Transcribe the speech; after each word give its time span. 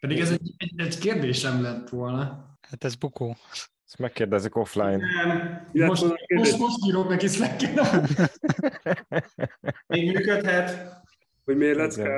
Pedig 0.00 0.18
ez 0.18 0.30
egy, 0.30 0.54
egy, 0.56 0.80
egy 0.80 0.98
kérdésem 0.98 1.62
lett 1.62 1.88
volna. 1.88 2.56
Hát 2.60 2.84
ez 2.84 2.94
bukó. 2.94 3.36
Ezt 3.84 3.98
megkérdezik 3.98 4.56
offline. 4.56 4.96
Nem, 4.96 5.86
most, 5.86 6.04
most, 6.34 6.58
most 6.58 6.86
írok 6.86 7.08
neki 7.08 7.26
slack 7.26 7.60
Még 9.86 10.12
működhet. 10.12 10.96
Hogy 11.44 11.56
miért 11.56 11.76
lett 11.76 12.08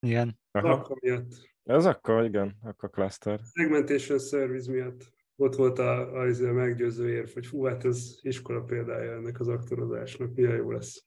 Igen. 0.00 0.38
Aha. 0.50 0.70
Akkor 0.70 0.96
miatt. 1.00 1.50
Ez 1.64 1.84
akkor, 1.84 2.24
igen, 2.24 2.56
akkor 2.62 2.90
cluster. 2.90 3.40
Segmentation 3.52 4.18
service 4.18 4.70
miatt. 4.70 5.12
Ott 5.36 5.54
volt 5.54 5.78
a, 5.78 6.12
a, 6.14 6.26
a 6.26 6.52
meggyőző 6.52 7.10
érv, 7.10 7.28
hogy 7.32 7.46
fú, 7.46 7.64
hát 7.64 7.84
ez 7.84 8.18
iskola 8.20 8.60
példája 8.62 9.12
ennek 9.12 9.40
az 9.40 9.48
aktorozásnak, 9.48 10.34
milyen 10.34 10.56
jó 10.56 10.70
lesz. 10.70 11.04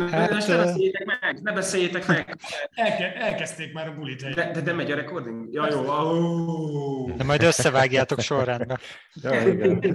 Hát, 0.00 0.10
hát, 0.10 0.46
ne 0.46 0.56
beszéljétek 0.56 1.04
meg, 1.20 1.42
ne 1.42 1.52
beszéljétek 1.52 2.06
meg. 2.06 2.36
Elke, 2.70 3.14
elkezdték 3.14 3.72
már 3.72 3.88
a 3.88 3.94
bulit. 3.94 4.22
egy- 4.22 4.34
De, 4.34 4.50
de, 4.50 4.60
de 4.60 4.72
megy 4.72 4.90
a 4.90 4.94
recording? 4.94 5.52
Ja, 5.52 5.68
jó. 5.70 5.80
Oh. 5.86 7.16
De 7.16 7.24
majd 7.24 7.42
összevágjátok 7.42 8.20
sorrendbe. 8.20 8.78
Ja, 9.14 9.48
igen. 9.48 9.94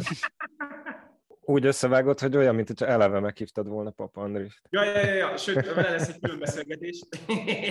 Úgy 1.42 1.66
összevágott, 1.66 2.20
hogy 2.20 2.38
olyan, 2.38 2.56
mint 2.56 2.68
hogyha 2.68 2.86
eleve 2.86 3.20
meghívtad 3.20 3.68
volna 3.68 3.90
Papa 3.92 4.22
Andrist. 4.22 4.62
Ja, 4.70 4.84
ja, 4.84 5.00
ja, 5.06 5.14
ja, 5.14 5.38
sőt, 5.38 5.74
vele 5.74 5.90
lesz 5.90 6.08
egy 6.08 6.20
külön 6.20 6.40
beszélgetés, 6.40 7.02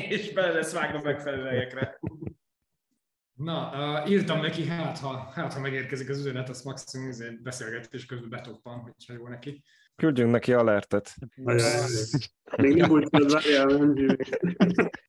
és 0.09 0.33
bele 0.33 0.53
lesz 0.53 0.73
vágva 0.73 1.01
megfelelő 1.03 1.47
helyekre. 1.47 1.99
Na, 3.35 3.71
uh, 4.03 4.11
írtam 4.11 4.41
neki, 4.41 4.67
hát 4.69 4.99
ha, 4.99 5.31
hát 5.35 5.53
ha 5.53 5.61
megérkezik 5.61 6.09
az 6.09 6.19
üzenet, 6.19 6.49
azt 6.49 6.65
maximum 6.65 7.11
beszélgetés 7.43 8.07
közben 8.07 8.29
betoppan, 8.31 8.79
hogyha 8.79 9.13
jó 9.13 9.29
neki. 9.29 9.63
Küldjünk 10.01 10.31
neki 10.31 10.53
alertet. 10.53 11.15
Még 12.57 12.75
ne 12.75 12.87
bújtsd, 12.87 13.33
várjál, 13.33 13.67
nem. 13.67 14.17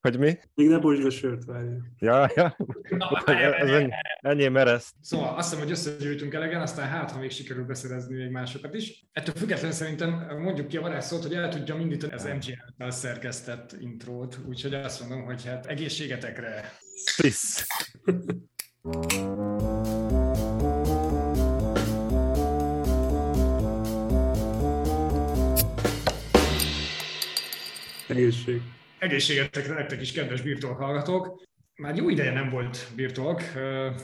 Hogy 0.01 0.19
mi? 0.19 0.37
Még 0.53 0.67
ne 0.67 0.77
bújtsd 0.77 1.05
a 1.05 1.09
sört, 1.09 1.45
várjál. 1.45 1.91
Ja, 1.97 2.31
ja. 2.35 2.57
Na, 2.89 3.23
Ez 3.25 3.69
ennyi, 3.69 3.91
ennyi 4.19 4.47
mereszt. 4.47 4.93
Szóval 5.01 5.35
azt 5.37 5.49
hiszem, 5.49 5.63
hogy 5.63 5.73
összegyűjtünk 5.73 6.33
elegen, 6.33 6.61
aztán 6.61 6.87
hát, 6.87 7.11
ha 7.11 7.19
még 7.19 7.31
sikerül 7.31 7.63
beszerezni 7.63 8.15
még 8.15 8.31
másokat 8.31 8.73
is. 8.73 9.05
Ettől 9.11 9.35
függetlenül 9.35 9.75
szerintem 9.75 10.25
mondjuk 10.39 10.67
ki 10.67 10.77
a 10.77 10.81
varázsszót, 10.81 11.21
hogy 11.21 11.33
el 11.33 11.49
tudjam 11.49 11.79
indítani 11.79 12.13
az 12.13 12.23
MGL-tel 12.23 12.91
szerkesztett 12.91 13.75
intrót, 13.79 14.39
úgyhogy 14.47 14.73
azt 14.73 14.99
mondom, 14.99 15.25
hogy 15.25 15.45
hát 15.45 15.65
egészségetekre. 15.65 16.71
Pisz. 17.21 17.67
Egészség. 28.11 28.61
Egészségetekre 28.99 29.73
nektek 29.73 30.01
is, 30.01 30.11
kedves 30.11 30.41
birtok 30.41 30.77
hallgatók! 30.77 31.43
Már 31.75 31.95
jó 31.95 32.09
ideje 32.09 32.33
nem 32.33 32.49
volt 32.49 32.87
birtok, 32.95 33.41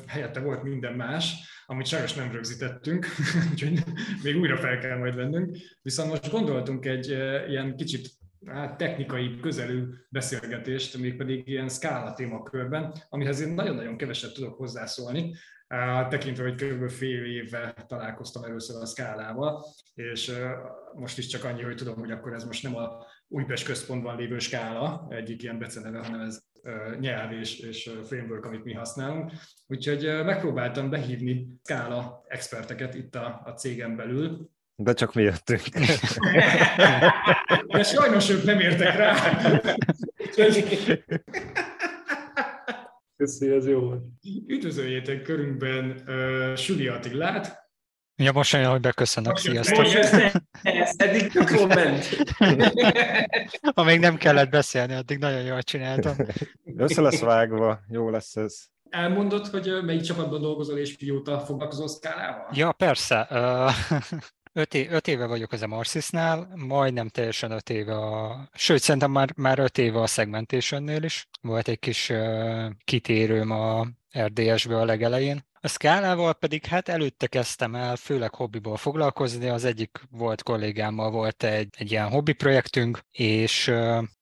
helyette 0.08 0.40
volt 0.40 0.64
minden 0.64 0.94
más, 0.94 1.34
amit 1.66 1.86
sajnos 1.86 2.14
nem 2.14 2.32
rögzítettünk, 2.32 3.06
úgyhogy 3.52 3.84
még 4.24 4.38
újra 4.38 4.58
fel 4.58 4.78
kell 4.78 4.98
majd 4.98 5.16
vennünk. 5.16 5.58
Viszont 5.82 6.10
most 6.10 6.32
gondoltunk 6.32 6.86
egy 6.86 7.10
ilyen 7.50 7.76
kicsit 7.76 8.10
hát, 8.46 8.78
technikai, 8.78 9.40
közelű 9.40 9.84
beszélgetést, 10.10 10.98
mégpedig 10.98 11.48
ilyen 11.48 11.70
szkála 11.70 12.14
témakörben, 12.14 12.94
amihez 13.10 13.40
én 13.40 13.54
nagyon-nagyon 13.54 13.98
keveset 13.98 14.34
tudok 14.34 14.58
hozzászólni, 14.58 15.36
tekintve, 16.10 16.44
hogy 16.44 16.56
kb. 16.56 16.90
fél 16.90 17.26
éve 17.26 17.86
találkoztam 17.88 18.44
először 18.44 18.82
a 18.82 18.86
szkálával, 18.86 19.66
és 19.94 20.32
most 20.94 21.18
is 21.18 21.28
csak 21.28 21.44
annyi, 21.44 21.62
hogy 21.62 21.76
tudom, 21.76 21.96
hogy 21.96 22.12
akkor 22.12 22.34
ez 22.34 22.44
most 22.44 22.64
nem 22.64 22.76
a 22.76 23.06
Újpest 23.28 23.66
központban 23.66 24.18
lévő 24.18 24.40
skála, 24.40 25.08
egyik 25.10 25.44
ilyen 25.44 25.60
beceneve, 25.60 26.00
hanem 26.00 26.20
ez 26.20 26.40
nyelv 27.00 27.32
és, 27.32 27.60
és 27.60 27.92
framework, 28.04 28.46
amit 28.46 28.64
mi 28.64 28.74
használunk. 28.74 29.32
Úgyhogy 29.68 30.04
megpróbáltam 30.26 30.90
behívni 30.90 31.48
skála 31.64 32.24
experteket 32.28 32.94
itt 32.96 33.16
a, 33.16 33.42
a 33.46 33.50
cégen 33.52 33.96
belül, 33.96 34.50
De 34.76 34.94
csak 34.94 35.14
mi 35.14 35.22
jöttünk. 35.22 35.62
de 37.68 37.84
sajnos 37.84 38.30
ők 38.30 38.44
nem 38.44 38.60
értek 38.60 38.96
rá. 38.96 39.16
Köszi, 43.18 43.50
ez 43.52 43.68
jó 43.68 43.80
volt. 43.80 44.04
üdvözöljétek 44.48 45.22
körünkben 45.22 46.04
uh, 46.08 46.56
Süli 46.56 46.88
Attilát, 46.88 47.67
Ja, 48.20 48.32
most 48.32 48.54
olyan, 48.54 48.72
hogy 48.72 48.80
beköszönök, 48.82 49.32
Most 49.32 49.44
sziasztok. 49.44 49.78
Most 49.78 49.96
ez, 49.96 50.34
ez 50.62 50.94
eddig 50.98 51.32
tök 51.32 51.50
jól 51.50 51.68
ment. 51.68 52.06
Amíg 53.62 54.00
nem 54.00 54.18
kellett 54.18 54.50
beszélni, 54.50 54.94
addig 54.94 55.18
nagyon 55.18 55.42
jól 55.42 55.62
csináltam. 55.62 56.16
Össze 56.78 57.02
lesz 57.02 57.20
vágva, 57.20 57.80
jó 57.90 58.10
lesz 58.10 58.36
ez. 58.36 58.56
elmondod, 58.90 59.48
hogy 59.48 59.72
melyik 59.84 60.02
csapatban 60.02 60.42
dolgozol 60.42 60.78
és 60.78 60.98
mióta 61.00 61.40
foglalkozol 61.40 61.88
szkálával? 61.88 62.50
Ja, 62.54 62.72
persze. 62.72 63.28
Öt, 64.54 64.74
é- 64.74 64.92
öt 64.92 65.08
éve 65.08 65.26
vagyok 65.26 65.52
az 65.52 65.62
Emarsysnál, 65.62 66.48
majdnem 66.56 67.08
teljesen 67.10 67.52
öt 67.52 67.70
éve 67.70 67.96
a... 67.96 68.50
Sőt, 68.54 68.82
szerintem 68.82 69.12
már, 69.12 69.34
már 69.36 69.60
öt 69.60 69.78
éve 69.78 70.02
a 70.02 70.08
Segmentationnél 70.08 71.04
is. 71.04 71.28
Volt 71.42 71.68
egy 71.68 71.80
kis 71.80 72.10
uh, 72.10 72.70
kitérőm 72.84 73.52
a 73.52 73.88
RDS-be 74.20 74.78
a 74.78 74.86
legelején. 74.86 75.47
A 75.62 75.68
szkálával 75.68 76.34
pedig 76.34 76.66
hát 76.66 76.90
előtte 76.90 77.28
kezdtem 77.28 77.76
el, 77.76 77.96
főleg 77.96 78.34
hobbiból 78.34 78.78
foglalkozni. 78.78 79.48
Az 79.48 79.66
egyik 79.66 80.02
volt 80.12 80.44
kollégámmal 80.44 81.12
volt 81.12 81.44
egy, 81.44 81.68
egy 81.78 81.92
ilyen 81.92 82.10
hobbi 82.10 82.34
projektünk, 82.34 83.00
és 83.12 83.68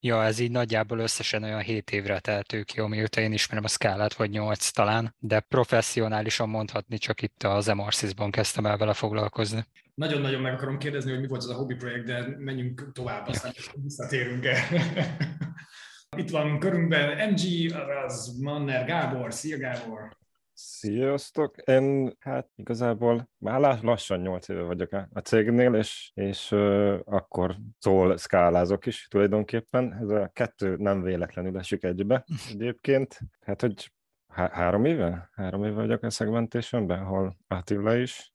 ja, 0.00 0.24
ez 0.24 0.38
így 0.38 0.50
nagyjából 0.50 0.98
összesen 0.98 1.42
olyan 1.42 1.60
7 1.60 1.90
évre 1.90 2.20
teltő 2.20 2.62
ki, 2.62 2.80
amióta 2.80 3.20
én 3.20 3.32
ismerem 3.32 3.64
a 3.64 3.68
szkálát, 3.68 4.14
vagy 4.14 4.30
8 4.30 4.70
talán, 4.70 5.14
de 5.18 5.40
professzionálisan 5.40 6.48
mondhatni 6.48 6.98
csak 6.98 7.22
itt 7.22 7.42
az 7.42 7.68
Emarsysban 7.68 8.30
kezdtem 8.30 8.66
el 8.66 8.76
vele 8.76 8.92
foglalkozni. 8.92 9.64
Nagyon-nagyon 9.94 10.40
meg 10.40 10.52
akarom 10.52 10.78
kérdezni, 10.78 11.10
hogy 11.10 11.20
mi 11.20 11.26
volt 11.26 11.42
az 11.42 11.50
a 11.50 11.54
hobby 11.54 11.74
projekt, 11.74 12.04
de 12.04 12.26
menjünk 12.38 12.92
tovább, 12.92 13.28
aztán 13.28 13.52
visszatérünk 13.74 14.44
el. 14.44 14.58
Itt 16.16 16.30
van 16.30 16.58
körünkben 16.58 17.30
MG, 17.30 17.72
az 18.06 18.38
Manner 18.40 18.86
Gábor. 18.86 19.32
Szia 19.32 19.58
Gábor! 19.58 20.16
Sziasztok! 20.58 21.56
Én 21.56 22.16
hát 22.20 22.48
igazából 22.54 23.30
már 23.38 23.80
lassan 23.82 24.20
8 24.20 24.48
éve 24.48 24.62
vagyok 24.62 24.92
a 24.92 25.20
cégnél, 25.20 25.74
és, 25.74 26.10
és 26.14 26.52
uh, 26.52 26.98
akkor 27.04 27.56
szól 27.78 28.16
szkálázok 28.16 28.86
is 28.86 29.06
tulajdonképpen. 29.10 29.98
Ez 30.00 30.08
a 30.08 30.30
kettő 30.32 30.76
nem 30.76 31.02
véletlenül 31.02 31.58
esik 31.58 31.84
egybe 31.84 32.24
egyébként. 32.52 33.18
Hát, 33.40 33.60
hogy 33.60 33.92
há- 34.32 34.52
három 34.52 34.84
éve? 34.84 35.30
Három 35.32 35.64
éve 35.64 35.74
vagyok 35.74 36.02
a 36.02 36.10
Segmentationben, 36.10 37.00
ahol 37.00 37.36
Attila 37.48 37.96
is. 37.96 38.32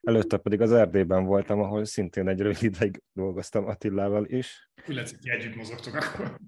Előtte 0.00 0.36
pedig 0.36 0.60
az 0.60 0.72
Erdélyben 0.72 1.24
voltam, 1.24 1.60
ahol 1.60 1.84
szintén 1.84 2.28
egy 2.28 2.40
rövid 2.40 2.62
ideig 2.62 3.02
dolgoztam 3.12 3.66
Attilával 3.66 4.24
is. 4.26 4.70
Úgy 4.88 4.94
látszik, 4.94 5.18
hogy 5.20 5.30
együtt 5.30 5.56
mozogtok 5.56 5.94
akkor. 5.94 6.38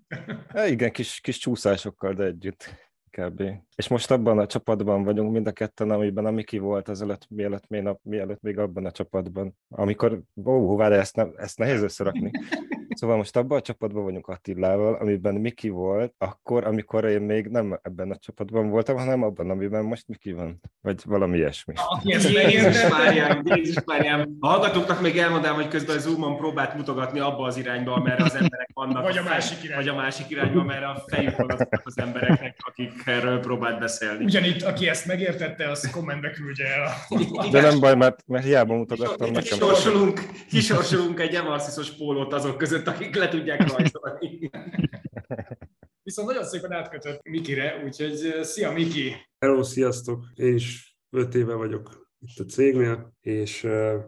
E, 0.48 0.68
igen, 0.68 0.92
kis, 0.92 1.20
kis 1.20 1.38
csúszásokkal, 1.38 2.12
de 2.12 2.24
együtt 2.24 2.85
kb. 3.16 3.42
És 3.76 3.88
most 3.88 4.10
abban 4.10 4.38
a 4.38 4.46
csapatban 4.46 5.04
vagyunk 5.04 5.32
mind 5.32 5.46
a 5.46 5.52
ketten, 5.52 5.90
amiben 5.90 6.26
a 6.26 6.30
Miki 6.30 6.58
volt 6.58 6.88
ezelőtt, 6.88 7.26
mielőtt 7.28 7.68
még, 7.68 7.88
mielőtt 8.02 8.40
még 8.40 8.58
abban 8.58 8.86
a 8.86 8.90
csapatban. 8.90 9.56
Amikor, 9.68 10.22
ó, 10.44 10.76
várj, 10.76 10.94
ezt, 10.94 11.16
nem, 11.16 11.32
ezt 11.36 11.58
nehéz 11.58 11.82
összerakni. 11.82 12.30
Szóval 12.96 13.16
most 13.16 13.36
abban 13.36 13.58
a 13.58 13.60
csapatban 13.60 14.04
vagyunk 14.04 14.28
Attilával, 14.28 14.94
amiben 14.94 15.34
Miki 15.34 15.68
volt, 15.68 16.14
akkor, 16.18 16.64
amikor 16.66 17.04
én 17.04 17.20
még 17.20 17.46
nem 17.46 17.78
ebben 17.82 18.10
a 18.10 18.16
csapatban 18.16 18.68
voltam, 18.68 18.96
hanem 18.96 19.22
abban, 19.22 19.50
amiben 19.50 19.84
most 19.84 20.08
Miki 20.08 20.32
van. 20.32 20.60
Vagy 20.80 21.00
valami 21.04 21.36
ilyesmi. 21.36 21.74
Aki 21.88 22.12
ezt 22.12 22.30
Jézus 22.30 22.88
Máriám, 22.88 23.42
Jézus 23.44 23.84
Máriám. 23.84 24.36
A 24.40 24.48
hallgatóknak 24.48 25.00
még 25.00 25.18
elmondám, 25.18 25.54
hogy 25.54 25.68
közben 25.68 25.96
a 25.96 25.98
Zoomon 25.98 26.36
próbált 26.36 26.74
mutogatni 26.74 27.18
abba 27.18 27.46
az 27.46 27.56
irányba, 27.56 27.92
amerre 27.94 28.24
az 28.24 28.34
emberek 28.34 28.70
vannak. 28.72 29.02
Vagy 29.02 29.18
a 29.18 29.22
fej- 29.22 29.28
másik 29.28 29.62
irányba. 29.64 29.84
Vagy 29.84 29.94
a 29.94 29.96
másik 30.02 30.30
irányba, 30.30 30.60
amerre 30.60 30.86
a 30.86 31.04
fejük 31.06 31.36
van 31.36 31.50
azoknak 31.50 31.82
az 31.84 31.98
embereknek, 31.98 32.56
akik 32.58 32.92
erről 33.04 33.40
próbált 33.40 33.78
beszélni. 33.78 34.24
ugyanitt, 34.24 34.62
aki 34.62 34.88
ezt 34.88 35.06
megértette, 35.06 35.70
az 35.70 35.90
kommentbe 35.90 36.30
küldje 36.30 36.66
el. 36.66 36.92
De 37.50 37.60
nem 37.60 37.80
baj, 37.80 37.94
mert, 37.94 38.22
mert 38.26 38.44
hiába 38.44 38.74
mutogattam 38.74 39.30
nekem. 39.30 39.58
Kisorsolunk, 39.58 40.20
kisorsolunk 40.48 41.20
egy 41.20 41.34
emarssziszos 41.34 41.90
pólót 41.90 42.32
azok 42.32 42.58
között, 42.58 42.85
akik 42.86 43.14
le 43.14 43.28
tudják 43.28 43.72
rajzolni. 43.72 44.50
Viszont 46.02 46.28
nagyon 46.28 46.44
szépen 46.44 46.72
átkötött 46.72 47.22
Mikire, 47.22 47.82
úgyhogy 47.84 48.42
szia 48.42 48.72
Miki! 48.72 49.12
Hello, 49.38 49.62
sziasztok! 49.62 50.24
Én 50.34 50.54
is 50.54 50.96
öt 51.10 51.34
éve 51.34 51.54
vagyok 51.54 52.08
itt 52.18 52.38
a 52.38 52.44
cégnél, 52.44 53.14
és 53.20 53.62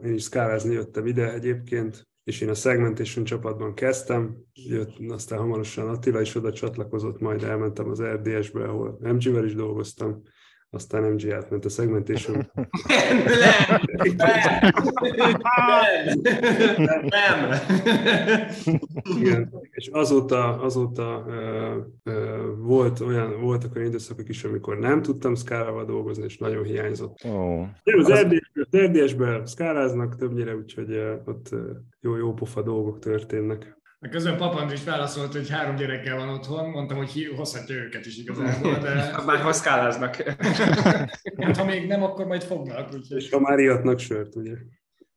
én 0.04 0.14
is 0.14 0.22
szkálázni 0.22 0.72
jöttem 0.72 1.06
ide 1.06 1.32
egyébként, 1.32 2.08
és 2.24 2.40
én 2.40 2.48
a 2.48 2.54
Segmentation 2.54 3.24
csapatban 3.24 3.74
kezdtem, 3.74 4.36
jött, 4.52 4.96
aztán 5.08 5.38
hamarosan 5.38 5.88
Attila 5.88 6.20
is 6.20 6.34
oda 6.34 6.52
csatlakozott, 6.52 7.20
majd 7.20 7.42
elmentem 7.42 7.88
az 7.88 8.02
RDS-be, 8.02 8.64
ahol 8.64 8.98
MG-vel 9.00 9.44
is 9.44 9.54
dolgoztam, 9.54 10.22
aztán 10.70 11.02
MG 11.02 11.30
átment 11.30 11.64
a 11.64 11.68
segmentation. 11.68 12.36
Nem, 14.16 14.72
nem, 16.76 17.04
nem. 17.08 17.50
Igen, 19.18 19.52
és 19.70 19.88
azóta, 19.92 20.60
azóta 20.60 21.24
ö, 21.28 21.76
ö, 22.02 22.36
volt 22.58 23.00
olyan, 23.00 23.40
voltak 23.40 23.74
olyan 23.76 23.88
időszakok 23.88 24.28
is, 24.28 24.44
amikor 24.44 24.78
nem 24.78 25.02
tudtam 25.02 25.34
szkálával 25.34 25.84
dolgozni, 25.84 26.24
és 26.24 26.38
nagyon 26.38 26.64
hiányzott. 26.64 27.24
Ó, 27.24 27.56
Nem, 27.84 27.98
az 27.98 28.10
Az- 28.10 28.20
RDS-ben, 28.22 28.86
RDS-ben 28.86 29.46
szkáláznak 29.46 30.16
többnyire, 30.16 30.56
úgyhogy 30.56 30.96
ott 31.24 31.48
ö, 31.52 31.70
jó, 32.00 32.16
jó 32.16 32.32
pofa 32.34 32.62
dolgok 32.62 32.98
történnek. 32.98 33.76
A 34.00 34.08
közben 34.08 34.36
Papand 34.36 34.72
is 34.72 34.84
válaszolt, 34.84 35.32
hogy 35.32 35.50
három 35.50 35.76
gyerekkel 35.76 36.16
van 36.16 36.28
otthon, 36.28 36.70
mondtam, 36.70 36.96
hogy 36.96 37.32
hozhatja 37.36 37.74
őket 37.74 38.06
is 38.06 38.16
igazából, 38.16 38.78
de 38.78 39.22
Már 39.26 39.40
haszkáláznak. 39.40 40.16
hát, 41.40 41.56
ha 41.56 41.64
még 41.64 41.86
nem, 41.86 42.02
akkor 42.02 42.26
majd 42.26 42.42
fognak. 42.42 42.92
Úgyhogy, 42.92 43.22
És 43.22 43.30
ha 43.30 43.40
már 43.40 43.58
ihatnak 43.58 43.98
sört, 43.98 44.36
ugye? 44.36 44.54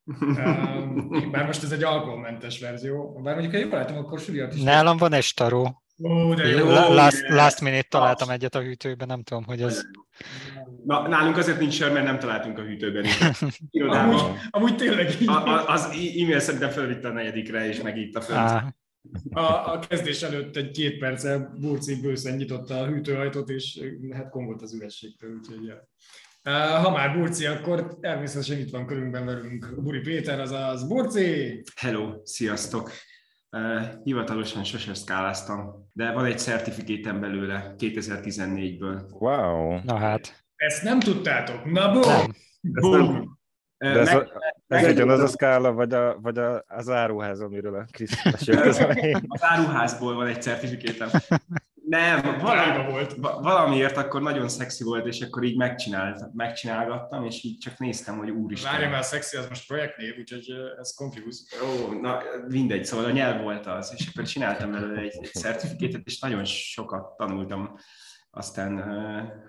um, 0.06 1.32
bár 1.32 1.46
most 1.46 1.64
ez 1.64 1.72
egy 1.72 1.84
alkoholmentes 1.84 2.60
verzió, 2.60 3.20
bár 3.24 3.34
mondjuk, 3.34 3.54
ha 3.54 3.60
jól 3.60 3.70
látom, 3.70 3.98
akkor 3.98 4.20
süliat 4.20 4.54
is. 4.54 4.62
Nálam 4.62 4.98
van 4.98 5.14
egy 5.14 5.24
staró. 5.24 5.84
Ó, 6.04 6.34
de 6.34 6.48
jó. 6.48 6.66
La- 6.70 6.94
Last, 6.94 7.28
last 7.30 7.62
minute 7.62 7.88
találtam 7.90 8.30
egyet 8.30 8.56
a 8.56 8.62
hűtőben, 8.62 9.08
nem 9.08 9.24
tudom, 9.24 9.44
hogy 9.44 9.62
ez... 9.62 9.82
Na, 10.86 11.08
nálunk 11.08 11.38
azért 11.38 11.60
nincs 11.60 11.74
sör, 11.74 11.92
mert 11.92 12.06
nem 12.06 12.20
találtunk 12.20 12.58
a 12.58 12.62
hűtőben. 12.62 13.06
Irodában. 13.70 14.16
Amúgy, 14.16 14.38
amúgy 14.50 14.76
tényleg 14.76 15.22
így. 15.22 15.28
A, 15.28 15.48
a, 15.48 15.68
az 15.68 15.86
e-mail 15.86 16.40
szerintem 16.40 16.70
felvitte 16.70 17.08
a 17.08 17.12
negyedikre, 17.12 17.68
és 17.68 17.82
megítta 17.82 18.22
föl. 18.22 18.36
Á, 18.36 18.76
A, 19.30 19.74
a 19.74 19.80
kezdés 19.80 20.22
előtt 20.22 20.56
egy 20.56 20.72
két 20.72 20.98
perccel 20.98 21.54
Burci 21.60 22.02
bőszen 22.02 22.36
nyitotta 22.36 22.80
a 22.80 22.86
hűtőajtót, 22.86 23.50
és 23.50 23.80
hát 24.12 24.30
kongolt 24.30 24.62
az 24.62 24.74
ürességtől, 24.74 25.36
úgyhogy 25.38 25.66
ja. 25.66 25.90
Ha 26.82 26.92
már 26.92 27.18
Burci, 27.18 27.46
akkor 27.46 27.98
természetesen 28.00 28.60
itt 28.60 28.70
van 28.70 28.86
körünkben 28.86 29.26
velünk 29.26 29.82
Buri 29.84 30.00
Péter, 30.00 30.40
azaz 30.40 30.88
Burci! 30.88 31.64
Hello, 31.76 32.14
sziasztok! 32.24 32.92
Uh, 33.58 34.04
hivatalosan 34.04 34.64
sose 34.64 34.94
szkáláztam, 34.94 35.90
de 35.94 36.12
van 36.12 36.26
egy 36.26 36.40
certifikétem 36.40 37.20
belőle 37.20 37.76
2014-ből. 37.78 39.02
wow. 39.10 39.80
na 39.84 39.98
hát, 39.98 40.44
Ezt 40.62 40.84
nem 40.84 41.00
tudtátok? 41.00 41.72
Na, 41.72 41.92
bum! 41.92 43.40
nem, 43.78 43.94
De 43.94 44.00
ez, 44.00 44.14
meg, 44.14 44.18
a, 44.18 44.22
ez 44.68 44.82
meg- 44.82 44.92
ugyanaz 44.92 45.20
a 45.20 45.28
szkála, 45.28 45.72
vagy, 45.72 45.94
a, 45.94 46.20
vagy 46.20 46.38
a, 46.38 46.64
az 46.68 46.90
áruház, 46.90 47.42
amiről 47.42 47.76
a 47.76 47.86
Krisz 47.92 48.24
mesélt 48.24 48.66
az 49.28 49.44
áruházból 49.44 50.16
van 50.16 50.28
egy 50.28 50.42
certifikétem. 50.42 51.10
Nem, 51.88 52.40
valami, 52.42 52.92
volt. 52.92 53.16
va- 53.16 53.44
valamiért 53.44 53.98
akkor 53.98 54.22
nagyon 54.22 54.50
szexi 54.50 54.84
volt, 54.84 55.06
és 55.06 55.22
akkor 55.22 55.44
így 55.44 55.58
megcsinált, 55.58 56.34
megcsinálgattam, 56.34 57.26
és 57.26 57.44
így 57.44 57.58
csak 57.58 57.78
néztem, 57.78 58.18
hogy 58.18 58.30
úristen. 58.30 58.72
Várja 58.72 58.90
már, 58.90 59.04
szexi, 59.04 59.38
az 59.38 59.48
most 59.50 59.68
projektnév, 59.68 60.14
úgyhogy 60.20 60.46
ez 60.80 60.94
confuse. 60.94 61.44
Ó, 61.64 62.00
na 62.02 62.18
mindegy, 62.48 62.86
szóval 62.86 63.06
a 63.06 63.12
nyelv 63.12 63.42
volt 63.42 63.66
az, 63.66 63.94
és 63.98 64.08
akkor 64.12 64.24
csináltam 64.24 64.72
belőle 64.72 65.02
egy, 65.02 65.18
egy 65.22 65.32
certifikétet, 65.32 66.02
és 66.06 66.20
nagyon 66.20 66.46
sokat 66.46 67.16
tanultam, 67.18 67.76
aztán 68.32 68.78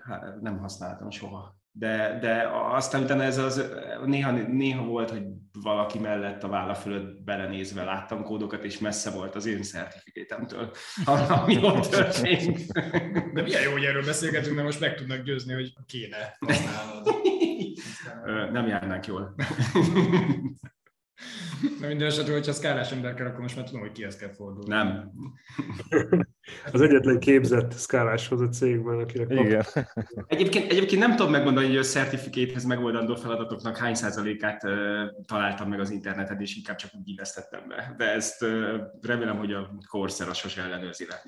hát 0.03 0.41
nem 0.41 0.57
használtam 0.57 1.09
soha. 1.09 1.61
De, 1.75 2.17
de 2.21 2.49
aztán 2.71 3.03
utána 3.03 3.23
ez 3.23 3.37
az, 3.37 3.71
néha, 4.05 4.31
néha 4.31 4.83
volt, 4.83 5.09
hogy 5.09 5.23
valaki 5.61 5.99
mellett 5.99 6.43
a 6.43 6.47
válla 6.47 6.75
fölött 6.75 7.23
belenézve 7.23 7.83
láttam 7.83 8.23
kódokat, 8.23 8.63
és 8.63 8.79
messze 8.79 9.11
volt 9.11 9.35
az 9.35 9.45
én 9.45 9.61
certifikétemtől, 9.61 10.71
ami 11.45 11.63
ott 11.63 11.87
történt. 11.87 12.71
De 13.33 13.41
milyen 13.41 13.61
jó, 13.61 13.71
hogy 13.71 13.83
erről 13.83 14.05
beszélgetünk, 14.05 14.53
mert 14.53 14.67
most 14.67 14.79
meg 14.79 14.95
tudnak 14.95 15.21
győzni, 15.21 15.53
hogy 15.53 15.73
kéne 15.85 16.37
használnod. 16.39 17.07
Nem 18.51 18.67
járnánk 18.67 19.05
jól. 19.05 19.35
Na 21.79 21.87
minden 21.87 22.07
esetre, 22.07 22.33
hogyha 22.33 22.53
szkálás 22.53 22.91
ember 22.91 23.13
kell, 23.13 23.25
akkor 23.27 23.39
most 23.41 23.55
már 23.55 23.65
tudom, 23.65 23.81
hogy 23.81 23.91
kihez 23.91 24.15
kell 24.15 24.29
fordulni. 24.33 24.69
Nem. 24.69 25.11
az 26.71 26.81
egyetlen 26.81 27.19
képzett 27.19 27.71
szkáláshoz 27.71 28.41
a 28.41 28.49
cégben, 28.49 28.99
akinek 28.99 29.27
kap- 29.27 29.39
Igen. 29.45 29.63
Egyébként, 30.27 30.71
egyébként 30.71 31.01
nem 31.01 31.15
tudom 31.15 31.31
megmondani, 31.31 31.67
hogy 31.67 31.77
a 31.77 31.81
certifikéthez 31.83 32.63
megoldandó 32.63 33.15
feladatoknak 33.15 33.77
hány 33.77 33.93
százalékát 33.95 34.63
ö, 34.63 35.05
találtam 35.25 35.69
meg 35.69 35.79
az 35.79 35.89
interneten, 35.89 36.41
és 36.41 36.55
inkább 36.55 36.75
csak 36.75 36.91
úgy 36.99 37.09
illesztettem 37.09 37.67
be. 37.67 37.93
De 37.97 38.05
ezt 38.13 38.41
ö, 38.41 38.77
remélem, 39.01 39.37
hogy 39.37 39.53
a 39.53 39.71
Coursera 39.89 40.33
sose 40.33 40.61
ellenőrzi 40.63 41.05
le. 41.09 41.21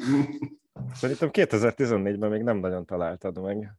Szerintem 0.94 1.30
2014-ben 1.32 2.30
még 2.30 2.42
nem 2.42 2.58
nagyon 2.58 2.86
találtad 2.86 3.42
meg. 3.42 3.72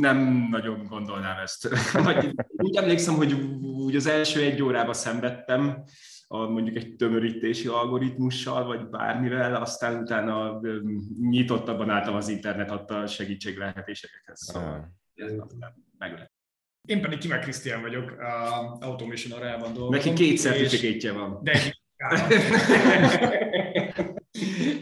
Nem 0.00 0.46
nagyon 0.50 0.86
gondolnám 0.88 1.38
ezt. 1.42 1.68
Vagy 2.04 2.34
Úgy 2.56 2.76
emlékszem, 2.76 3.14
hogy 3.14 3.32
úgy 3.62 3.96
az 3.96 4.06
első 4.06 4.40
egy 4.42 4.62
órába 4.62 4.92
szenvedtem, 4.92 5.82
a, 6.26 6.36
mondjuk 6.46 6.76
egy 6.76 6.96
tömörítési 6.96 7.68
algoritmussal, 7.68 8.64
vagy 8.64 8.88
bármivel, 8.88 9.54
aztán 9.54 10.02
utána 10.02 10.60
nyitottabban 11.20 11.90
álltam 11.90 12.14
az 12.14 12.28
internet 12.28 12.70
adta 12.70 13.06
segítség 13.06 13.56
lehetőségekhez. 13.58 14.40
Szóval 14.40 14.92
Ah. 15.18 15.26
ez. 15.26 15.32
Én 16.88 17.00
pedig 17.00 17.18
Kimek 17.18 17.40
Krisztián 17.40 17.80
vagyok, 17.80 18.10
a 18.10 18.76
Automation 18.80 19.38
Arában 19.40 19.72
dolgozom. 19.74 19.90
Neki 19.90 20.12
két 20.12 20.32
és- 20.32 20.40
certifikétje 20.40 21.12
van. 21.12 21.40
De 21.42 21.52
egy 21.52 21.80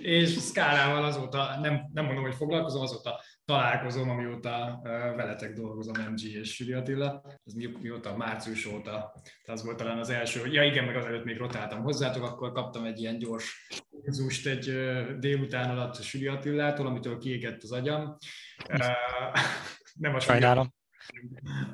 és 0.02 0.28
szkálával 0.28 1.04
azóta, 1.04 1.58
nem, 1.60 1.90
nem 1.92 2.04
mondom, 2.04 2.24
hogy 2.24 2.34
foglalkozom, 2.34 2.82
azóta 2.82 3.20
találkozom, 3.44 4.10
amióta 4.10 4.80
veletek 5.16 5.52
dolgozom, 5.52 5.94
MG 6.10 6.22
és 6.22 6.54
Süri 6.54 6.72
Attila. 6.72 7.22
Ez 7.44 7.52
mi, 7.52 7.68
mióta? 7.80 8.16
Március 8.16 8.66
óta. 8.66 8.90
Tehát 8.90 9.60
az 9.60 9.64
volt 9.64 9.76
talán 9.76 9.98
az 9.98 10.10
első, 10.10 10.46
ja 10.46 10.64
igen, 10.64 10.84
meg 10.84 10.96
azelőtt 10.96 11.24
még 11.24 11.36
rotáltam 11.36 11.82
hozzátok, 11.82 12.22
akkor 12.22 12.52
kaptam 12.52 12.84
egy 12.84 13.00
ilyen 13.00 13.18
gyors 13.18 13.68
kurzust 13.90 14.46
egy 14.46 14.72
délután 15.18 15.70
alatt 15.70 16.02
Süri 16.02 16.26
Attilától, 16.26 16.86
amitől 16.86 17.18
kiégett 17.18 17.62
az 17.62 17.72
agyam. 17.72 18.16
Nem 19.94 20.14
a 20.14 20.20
Sajnálom. 20.20 20.74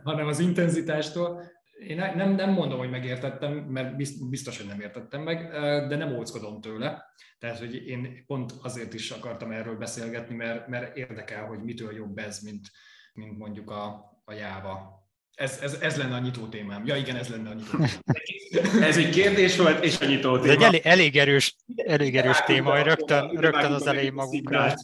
hanem 0.02 0.26
az 0.26 0.38
intenzitástól. 0.38 1.42
Én 1.86 1.96
nem, 1.96 2.34
nem 2.34 2.50
mondom, 2.50 2.78
hogy 2.78 2.90
megértettem, 2.90 3.52
mert 3.52 3.96
bizt- 3.96 4.28
biztos, 4.28 4.56
hogy 4.56 4.66
nem 4.66 4.80
értettem 4.80 5.22
meg, 5.22 5.50
de 5.88 5.96
nem 5.96 6.16
óckodom 6.16 6.60
tőle. 6.60 7.04
Tehát, 7.38 7.58
hogy 7.58 7.86
én 7.86 8.24
pont 8.26 8.52
azért 8.62 8.94
is 8.94 9.10
akartam 9.10 9.50
erről 9.50 9.76
beszélgetni, 9.76 10.34
mert, 10.34 10.68
mert 10.68 10.96
érdekel, 10.96 11.44
hogy 11.44 11.62
mitől 11.62 11.94
jobb 11.94 12.18
ez, 12.18 12.40
mint, 12.40 12.70
mint 13.12 13.38
mondjuk 13.38 13.70
a, 13.70 13.84
a 14.24 14.32
Java. 14.32 15.04
Ez, 15.34 15.58
ez, 15.62 15.74
ez 15.80 15.96
lenne 15.96 16.14
a 16.14 16.18
nyitó 16.18 16.46
témám. 16.46 16.86
Ja 16.86 16.96
igen, 16.96 17.16
ez 17.16 17.28
lenne 17.28 17.50
a 17.50 17.54
nyitó 17.54 17.70
témám. 17.70 17.90
Ez 18.80 18.96
egy 18.96 19.10
kérdés 19.10 19.56
volt, 19.56 19.84
és 19.84 20.00
a 20.00 20.04
nyitó 20.04 20.36
Ez 20.36 20.42
téma. 20.42 20.52
egy 20.52 20.62
elég, 20.62 20.80
elég 20.84 21.16
erős, 21.16 21.56
elég 21.76 22.16
erős 22.16 22.40
téma, 22.40 22.70
hogy 22.70 22.82
rögtön, 22.82 23.28
rögtön 23.28 23.72
az 23.72 23.86
elején 23.86 24.12
magunkra, 24.12 24.74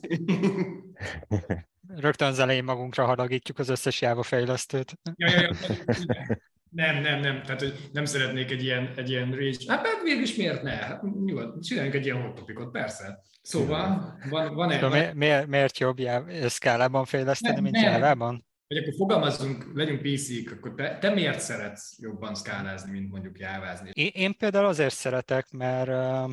rögtön 1.96 2.28
az 2.28 2.38
elején 2.38 2.64
magunkra 2.64 3.04
haragítjuk 3.04 3.58
az 3.58 3.68
összes 3.68 4.00
Java 4.00 4.22
fejlesztőt. 4.22 4.92
Ja, 5.16 5.30
ja, 5.30 5.40
ja. 5.40 6.36
Nem, 6.72 7.00
nem, 7.00 7.20
nem. 7.20 7.42
Tehát, 7.42 7.60
hogy 7.60 7.88
nem 7.92 8.04
szeretnék 8.04 8.50
egy 8.50 8.62
ilyen, 8.62 8.92
egy 8.96 9.10
ilyen 9.10 9.30
rage. 9.30 9.56
Hát, 9.66 9.86
hát 9.86 10.02
végülis 10.02 10.36
miért 10.36 10.62
ne? 10.62 10.70
Hát, 10.70 11.02
nyugodt, 11.02 11.62
csináljunk 11.64 11.94
egy 11.94 12.04
ilyen 12.04 12.22
hot 12.22 12.34
topicot, 12.34 12.70
persze. 12.70 13.20
Szóval 13.42 14.16
van, 14.30 14.54
van, 14.54 14.80
van, 14.80 14.90
mi- 14.90 15.12
miért, 15.14 15.46
miért 15.46 15.78
jobb 15.78 15.98
Java- 15.98 16.48
szkálában 16.48 17.04
fejleszteni, 17.04 17.54
Nem, 17.54 17.62
mint 17.62 17.74
nem. 17.76 17.92
Java-ban? 17.92 18.46
Vagy 18.66 18.78
akkor 18.80 18.94
fogalmazzunk, 18.94 19.70
legyünk 19.74 20.02
PC-k, 20.02 20.52
akkor 20.52 20.74
te, 20.74 20.98
te 20.98 21.10
miért 21.10 21.40
szeretsz 21.40 21.96
jobban 21.98 22.34
szkálázni, 22.34 22.90
mint 22.90 23.10
mondjuk 23.10 23.38
jávázni? 23.38 23.90
Én, 23.92 24.10
én 24.14 24.36
például 24.36 24.66
azért 24.66 24.94
szeretek, 24.94 25.50
mert 25.50 25.90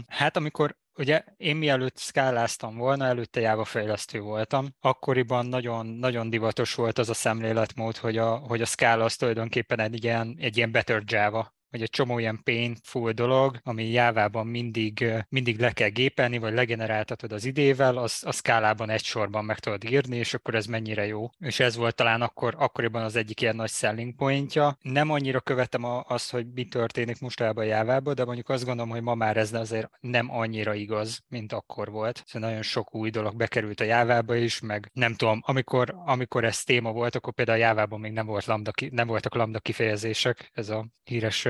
hát 0.08 0.38
amikor 0.38 0.76
ugye 0.98 1.24
én 1.38 1.56
mielőtt 1.56 1.98
szkáláztam 1.98 2.78
volna, 2.78 3.06
előtte 3.06 3.40
Java 3.40 3.66
fejlesztő 3.66 4.20
voltam, 4.20 4.76
akkoriban 4.80 5.46
nagyon, 5.46 5.86
nagyon 5.86 6.30
divatos 6.30 6.76
volt 6.76 6.98
az 6.98 7.10
a 7.10 7.14
szemléletmód, 7.14 7.98
hogy 7.98 8.18
a, 8.18 8.36
hogy 8.36 8.62
a 8.62 8.66
szkála 8.66 9.04
az 9.04 9.16
tulajdonképpen 9.16 9.80
egy 9.80 10.04
ilyen, 10.04 10.36
egy 10.40 10.58
ilyen 10.58 10.72
better 10.72 11.04
Java 11.06 11.58
vagy 11.72 11.82
egy 11.82 11.90
csomó 11.90 12.20
ilyen 12.20 12.42
painful 12.44 13.12
dolog, 13.12 13.60
ami 13.64 13.90
Jávában 13.92 14.48
mindig, 14.48 15.06
mindig 15.30 15.60
le 15.60 15.72
kell 15.72 15.90
gépelni, 15.90 16.38
vagy 16.38 16.54
legeneráltatod 16.54 17.32
az 17.32 17.46
idével, 17.46 17.98
az 17.98 18.22
a 18.26 18.32
szkálában 18.32 18.90
egy 18.90 19.04
sorban 19.04 19.46
meg 19.46 19.60
tudod 19.60 19.84
írni, 19.84 20.16
és 20.18 20.34
akkor 20.34 20.56
ez 20.56 20.66
mennyire 20.66 21.06
jó. 21.06 21.30
És 21.40 21.60
ez 21.60 21.76
volt 21.76 21.96
talán 21.96 22.22
akkor, 22.22 22.56
akkoriban 22.58 23.04
az 23.04 23.16
egyik 23.16 23.42
ilyen 23.42 23.56
nagy 23.56 23.70
selling 23.70 24.16
pointja. 24.16 24.78
Nem 24.82 25.10
annyira 25.10 25.40
követem 25.40 25.84
a- 25.84 26.04
azt, 26.08 26.32
hogy 26.32 26.46
mi 26.54 26.66
történik 26.66 27.20
mostában 27.20 27.66
Jávában, 27.66 28.16
de 28.16 28.26
mondjuk 28.26 28.50
azt 28.50 28.66
gondolom, 28.66 28.90
hogy 28.92 29.02
ma 29.02 29.16
már 29.16 29.38
ez 29.38 29.54
azért 29.54 29.90
nem 30.00 30.32
annyira 30.32 30.74
igaz, 30.74 31.24
mint 31.28 31.54
akkor 31.54 31.92
volt. 31.92 32.24
Szóval 32.26 32.50
nagyon 32.50 32.64
sok 32.64 32.96
új 32.96 33.10
dolog 33.10 33.36
bekerült 33.36 33.80
a 33.80 33.84
Jávába 33.84 34.36
is, 34.36 34.60
meg 34.60 34.90
nem 34.94 35.14
tudom, 35.16 35.42
amikor, 35.46 35.96
amikor 36.06 36.44
ez 36.44 36.64
téma 36.64 36.92
volt, 36.92 37.16
akkor 37.16 37.34
például 37.34 37.58
a 37.58 37.62
Jávában 37.62 38.00
még 38.00 38.12
nem, 38.12 38.26
volt 38.26 38.46
lambda, 38.46 38.72
nem 38.90 39.08
voltak 39.08 39.36
lambda 39.36 39.60
kifejezések, 39.60 40.50
ez 40.54 40.70
a 40.70 40.88
híres 41.04 41.46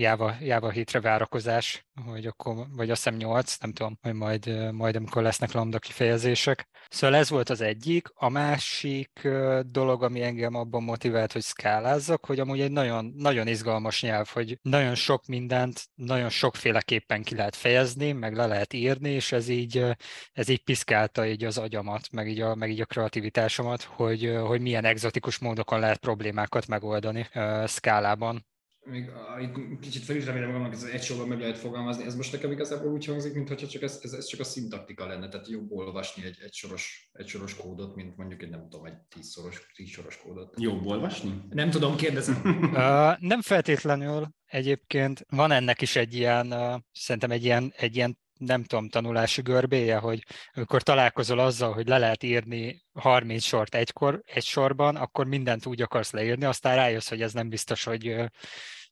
Java, 0.00 0.34
Java 0.40 0.70
hitre 0.70 1.00
várakozás, 1.00 1.86
hogy 2.06 2.26
akkor, 2.26 2.66
vagy 2.70 2.90
azt 2.90 3.04
hiszem 3.04 3.18
8, 3.18 3.56
nem 3.56 3.72
tudom, 3.72 3.98
hogy 4.02 4.12
majd, 4.14 4.72
majd 4.72 4.96
amikor 4.96 5.22
lesznek 5.22 5.52
lambda 5.52 5.78
kifejezések. 5.78 6.68
Szóval 6.88 7.16
ez 7.16 7.30
volt 7.30 7.50
az 7.50 7.60
egyik. 7.60 8.08
A 8.14 8.28
másik 8.28 9.28
dolog, 9.66 10.02
ami 10.02 10.22
engem 10.22 10.54
abban 10.54 10.82
motivált, 10.82 11.32
hogy 11.32 11.42
szkálázzak, 11.42 12.26
hogy 12.26 12.40
amúgy 12.40 12.60
egy 12.60 12.70
nagyon, 12.70 13.12
nagyon 13.16 13.46
izgalmas 13.46 14.02
nyelv, 14.02 14.28
hogy 14.28 14.58
nagyon 14.62 14.94
sok 14.94 15.26
mindent 15.26 15.88
nagyon 15.94 16.28
sokféleképpen 16.28 17.22
ki 17.22 17.34
lehet 17.34 17.56
fejezni, 17.56 18.12
meg 18.12 18.34
le 18.34 18.46
lehet 18.46 18.72
írni, 18.72 19.10
és 19.10 19.32
ez 19.32 19.48
így, 19.48 19.84
ez 20.32 20.48
így 20.48 20.62
piszkálta 20.64 21.26
így 21.26 21.44
az 21.44 21.58
agyamat, 21.58 22.10
meg 22.12 22.28
így 22.28 22.40
a, 22.40 22.54
meg 22.54 22.70
így 22.70 22.80
a 22.80 22.86
kreativitásomat, 22.86 23.82
hogy, 23.82 24.38
hogy 24.46 24.60
milyen 24.60 24.84
egzotikus 24.84 25.38
módokon 25.38 25.80
lehet 25.80 25.98
problémákat 25.98 26.66
megoldani 26.66 27.28
szkálában 27.64 28.46
még 28.88 29.08
a, 29.08 29.40
itt 29.40 29.80
kicsit 29.80 30.02
fel 30.02 30.16
is 30.16 30.24
remélem 30.24 30.48
magamnak, 30.48 30.72
ez 30.72 30.82
egy 30.82 31.02
sorban 31.02 31.28
meg 31.28 31.40
lehet 31.40 31.58
fogalmazni, 31.58 32.04
ez 32.04 32.16
most 32.16 32.32
nekem 32.32 32.50
igazából 32.50 32.92
úgy 32.92 33.04
hangzik, 33.04 33.34
mintha 33.34 33.56
csak 33.56 33.82
ez, 33.82 33.98
ez, 34.02 34.12
ez, 34.12 34.26
csak 34.26 34.40
a 34.40 34.44
szintaktika 34.44 35.06
lenne, 35.06 35.28
tehát 35.28 35.48
jobb 35.48 35.72
olvasni 35.72 36.24
egy, 36.24 36.38
egy, 36.44 36.52
soros, 36.52 37.10
egy 37.12 37.26
soros 37.26 37.56
kódot, 37.56 37.94
mint 37.94 38.16
mondjuk 38.16 38.42
egy 38.42 38.50
nem 38.50 38.68
tudom, 38.68 38.86
egy 38.86 38.96
tízszoros, 39.08 39.66
tíz 39.74 39.88
soros 39.88 40.16
kódot. 40.16 40.54
Jobb 40.60 40.86
olvasni? 40.86 41.42
Nem 41.50 41.70
tudom, 41.70 41.96
kérdezem. 41.96 42.40
uh, 42.44 43.18
nem 43.18 43.40
feltétlenül 43.40 44.28
egyébként. 44.46 45.24
Van 45.28 45.50
ennek 45.50 45.80
is 45.80 45.96
egy 45.96 46.14
ilyen, 46.14 46.52
uh, 46.52 46.80
szerintem 46.92 47.30
egy 47.30 47.44
ilyen, 47.44 47.72
egy 47.76 47.96
ilyen 47.96 48.18
nem 48.38 48.64
tudom, 48.64 48.88
tanulási 48.88 49.42
görbéje, 49.42 49.96
hogy 49.96 50.24
amikor 50.52 50.82
találkozol 50.82 51.38
azzal, 51.38 51.72
hogy 51.72 51.88
le 51.88 51.98
lehet 51.98 52.22
írni 52.22 52.82
30 52.92 53.42
sort 53.44 53.74
egykor, 53.74 54.22
egy 54.24 54.44
sorban, 54.44 54.96
akkor 54.96 55.26
mindent 55.26 55.66
úgy 55.66 55.82
akarsz 55.82 56.10
leírni, 56.10 56.44
aztán 56.44 56.76
rájössz, 56.76 57.08
hogy 57.08 57.22
ez 57.22 57.32
nem 57.32 57.48
biztos, 57.48 57.84
hogy 57.84 58.14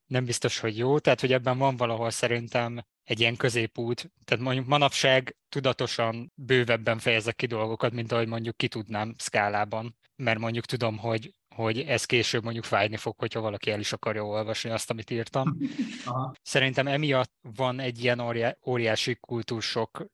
nem 0.06 0.24
biztos, 0.24 0.58
hogy 0.58 0.76
jó, 0.78 0.98
tehát 0.98 1.20
hogy 1.20 1.32
ebben 1.32 1.58
van 1.58 1.76
valahol 1.76 2.10
szerintem 2.10 2.84
egy 3.04 3.20
ilyen 3.20 3.36
középút, 3.36 4.12
tehát 4.24 4.44
mondjuk 4.44 4.66
manapság 4.66 5.36
tudatosan 5.48 6.32
bővebben 6.34 6.98
fejezek 6.98 7.36
ki 7.36 7.46
dolgokat, 7.46 7.92
mint 7.92 8.12
ahogy 8.12 8.26
mondjuk 8.28 8.56
ki 8.56 8.68
tudnám 8.68 9.14
szkálában, 9.18 9.96
mert 10.16 10.38
mondjuk 10.38 10.64
tudom, 10.64 10.98
hogy 10.98 11.34
hogy 11.56 11.80
ez 11.80 12.04
később 12.04 12.42
mondjuk 12.42 12.64
fájni 12.64 12.96
fog, 12.96 13.14
hogyha 13.18 13.40
valaki 13.40 13.70
el 13.70 13.80
is 13.80 13.92
akarja 13.92 14.24
olvasni 14.24 14.70
azt, 14.70 14.90
amit 14.90 15.10
írtam. 15.10 15.56
Aha. 16.04 16.34
Szerintem 16.42 16.86
emiatt 16.86 17.32
van 17.56 17.80
egy 17.80 18.02
ilyen 18.02 18.22
óriási 18.66 19.14
kultúrsok 19.20 20.06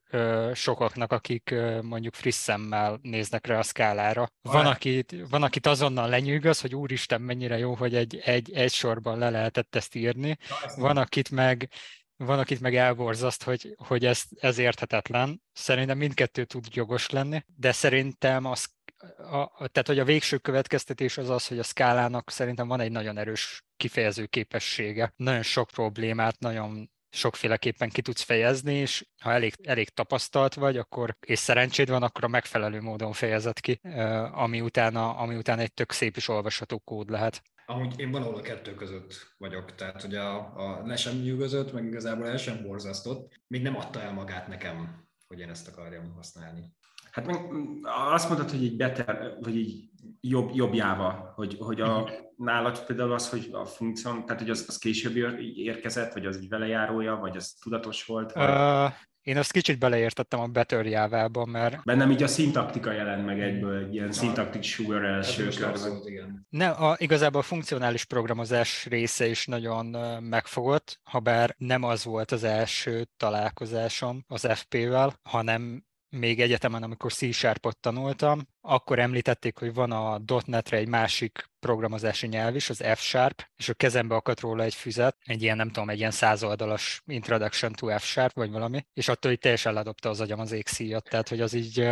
sokaknak, 0.53 1.11
akik 1.11 1.55
mondjuk 1.81 2.13
friss 2.13 2.35
szemmel 2.35 2.99
néznek 3.01 3.47
rá 3.47 3.57
a 3.57 3.63
szkálára. 3.63 4.27
Van, 4.41 4.65
akit, 4.65 5.15
van 5.29 5.43
akit 5.43 5.67
azonnal 5.67 6.09
lenyűgöz, 6.09 6.61
hogy 6.61 6.75
úristen, 6.75 7.21
mennyire 7.21 7.57
jó, 7.57 7.73
hogy 7.73 7.95
egy, 7.95 8.21
egy, 8.23 8.51
egy 8.51 8.71
sorban 8.71 9.17
le 9.17 9.29
lehetett 9.29 9.75
ezt 9.75 9.95
írni. 9.95 10.37
Van, 10.75 10.97
akit 10.97 11.31
meg 11.31 11.69
van, 12.17 12.39
akit 12.39 12.59
meg 12.59 12.75
elborzaszt, 12.75 13.43
hogy, 13.43 13.75
hogy 13.77 14.05
ez, 14.05 14.23
ez 14.39 14.57
érthetetlen. 14.57 15.41
Szerintem 15.53 15.97
mindkettő 15.97 16.45
tud 16.45 16.65
jogos 16.69 17.09
lenni, 17.09 17.43
de 17.55 17.71
szerintem 17.71 18.45
az 18.45 18.67
a, 19.17 19.67
tehát, 19.67 19.87
hogy 19.87 19.99
a 19.99 20.05
végső 20.05 20.37
következtetés 20.37 21.17
az 21.17 21.29
az, 21.29 21.47
hogy 21.47 21.59
a 21.59 21.63
szkálának 21.63 22.29
szerintem 22.29 22.67
van 22.67 22.79
egy 22.79 22.91
nagyon 22.91 23.17
erős 23.17 23.63
kifejező 23.77 24.25
képessége. 24.25 25.13
Nagyon 25.15 25.41
sok 25.41 25.69
problémát, 25.69 26.39
nagyon 26.39 26.91
sokféleképpen 27.09 27.89
ki 27.89 28.01
tudsz 28.01 28.21
fejezni, 28.21 28.73
és 28.73 29.05
ha 29.21 29.31
elég, 29.31 29.53
elég 29.63 29.89
tapasztalt 29.89 30.53
vagy, 30.53 30.77
akkor, 30.77 31.17
és 31.25 31.39
szerencséd 31.39 31.89
van, 31.89 32.03
akkor 32.03 32.23
a 32.23 32.27
megfelelő 32.27 32.81
módon 32.81 33.13
fejezed 33.13 33.59
ki, 33.59 33.79
ami 34.31 34.61
utána, 34.61 35.15
ami 35.15 35.35
utána 35.35 35.61
egy 35.61 35.73
tök 35.73 35.91
szép 35.91 36.15
és 36.15 36.27
olvasható 36.27 36.79
kód 36.79 37.09
lehet. 37.09 37.41
Amúgy 37.65 37.99
én 37.99 38.11
valahol 38.11 38.35
a 38.35 38.41
kettő 38.41 38.73
között 38.73 39.35
vagyok, 39.37 39.75
tehát 39.75 40.01
hogy 40.01 40.15
a, 40.15 40.35
a 40.35 40.85
le 40.85 40.95
sem 40.95 41.15
nyűgözött, 41.15 41.73
meg 41.73 41.85
igazából 41.85 42.27
el 42.27 42.37
sem 42.37 42.61
borzasztott, 42.61 43.41
még 43.47 43.61
nem 43.61 43.77
adta 43.77 44.01
el 44.01 44.13
magát 44.13 44.47
nekem, 44.47 45.07
hogy 45.27 45.39
én 45.39 45.49
ezt 45.49 45.67
akarjam 45.67 46.13
használni. 46.15 46.73
Hát 47.13 47.25
meg 47.25 47.49
azt 48.11 48.29
mondod, 48.29 48.49
hogy 48.49 48.63
egy 48.63 48.75
better, 48.75 49.37
vagy 49.41 49.57
egy 49.57 49.89
jobb, 50.21 50.49
jobb 50.53 50.73
jáva, 50.73 51.33
hogy, 51.35 51.57
hogy 51.59 51.81
a, 51.81 51.99
mhm. 51.99 52.11
nálad 52.37 52.85
például 52.85 53.13
az, 53.13 53.29
hogy 53.29 53.49
a 53.51 53.65
funkció, 53.65 54.11
tehát 54.11 54.41
hogy 54.41 54.49
az, 54.49 54.65
az 54.67 54.77
később 54.77 55.15
érkezett, 55.55 56.13
vagy 56.13 56.25
az 56.25 56.37
egy 56.37 56.49
velejárója, 56.49 57.15
vagy 57.15 57.35
az 57.35 57.53
tudatos 57.61 58.05
volt? 58.05 58.31
Vagy... 58.31 58.49
Uh, 58.49 58.91
én 59.21 59.37
azt 59.37 59.51
kicsit 59.51 59.79
beleértettem 59.79 60.39
a 60.39 60.47
Better 60.47 60.85
jávába, 60.85 61.45
mert... 61.45 61.83
Bennem 61.83 62.11
így 62.11 62.23
a 62.23 62.27
szintaktika 62.27 62.91
jelent 62.91 63.25
meg 63.25 63.41
egyből, 63.41 63.85
egy 63.85 63.93
ilyen 63.93 64.11
szintaktik 64.11 64.63
sugar 64.63 65.05
első 65.05 65.47
körben. 65.47 66.45
Ne, 66.49 66.69
a, 66.69 66.95
igazából 66.99 67.39
a 67.39 67.43
funkcionális 67.43 68.05
programozás 68.05 68.85
része 68.85 69.27
is 69.27 69.45
nagyon 69.45 69.85
megfogott, 70.23 70.99
ha 71.03 71.19
bár 71.19 71.55
nem 71.57 71.83
az 71.83 72.03
volt 72.03 72.31
az 72.31 72.43
első 72.43 73.07
találkozásom 73.17 74.23
az 74.27 74.47
FP-vel, 74.53 75.19
hanem 75.29 75.83
még 76.19 76.41
egyetemen, 76.41 76.83
amikor 76.83 77.13
C-Sharpot 77.13 77.77
tanultam, 77.77 78.47
akkor 78.65 78.99
említették, 78.99 79.57
hogy 79.57 79.73
van 79.73 79.91
a 79.91 80.21
.NET-re 80.45 80.77
egy 80.77 80.87
másik 80.87 81.51
programozási 81.63 82.27
nyelv 82.27 82.55
is, 82.55 82.69
az 82.69 82.83
F-Sharp, 82.95 83.47
és 83.55 83.69
a 83.69 83.73
kezembe 83.73 84.15
akadt 84.15 84.39
róla 84.39 84.63
egy 84.63 84.73
füzet, 84.73 85.17
egy 85.25 85.41
ilyen, 85.41 85.57
nem 85.57 85.69
tudom, 85.69 85.89
egy 85.89 85.97
ilyen 85.97 86.11
százoldalas 86.11 87.01
Introduction 87.05 87.73
to 87.73 87.87
F-Sharp, 87.97 88.35
vagy 88.35 88.51
valami, 88.51 88.85
és 88.93 89.07
attól 89.07 89.31
így 89.31 89.39
teljesen 89.39 89.73
ledobta 89.73 90.09
az 90.09 90.21
agyam 90.21 90.39
az 90.39 90.51
égszíjat, 90.51 91.09
tehát 91.09 91.29
hogy 91.29 91.41
az 91.41 91.53
így... 91.53 91.89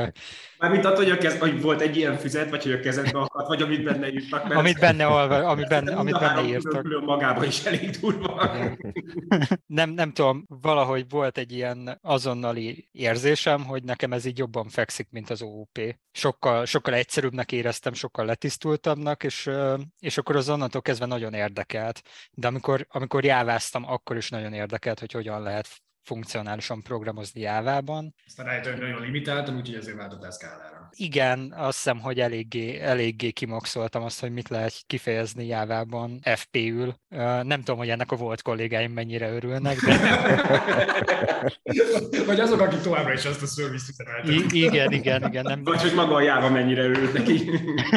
Mármint 0.58 0.86
attól, 0.86 1.04
hogy, 1.04 1.10
a 1.10 1.18
kez, 1.18 1.40
hogy 1.40 1.62
volt 1.62 1.82
egy 1.82 1.98
ilyen 1.98 2.18
füzet, 2.18 2.50
vagy 2.50 2.64
hogy 2.64 2.72
a 2.72 2.80
kezedbe 2.80 3.20
akadt, 3.20 3.48
vagy 3.48 3.62
amit 3.62 3.84
benne 3.84 4.12
írtak. 4.12 4.44
Mert 4.44 4.60
amit 4.60 4.80
benne, 4.80 5.08
olva, 5.08 5.36
amit 5.52 5.68
benne, 5.68 5.96
amit 5.96 6.20
benne 6.20 6.42
írtak. 6.42 6.82
Külön 6.82 7.04
magában 7.04 7.44
is 7.44 7.66
elég 7.66 7.90
durva. 7.90 8.52
nem, 9.66 9.90
nem 9.90 10.12
tudom, 10.12 10.46
valahogy 10.48 11.10
volt 11.10 11.38
egy 11.38 11.52
ilyen 11.52 12.00
azonnali 12.02 12.90
érzésem, 12.92 13.64
hogy 13.64 13.84
nekem 13.84 14.14
ez 14.14 14.26
így 14.26 14.38
jobban 14.38 14.70
fekszik, 14.70 15.08
mint 15.10 15.30
az 15.30 15.42
OOP. 15.42 15.80
Sokkal, 16.12 16.61
sokkal 16.66 16.94
egyszerűbbnek 16.94 17.52
éreztem, 17.52 17.94
sokkal 17.94 18.26
letisztultabbnak, 18.26 19.24
és 19.24 19.50
és 20.00 20.18
akkor 20.18 20.36
az 20.36 20.50
onnantól 20.50 20.82
kezdve 20.82 21.06
nagyon 21.06 21.34
érdekelt. 21.34 22.02
De 22.32 22.48
amikor, 22.48 22.88
amikor 22.90 23.24
jáváztam, 23.26 23.88
akkor 23.88 24.18
is 24.18 24.30
nagyon 24.30 24.54
érdekelt, 24.54 25.00
hogy 25.00 25.12
hogyan 25.12 25.42
lehet 25.42 25.82
funkcionálisan 26.04 26.82
programozni 26.82 27.42
Jávában. 27.42 28.16
Aztán 28.28 28.46
rájöttem, 28.46 28.72
hogy 28.72 28.82
nagyon 28.82 29.02
limitáltam, 29.02 29.56
úgyhogy 29.56 29.76
ezért 29.76 29.98
váltottál 29.98 30.32
szkálára. 30.32 30.90
Igen, 30.94 31.54
azt 31.58 31.76
hiszem, 31.78 32.00
hogy 32.00 32.20
eléggé, 32.20 32.80
eléggé 32.80 33.32
kimaxoltam 33.32 34.04
azt, 34.04 34.20
hogy 34.20 34.32
mit 34.32 34.50
lehet 34.50 34.74
kifejezni 34.88 35.46
Jávában 35.46 36.20
FP-ül. 36.36 36.96
Nem 37.44 37.60
tudom, 37.60 37.78
hogy 37.78 37.90
ennek 37.90 38.12
a 38.12 38.16
volt 38.16 38.42
kollégáim 38.42 38.92
mennyire 38.92 39.32
örülnek, 39.32 39.78
de... 39.80 39.98
Vagy 42.26 42.40
azok, 42.40 42.60
akik 42.60 42.80
továbbra 42.80 43.14
is 43.14 43.26
azt 43.26 43.42
a 43.42 43.46
service 43.46 43.94
I- 44.26 44.64
Igen, 44.64 44.92
igen, 44.92 45.24
igen. 45.28 45.44
Nem... 45.44 45.64
Vagy 45.64 45.82
hogy 45.82 45.94
maga 45.94 46.16
a 46.16 46.22
Java 46.22 46.50
mennyire 46.50 46.84
örült 46.84 47.14
neki. 47.14 47.50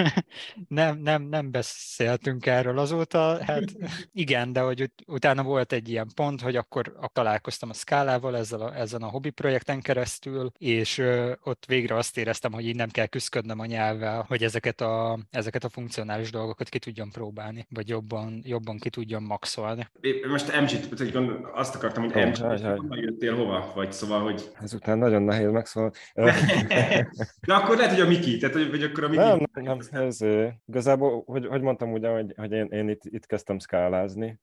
nem, 0.68 0.98
nem, 0.98 1.22
nem 1.22 1.50
beszéltünk 1.50 2.46
erről 2.46 2.78
azóta. 2.78 3.44
Hát 3.44 3.64
igen, 4.12 4.52
de 4.52 4.60
hogy 4.60 4.82
ut- 4.82 5.02
utána 5.06 5.42
volt 5.42 5.72
egy 5.72 5.88
ilyen 5.88 6.08
pont, 6.14 6.40
hogy 6.40 6.56
akkor 6.56 6.96
találkoztam 7.12 7.68
a 7.68 7.74
skálával, 7.94 8.36
ezzel 8.36 8.60
a, 8.60 8.76
ezen 8.76 9.02
a 9.02 9.06
hobbi 9.06 9.30
projekten 9.30 9.80
keresztül, 9.80 10.50
és 10.58 10.98
ö, 10.98 11.32
ott 11.44 11.64
végre 11.66 11.96
azt 11.96 12.18
éreztem, 12.18 12.52
hogy 12.52 12.66
így 12.66 12.76
nem 12.76 12.88
kell 12.88 13.06
küzdködnöm 13.06 13.58
a 13.58 13.66
nyelvvel, 13.66 14.24
hogy 14.28 14.42
ezeket 14.42 14.80
a, 14.80 15.18
ezeket 15.30 15.64
a 15.64 15.68
funkcionális 15.68 16.30
dolgokat 16.30 16.68
ki 16.68 16.78
tudjam 16.78 17.10
próbálni, 17.10 17.66
vagy 17.70 17.88
jobban, 17.88 18.40
jobban 18.44 18.78
ki 18.78 18.90
tudjam 18.90 19.24
maxolni. 19.24 19.88
Most 20.28 20.60
MG-t, 20.60 21.04
azt 21.52 21.74
akartam, 21.74 22.02
hogy 22.02 22.22
oh, 22.22 22.28
MG, 22.28 22.36
honnan 22.36 22.98
jöttél 22.98 23.36
hova? 23.36 23.72
Vagy 23.74 23.92
szóval, 23.92 24.22
hogy... 24.22 24.42
Ezután 24.62 24.98
nagyon 24.98 25.22
nehéz 25.22 25.50
megszólni. 25.50 25.90
De 27.46 27.54
akkor 27.54 27.76
lehet, 27.76 27.92
hogy 27.92 28.00
a 28.00 28.06
Miki, 28.06 28.38
tehát 28.38 28.54
hogy, 28.54 28.70
vagy 28.70 28.82
akkor 28.82 29.04
a 29.04 29.08
Miki. 29.08 29.22
Nem, 29.22 29.38
nem, 29.52 29.78
nem 29.90 30.02
ez, 30.02 30.18
igazából, 30.66 31.22
hogy, 31.26 31.46
hogy 31.46 31.60
mondtam 31.60 31.92
ugye, 31.92 32.08
hogy, 32.08 32.34
hogy 32.36 32.52
én, 32.52 32.66
én 32.70 32.88
itt, 32.88 33.02
itt 33.04 33.26
kezdtem 33.26 33.58
szkálázni 33.58 34.38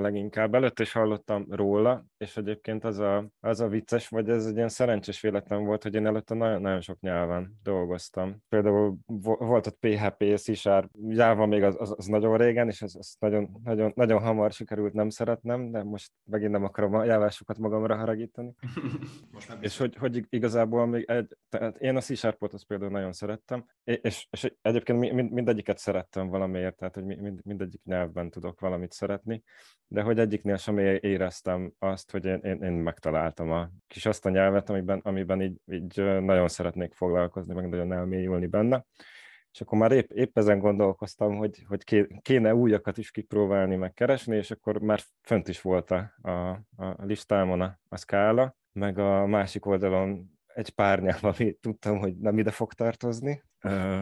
leginkább. 0.00 0.54
Előtt 0.54 0.80
is 0.80 0.92
hallottam 0.92 1.46
róla, 1.50 2.04
és 2.18 2.36
egyébként 2.36 2.84
az 2.84 2.95
a, 2.98 3.28
az 3.40 3.60
a 3.60 3.68
vicces, 3.68 4.08
vagy 4.08 4.28
ez 4.28 4.46
egy 4.46 4.56
ilyen 4.56 4.68
szerencsés 4.68 5.20
véletlen 5.20 5.64
volt, 5.64 5.82
hogy 5.82 5.94
én 5.94 6.06
előtte 6.06 6.34
nagyon, 6.34 6.60
nagyon 6.60 6.80
sok 6.80 7.00
nyelven 7.00 7.58
dolgoztam. 7.62 8.36
Például 8.48 8.96
volt 9.22 9.66
ott 9.66 9.78
PHP, 9.78 10.36
C 10.36 10.56
Sharp, 10.56 10.90
Java 11.08 11.46
még 11.46 11.62
az, 11.62 11.76
az, 11.78 11.94
az 11.96 12.06
nagyon 12.06 12.36
régen, 12.36 12.68
és 12.68 12.82
az, 12.82 12.96
az 12.96 13.16
nagyon, 13.18 13.60
nagyon, 13.64 13.92
nagyon 13.94 14.20
hamar 14.20 14.52
sikerült 14.52 14.92
nem 14.92 15.08
szeretnem, 15.08 15.70
de 15.70 15.82
most 15.82 16.12
megint 16.24 16.50
nem 16.50 16.64
akarom 16.64 16.94
a 16.94 17.04
jávásokat 17.04 17.58
magamra 17.58 17.96
haragítani. 17.96 18.54
most 19.32 19.48
nem 19.48 19.58
és 19.60 19.78
hogy, 19.78 19.96
hogy 19.96 20.24
igazából 20.28 20.86
még 20.86 21.04
egy, 21.10 21.36
tehát 21.48 21.76
én 21.76 21.96
a 21.96 22.00
C 22.00 22.16
Sharpot 22.16 22.52
azt 22.52 22.66
például 22.66 22.90
nagyon 22.90 23.12
szerettem, 23.12 23.66
és, 23.84 24.26
és 24.30 24.52
egyébként 24.62 24.98
mind, 24.98 25.32
mindegyiket 25.32 25.78
szerettem 25.78 26.28
valamiért, 26.28 26.76
tehát 26.76 26.94
hogy 26.94 27.04
mind, 27.04 27.40
mindegyik 27.44 27.82
nyelvben 27.84 28.30
tudok 28.30 28.60
valamit 28.60 28.92
szeretni, 28.92 29.42
de 29.88 30.02
hogy 30.02 30.18
egyiknél 30.18 30.56
sem 30.56 30.78
éreztem 30.78 31.72
azt, 31.78 32.10
hogy 32.10 32.24
én, 32.24 32.40
én, 32.42 32.62
én 32.62 32.72
megtaláltam 32.86 33.50
a 33.50 33.70
kis 33.86 34.06
azt 34.06 34.26
a 34.26 34.30
nyelvet, 34.30 34.70
amiben, 34.70 35.00
amiben 35.02 35.42
így, 35.42 35.60
így 35.66 36.20
nagyon 36.20 36.48
szeretnék 36.48 36.94
foglalkozni, 36.94 37.54
meg 37.54 37.68
nagyon 37.68 37.92
elmélyülni 37.92 38.46
benne. 38.46 38.84
és 39.52 39.60
akkor 39.60 39.78
már 39.78 39.92
épp, 39.92 40.10
épp 40.10 40.38
ezen 40.38 40.58
gondolkoztam, 40.58 41.36
hogy, 41.36 41.64
hogy 41.68 42.08
kéne 42.22 42.54
újakat 42.54 42.98
is 42.98 43.10
kipróbálni, 43.10 43.76
meg 43.76 43.92
keresni, 43.92 44.36
és 44.36 44.50
akkor 44.50 44.78
már 44.78 45.00
fönt 45.22 45.48
is 45.48 45.60
volt 45.60 45.90
a, 45.90 46.12
a, 46.22 46.48
a 46.76 47.04
listámon 47.04 47.60
a, 47.60 47.78
a 47.88 47.96
szkála, 47.96 48.56
meg 48.72 48.98
a 48.98 49.26
másik 49.26 49.66
oldalon 49.66 50.36
egy 50.56 50.70
párnyám, 50.70 51.18
ami 51.32 51.52
tudtam, 51.52 51.98
hogy 51.98 52.16
nem 52.16 52.38
ide 52.38 52.50
fog 52.50 52.72
tartozni, 52.72 53.42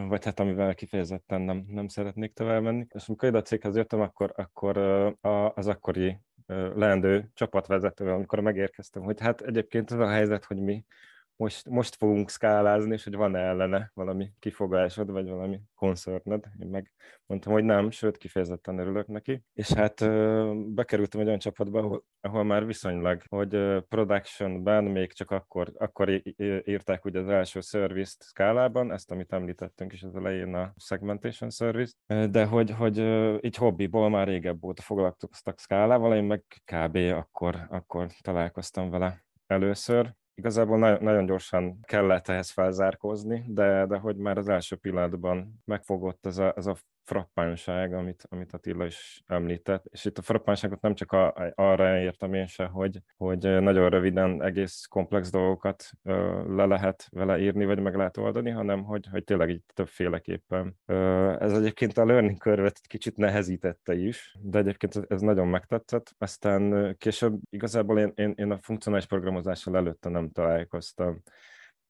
vagy 0.08 0.24
hát 0.24 0.40
amivel 0.40 0.74
kifejezetten 0.74 1.40
nem, 1.40 1.64
nem 1.68 1.88
szeretnék 1.88 2.32
tovább 2.32 2.62
menni. 2.62 2.86
És 2.88 3.08
amikor 3.08 3.28
ide 3.28 3.38
a 3.38 3.42
céghez 3.42 3.76
jöttem, 3.76 4.00
akkor, 4.00 4.32
akkor 4.36 4.76
az 5.54 5.66
akkori 5.66 6.18
leendő 6.46 7.30
csapatvezető, 7.34 8.10
amikor 8.10 8.40
megérkeztem, 8.40 9.02
hogy 9.02 9.20
hát 9.20 9.40
egyébként 9.40 9.90
az 9.90 9.98
a 9.98 10.08
helyzet, 10.08 10.44
hogy 10.44 10.56
mi 10.56 10.84
most, 11.36 11.68
most 11.68 11.94
fogunk 11.94 12.30
szkálázni, 12.30 12.92
és 12.92 13.04
hogy 13.04 13.14
van-e 13.14 13.38
ellene 13.38 13.90
valami 13.94 14.32
kifogásod, 14.38 15.10
vagy 15.10 15.28
valami 15.28 15.60
koncerned. 15.74 16.44
Én 16.58 16.68
meg 16.68 16.92
mondtam, 17.26 17.52
hogy 17.52 17.64
nem, 17.64 17.90
sőt, 17.90 18.16
kifejezetten 18.16 18.78
örülök 18.78 19.06
neki. 19.06 19.42
És 19.52 19.72
hát 19.72 20.00
bekerültem 20.74 21.20
egy 21.20 21.26
olyan 21.26 21.38
csapatba, 21.38 21.78
ahol, 21.78 22.04
ahol 22.20 22.44
már 22.44 22.66
viszonylag, 22.66 23.22
hogy 23.28 23.82
productionben 23.88 24.84
még 24.84 25.12
csak 25.12 25.30
akkor, 25.30 25.72
akkor 25.78 26.22
írták 26.64 27.04
ugye 27.04 27.18
az 27.18 27.28
első 27.28 27.60
service 27.60 28.16
skálában, 28.20 28.92
ezt, 28.92 29.10
amit 29.10 29.32
említettünk 29.32 29.92
is 29.92 30.02
az 30.02 30.16
elején 30.16 30.54
a 30.54 30.74
segmentation 30.76 31.50
service, 31.50 31.94
de 32.30 32.44
hogy, 32.44 32.70
hogy 32.70 32.98
így 33.44 33.56
hobbiból 33.56 34.08
már 34.08 34.26
régebb 34.26 34.64
óta 34.64 34.82
foglalkoztak 34.82 35.58
skálával, 35.58 36.16
én 36.16 36.24
meg 36.24 36.42
kb. 36.64 36.96
akkor, 36.96 37.66
akkor 37.68 38.06
találkoztam 38.22 38.90
vele 38.90 39.24
először, 39.46 40.14
Igazából 40.34 40.78
na- 40.78 41.00
nagyon 41.00 41.26
gyorsan 41.26 41.80
kellett 41.82 42.28
ehhez 42.28 42.50
felzárkózni, 42.50 43.44
de, 43.48 43.86
de 43.86 43.98
hogy 43.98 44.16
már 44.16 44.38
az 44.38 44.48
első 44.48 44.76
pillanatban 44.76 45.62
megfogott 45.64 46.26
ez 46.26 46.38
a, 46.38 46.52
ez 46.56 46.66
a 46.66 46.76
frappánság, 47.04 47.92
amit, 47.92 48.26
amit 48.28 48.52
Attila 48.52 48.84
is 48.84 49.22
említett. 49.26 49.84
És 49.90 50.04
itt 50.04 50.18
a 50.18 50.22
frappánságot 50.22 50.80
nem 50.80 50.94
csak 50.94 51.12
a, 51.12 51.52
arra 51.54 51.98
értem 51.98 52.34
én 52.34 52.46
se, 52.46 52.64
hogy, 52.64 52.98
hogy 53.16 53.38
nagyon 53.38 53.90
röviden 53.90 54.42
egész 54.42 54.84
komplex 54.84 55.30
dolgokat 55.30 55.90
ö, 56.02 56.42
le 56.54 56.64
lehet 56.64 57.06
vele 57.10 57.38
írni, 57.38 57.64
vagy 57.64 57.80
meg 57.80 57.96
lehet 57.96 58.16
oldani, 58.16 58.50
hanem 58.50 58.84
hogy, 58.84 59.06
hogy 59.10 59.24
tényleg 59.24 59.50
így 59.50 59.62
többféleképpen. 59.74 60.76
Ö, 60.86 61.32
ez 61.40 61.52
egyébként 61.52 61.98
a 61.98 62.04
learning 62.04 62.38
curve 62.38 62.72
kicsit 62.88 63.16
nehezítette 63.16 63.94
is, 63.94 64.36
de 64.40 64.58
egyébként 64.58 65.00
ez 65.08 65.20
nagyon 65.20 65.48
megtetszett. 65.48 66.14
Aztán 66.18 66.94
később 66.98 67.38
igazából 67.50 67.98
én, 67.98 68.12
én, 68.14 68.32
én 68.36 68.50
a 68.50 68.58
funkcionális 68.62 69.06
programozással 69.06 69.76
előtte 69.76 70.08
nem 70.08 70.30
találkoztam 70.30 71.22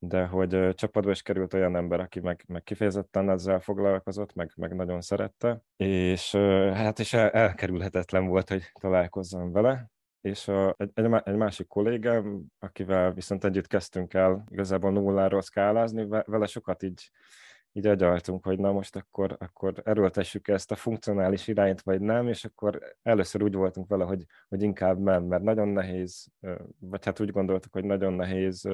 de 0.08 0.26
hogy 0.26 0.74
csapatba 0.74 1.10
is 1.10 1.22
került 1.22 1.54
olyan 1.54 1.76
ember, 1.76 2.00
aki 2.00 2.20
meg, 2.20 2.44
meg 2.48 2.62
kifejezetten 2.62 3.30
ezzel 3.30 3.60
foglalkozott, 3.60 4.34
meg, 4.34 4.52
meg 4.56 4.74
nagyon 4.74 5.00
szerette, 5.00 5.62
és 5.76 6.36
hát 6.74 6.98
is 6.98 7.12
el, 7.12 7.30
elkerülhetetlen 7.30 8.26
volt, 8.26 8.48
hogy 8.48 8.62
találkozzam 8.80 9.52
vele, 9.52 9.90
és 10.20 10.48
a, 10.48 10.74
egy, 10.78 10.90
egy, 10.94 11.12
egy 11.24 11.36
másik 11.36 11.66
kollégám, 11.66 12.44
akivel 12.58 13.12
viszont 13.12 13.44
együtt 13.44 13.66
kezdtünk 13.66 14.14
el 14.14 14.44
igazából 14.50 14.92
nulláról 14.92 15.42
szkálázni, 15.42 16.06
vele 16.08 16.46
sokat 16.46 16.82
így 16.82 17.10
így 17.76 17.86
agyaltunk, 17.86 18.44
hogy 18.44 18.58
na 18.58 18.72
most 18.72 18.96
akkor, 18.96 19.36
akkor 19.38 19.82
erőltessük 19.84 20.48
ezt 20.48 20.70
a 20.70 20.76
funkcionális 20.76 21.48
irányt, 21.48 21.82
vagy 21.82 22.00
nem, 22.00 22.28
és 22.28 22.44
akkor 22.44 22.96
először 23.02 23.42
úgy 23.42 23.54
voltunk 23.54 23.88
vele, 23.88 24.04
hogy, 24.04 24.26
hogy 24.48 24.62
inkább 24.62 24.98
nem, 24.98 25.24
mert 25.24 25.42
nagyon 25.42 25.68
nehéz, 25.68 26.26
vagy 26.78 27.04
hát 27.04 27.20
úgy 27.20 27.30
gondoltuk, 27.30 27.72
hogy 27.72 27.84
nagyon 27.84 28.12
nehéz 28.12 28.68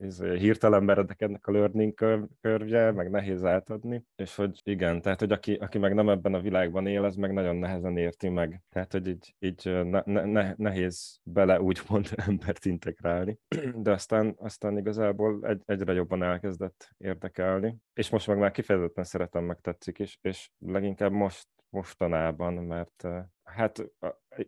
ez 0.00 0.22
hirtelen 0.22 0.84
meredekednek 0.84 1.46
a 1.46 1.52
learning 1.52 1.94
curve 2.40 2.92
meg 2.92 3.10
nehéz 3.10 3.44
átadni, 3.44 4.04
és 4.16 4.34
hogy 4.34 4.60
igen, 4.62 5.00
tehát 5.00 5.20
hogy 5.20 5.32
aki, 5.32 5.54
aki 5.54 5.78
meg 5.78 5.94
nem 5.94 6.08
ebben 6.08 6.34
a 6.34 6.40
világban 6.40 6.86
él, 6.86 7.04
az 7.04 7.14
meg 7.14 7.32
nagyon 7.32 7.56
nehezen 7.56 7.96
érti 7.96 8.28
meg. 8.28 8.62
Tehát, 8.68 8.92
hogy 8.92 9.06
így, 9.06 9.34
így 9.38 9.84
ne, 9.84 10.24
ne, 10.24 10.54
nehéz 10.56 11.20
bele 11.22 11.60
úgymond 11.60 12.08
embert 12.28 12.64
integrálni. 12.64 13.38
De 13.74 13.92
aztán, 13.92 14.34
aztán 14.38 14.78
igazából 14.78 15.46
egy, 15.46 15.62
egyre 15.64 15.92
jobban 15.92 16.22
elkezdett 16.22 16.94
érdekelni. 16.98 17.76
És 17.92 18.10
most 18.10 18.26
meg 18.26 18.38
már 18.38 18.50
kifejezetten 18.50 19.04
szeretem, 19.04 19.44
meg 19.44 19.60
tetszik 19.60 19.98
is, 19.98 20.18
és 20.20 20.50
leginkább 20.58 21.12
most 21.12 21.46
mostanában, 21.70 22.54
mert 22.54 23.06
hát 23.42 23.84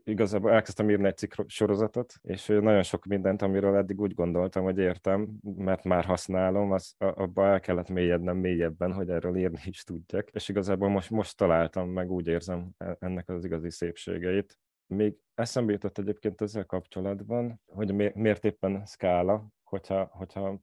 igazából 0.05 0.51
elkezdtem 0.51 0.91
írni 0.91 1.07
egy 1.07 1.17
cikk 1.17 1.33
sorozatot, 1.47 2.15
és 2.23 2.47
nagyon 2.47 2.83
sok 2.83 3.05
mindent, 3.05 3.43
amiről 3.43 3.77
eddig 3.77 4.01
úgy 4.01 4.15
gondoltam, 4.15 4.65
hogy 4.65 4.79
értem, 4.79 5.29
mert 5.57 5.85
már 5.85 6.05
használom, 6.05 6.73
az, 6.73 6.95
abba 6.99 7.47
el 7.47 7.61
kellett 7.61 7.89
mélyednem 7.89 8.37
mélyebben, 8.37 8.93
hogy 8.93 9.09
erről 9.09 9.37
írni 9.37 9.61
is 9.65 9.83
tudjak, 9.83 10.31
és 10.31 10.49
igazából 10.49 10.89
most, 10.89 11.11
most 11.11 11.37
találtam 11.37 11.89
meg, 11.91 12.11
úgy 12.11 12.27
érzem 12.27 12.71
e, 12.79 12.97
ennek 13.01 13.29
az 13.29 13.45
igazi 13.45 13.71
szépségeit. 13.71 14.59
Még 14.87 15.16
eszembe 15.35 15.73
jutott 15.73 15.99
egyébként 15.99 16.40
ezzel 16.40 16.64
kapcsolatban, 16.66 17.61
hogy 17.66 18.14
miért 18.14 18.45
éppen 18.45 18.87
szkála, 18.87 19.47
hogyha, 19.62 20.09
hogyha 20.12 20.61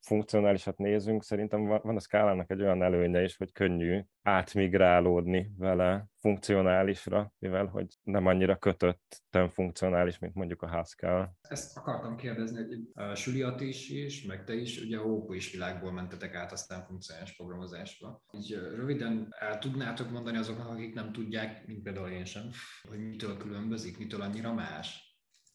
funkcionálisat 0.00 0.78
nézünk, 0.78 1.22
szerintem 1.22 1.66
van 1.66 1.96
a 1.96 2.00
szkálának 2.00 2.50
egy 2.50 2.62
olyan 2.62 2.82
előnye 2.82 3.22
is, 3.22 3.36
hogy 3.36 3.52
könnyű 3.52 4.00
átmigrálódni 4.22 5.52
vele 5.58 6.06
funkcionálisra, 6.16 7.32
mivel 7.38 7.66
hogy 7.66 7.86
nem 8.02 8.26
annyira 8.26 8.56
kötött 8.56 9.22
funkcionális, 9.48 10.18
mint 10.18 10.34
mondjuk 10.34 10.62
a 10.62 10.68
Haskell. 10.68 11.28
Ezt 11.40 11.76
akartam 11.76 12.16
kérdezni, 12.16 12.56
hogy 12.56 12.80
a 12.94 13.14
Suliat 13.14 13.60
is, 13.60 13.90
is, 13.90 14.24
meg 14.24 14.44
te 14.44 14.54
is, 14.54 14.80
ugye 14.80 14.98
a 14.98 15.34
is 15.34 15.52
világból 15.52 15.92
mentetek 15.92 16.34
át 16.34 16.52
aztán 16.52 16.84
funkcionális 16.84 17.36
programozásba. 17.36 18.22
Így 18.32 18.54
röviden 18.74 19.34
el 19.38 19.58
tudnátok 19.58 20.10
mondani 20.10 20.36
azoknak, 20.36 20.68
akik 20.68 20.94
nem 20.94 21.12
tudják, 21.12 21.66
mint 21.66 21.82
például 21.82 22.08
én 22.08 22.24
sem, 22.24 22.50
hogy 22.88 22.98
mitől 22.98 23.36
különbözik, 23.36 23.98
mitől 23.98 24.20
annyira 24.20 24.52
más? 24.52 25.09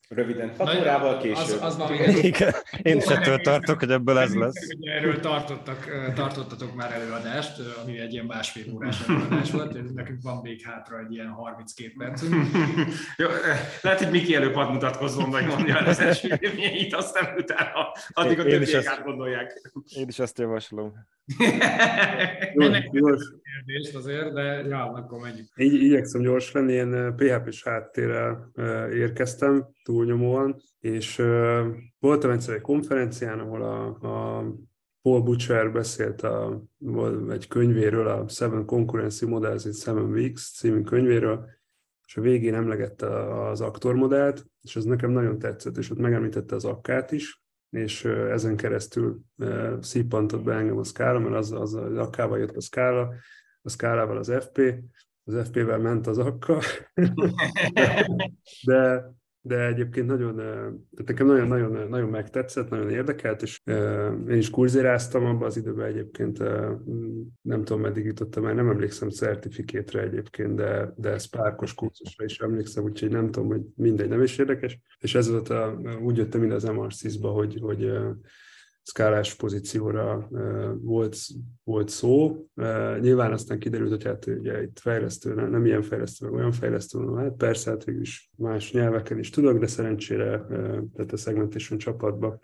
Röviden, 0.07 0.51
hat 0.57 0.75
órával 0.79 1.17
később. 1.17 1.37
Az, 1.37 1.57
az 1.61 1.77
valami, 1.77 1.97
Igen, 2.21 2.53
én 2.81 2.97
is 2.97 3.05
ettől 3.05 3.37
tartok, 3.37 3.79
hogy 3.79 3.91
ebből 3.91 4.17
ez 4.17 4.35
lesz. 4.35 4.67
Erről 4.79 5.19
tartottak, 5.19 6.11
tartottatok 6.15 6.75
már 6.75 6.91
előadást, 6.91 7.61
ami 7.83 7.99
egy 7.99 8.13
ilyen 8.13 8.25
másfél 8.25 8.73
órás 8.73 9.01
előadás 9.07 9.51
volt, 9.51 9.93
nekünk 9.93 10.21
van 10.21 10.39
még 10.41 10.61
hátra 10.63 10.99
egy 10.99 11.13
ilyen 11.13 11.27
32 11.27 11.93
percünk. 11.97 12.33
Jó, 13.17 13.27
lehet, 13.81 13.99
hogy 13.99 14.11
Miki 14.11 14.35
előbb 14.35 14.53
hadd 14.53 14.71
mutatkozzon, 14.71 15.29
vagy 15.29 15.45
mondja 15.45 15.77
az 15.77 15.99
első 15.99 16.37
élményeit, 16.39 16.93
aztán 16.93 17.35
utána 17.37 17.91
addig 18.13 18.39
a 18.39 18.43
többiek 18.43 18.85
átgondolják. 18.85 19.71
Én 19.95 20.07
is 20.07 20.19
ezt 20.19 20.39
javaslom. 20.39 20.93
gyors, 22.91 23.23
kérdést 23.55 23.95
azért, 23.95 24.33
de 24.33 24.43
ja, 24.43 24.91
akkor 24.91 25.21
menjünk. 25.21 25.47
Így, 25.55 25.73
igyekszem 25.73 26.21
gyors 26.21 26.51
lenni, 26.51 26.73
én 26.73 27.15
PHP-s 27.15 27.63
háttérrel 27.63 28.51
érkeztem 28.91 29.67
túlnyomóan, 29.83 30.55
és 30.79 31.15
voltam 31.99 32.31
egyszer 32.31 32.55
egy 32.55 32.61
konferencián, 32.61 33.39
ahol 33.39 33.61
a, 33.61 33.85
a 33.87 34.45
Paul 35.01 35.21
Butcher 35.21 35.71
beszélt 35.71 36.21
a, 36.21 36.63
egy 37.29 37.47
könyvéről, 37.47 38.07
a 38.07 38.27
Seven 38.27 38.65
Concurrency 38.65 39.25
Models 39.25 39.65
in 39.65 39.71
Seven 39.71 40.03
Weeks 40.03 40.51
című 40.51 40.81
könyvéről, 40.81 41.49
és 42.07 42.17
a 42.17 42.21
végén 42.21 42.53
emlegette 42.53 43.07
az 43.49 43.61
aktormodellt, 43.61 44.45
és 44.61 44.75
ez 44.75 44.83
nekem 44.83 45.11
nagyon 45.11 45.39
tetszett, 45.39 45.77
és 45.77 45.89
ott 45.89 45.97
megemlítette 45.97 46.55
az 46.55 46.65
akkát 46.65 47.11
is, 47.11 47.43
és 47.69 48.05
ezen 48.05 48.55
keresztül 48.55 49.19
szippantott 49.81 50.43
be 50.43 50.53
engem 50.53 50.77
a 50.77 50.83
szkála, 50.83 51.19
mert 51.19 51.35
az, 51.35 51.51
az, 51.51 51.73
az 51.73 51.97
akkával 51.97 52.39
jött 52.39 52.55
a 52.55 52.61
szkála, 52.61 53.13
a 53.65 53.69
szkálával 53.69 54.17
az 54.17 54.32
FP, 54.39 54.62
az 55.23 55.47
FP-vel 55.47 55.78
ment 55.78 56.08
az 56.08 56.17
akka, 56.17 56.62
de, 58.65 59.13
de 59.41 59.65
egyébként 59.65 60.08
nagyon, 60.08 60.36
tehát 60.36 61.06
nekem 61.06 61.28
nagyon, 61.28 61.47
nagyon, 61.47 61.89
nagyon 61.89 62.10
megtetszett, 62.10 62.69
nagyon 62.69 62.89
érdekelt, 62.89 63.41
és 63.41 63.62
én 64.30 64.38
is 64.38 64.49
kurzéráztam 64.49 65.25
abban 65.25 65.47
az 65.47 65.58
időben 65.58 65.86
egyébként, 65.86 66.39
nem 67.41 67.63
tudom, 67.63 67.82
meddig 67.82 68.06
jutottam, 68.06 68.43
már 68.43 68.56
nem 68.56 68.69
emlékszem 68.69 69.10
certifikétre 69.10 70.01
egyébként, 70.01 70.56
de, 70.56 70.93
de 70.95 71.17
Sparkos 71.17 71.73
kurzusra 71.73 72.25
is 72.25 72.39
emlékszem, 72.39 72.84
úgyhogy 72.84 73.10
nem 73.10 73.32
tudom, 73.32 73.47
hogy 73.47 73.62
mindegy, 73.75 74.10
nem 74.10 74.21
is 74.21 74.38
érdekes, 74.38 74.80
és 74.99 75.15
ez 75.15 75.30
volt 75.30 75.49
a, 75.49 75.80
úgy 76.01 76.17
jöttem 76.17 76.39
mind 76.39 76.51
az 76.51 76.63
MRCIS-ba, 76.63 77.30
hogy, 77.30 77.58
hogy 77.62 77.91
szkálás 78.86 79.34
pozícióra 79.34 80.28
volt, 80.82 81.17
volt 81.63 81.89
szó. 81.89 82.45
Nyilván 83.00 83.32
aztán 83.32 83.60
kiderült, 83.60 83.89
hogy 83.89 84.04
hát 84.04 84.26
ugye 84.26 84.63
itt 84.63 84.80
fejlesztő, 84.80 85.34
nem, 85.34 85.65
ilyen 85.65 85.82
fejlesztő, 85.82 86.26
meg 86.26 86.36
olyan 86.36 86.52
fejlesztő 86.52 87.15
hát 87.15 87.34
persze, 87.38 87.69
hát 87.69 87.88
is 87.88 88.32
más 88.38 88.71
nyelveken 88.71 89.19
is 89.19 89.30
tudok, 89.30 89.60
de 89.60 89.67
szerencsére 89.67 90.45
tehát 90.93 91.12
a 91.12 91.17
segmentation 91.17 91.80
csapatba 91.80 92.39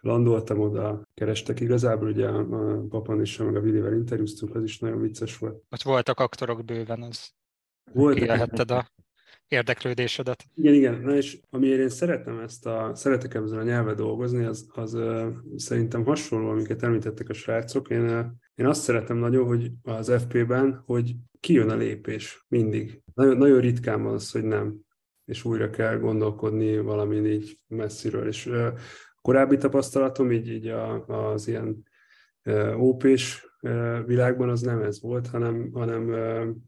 landoltam 0.00 0.60
oda, 0.60 1.08
kerestek 1.14 1.60
igazából, 1.60 2.08
ugye 2.08 2.28
a 2.28 2.44
Papan 2.88 3.20
is, 3.20 3.36
meg 3.36 3.56
a 3.56 3.60
Vidivel 3.60 3.92
interjúztunk, 3.92 4.54
az 4.54 4.62
is 4.62 4.78
nagyon 4.78 5.00
vicces 5.00 5.38
volt. 5.38 5.62
Ott 5.70 5.82
voltak 5.82 6.20
aktorok 6.20 6.64
bőven, 6.64 7.02
az 7.02 7.30
Volt. 7.92 8.28
A 8.28 8.90
érdeklődésedet. 9.50 10.44
Igen, 10.54 10.74
igen. 10.74 11.00
Na 11.00 11.16
és 11.16 11.38
amiért 11.50 11.80
én 11.80 11.88
szeretem 11.88 12.38
ezt 12.38 12.66
a, 12.66 12.90
szeretek 12.94 13.34
ezzel 13.34 13.58
a 13.58 13.62
nyelvet 13.62 13.96
dolgozni, 13.96 14.44
az, 14.44 14.66
az 14.72 14.94
uh, 14.94 15.26
szerintem 15.56 16.04
hasonló, 16.04 16.48
amiket 16.48 16.82
említettek 16.82 17.28
a 17.28 17.32
srácok. 17.32 17.90
Én, 17.90 18.04
uh, 18.04 18.24
én 18.54 18.66
azt 18.66 18.82
szeretem 18.82 19.16
nagyon, 19.16 19.46
hogy 19.46 19.70
az 19.82 20.12
FP-ben, 20.18 20.82
hogy 20.86 21.14
kijön 21.40 21.70
a 21.70 21.76
lépés 21.76 22.44
mindig. 22.48 23.02
Nagyon, 23.14 23.36
nagyon 23.36 23.60
ritkán 23.60 24.02
van 24.02 24.14
az, 24.14 24.30
hogy 24.30 24.44
nem 24.44 24.76
és 25.24 25.44
újra 25.44 25.70
kell 25.70 25.98
gondolkodni 25.98 26.78
valamin 26.78 27.26
így 27.26 27.58
messziről. 27.66 28.26
És 28.26 28.46
uh, 28.46 28.66
korábbi 29.22 29.56
tapasztalatom 29.56 30.32
így, 30.32 30.48
így 30.48 30.66
a, 30.66 31.06
az 31.06 31.48
ilyen 31.48 31.82
OP-s 32.76 33.49
világban 34.06 34.48
az 34.48 34.60
nem 34.60 34.82
ez 34.82 35.00
volt, 35.00 35.26
hanem, 35.26 35.70
hanem 35.72 36.06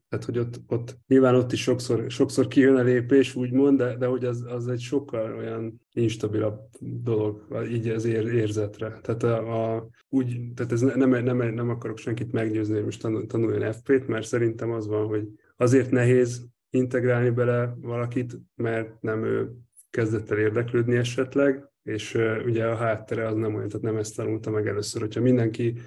tehát, 0.09 0.25
hogy 0.25 0.39
ott, 0.39 0.61
ott 0.67 0.99
nyilván 1.07 1.35
ott 1.35 1.53
is 1.53 1.63
sokszor, 1.63 2.11
sokszor 2.11 2.47
kijön 2.49 2.77
a 2.77 2.83
lépés, 2.83 3.35
úgymond, 3.35 3.79
de, 3.79 3.97
de 3.97 4.07
hogy 4.07 4.25
az, 4.25 4.45
az 4.49 4.69
egy 4.69 4.81
sokkal 4.81 5.37
olyan 5.37 5.81
instabilabb 5.93 6.61
dolog, 6.81 7.47
így 7.71 7.89
az 7.89 8.05
ér, 8.05 8.27
érzetre. 8.27 8.99
Tehát, 9.03 9.23
a, 9.23 9.75
a, 9.75 9.89
úgy, 10.09 10.41
tehát 10.55 10.73
ez 10.73 10.81
nem, 10.81 11.11
nem, 11.11 11.55
nem 11.55 11.69
akarok 11.69 11.99
senkit 11.99 12.33
meggyőzni, 12.33 12.75
hogy 12.75 12.85
most 12.85 13.01
tanul, 13.01 13.27
tanuljon 13.27 13.73
FP-t, 13.73 14.07
mert 14.07 14.27
szerintem 14.27 14.71
az 14.71 14.87
van, 14.87 15.07
hogy 15.07 15.29
azért 15.57 15.91
nehéz 15.91 16.47
integrálni 16.71 17.31
bele 17.31 17.77
valakit, 17.81 18.39
mert 18.57 19.01
nem 19.01 19.25
ő 19.25 19.53
kezdett 19.91 20.31
el 20.31 20.39
érdeklődni 20.39 20.97
esetleg, 20.97 21.71
és 21.83 22.15
uh, 22.15 22.43
ugye 22.45 22.67
a 22.67 22.77
háttere 22.77 23.27
az 23.27 23.35
nem 23.35 23.55
olyan, 23.55 23.69
tehát 23.69 23.87
nem 23.87 23.97
ezt 23.97 24.17
tanulta 24.17 24.51
meg 24.51 24.67
először, 24.67 25.01
hogyha 25.01 25.21
mindenki 25.21 25.79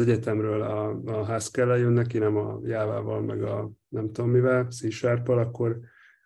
az 0.00 0.06
egyetemről 0.06 0.62
a, 0.62 1.00
a 1.04 1.24
haskell 1.24 1.78
jön 1.78 1.92
neki, 1.92 2.18
nem 2.18 2.36
a 2.36 2.60
jávával, 2.64 3.20
meg 3.20 3.42
a 3.42 3.70
nem 3.88 4.12
tudom 4.12 4.30
mivel, 4.30 4.66
c 4.68 5.04
akkor, 5.04 5.78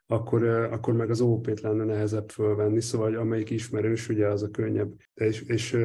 akkor, 0.07 0.45
akkor 0.45 0.95
meg 0.95 1.11
az 1.11 1.21
OP-t 1.21 1.61
lenne 1.61 1.85
nehezebb 1.85 2.31
fölvenni, 2.31 2.81
szóval 2.81 3.15
amelyik 3.15 3.51
ismerős, 3.51 4.09
ugye 4.09 4.27
az 4.27 4.43
a 4.43 4.51
könnyebb. 4.51 4.93
És, 5.15 5.41
és 5.41 5.77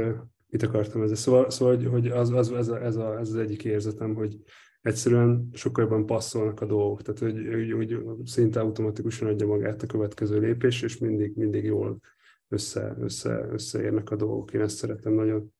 mit 0.47 0.63
akartam 0.63 1.01
ezzel? 1.01 1.15
Szóval, 1.15 1.49
szóval 1.49 1.75
hogy, 1.75 1.85
hogy 1.85 2.07
az, 2.07 2.29
az, 2.29 2.51
ez, 2.51 2.67
a, 2.67 2.83
ez, 2.83 2.95
a, 2.95 3.19
ez 3.19 3.29
az 3.29 3.35
egyik 3.35 3.63
érzetem, 3.63 4.15
hogy 4.15 4.37
egyszerűen 4.81 5.49
sokkal 5.53 5.83
jobban 5.83 6.05
passzolnak 6.05 6.61
a 6.61 6.65
dolgok, 6.65 7.01
tehát 7.01 7.19
hogy, 7.19 7.47
hogy, 7.71 7.71
hogy 7.71 8.25
szinte 8.25 8.59
automatikusan 8.59 9.27
adja 9.27 9.47
magát 9.47 9.83
a 9.83 9.87
következő 9.87 10.39
lépés, 10.39 10.81
és 10.81 10.97
mindig, 10.97 11.35
mindig 11.35 11.63
jól 11.63 11.99
össze, 12.47 12.95
össze, 12.99 13.47
összeérnek 13.51 14.11
a 14.11 14.15
dolgok. 14.15 14.53
Én 14.53 14.61
ezt 14.61 14.75
szeretem 14.75 15.13
nagyon. 15.13 15.54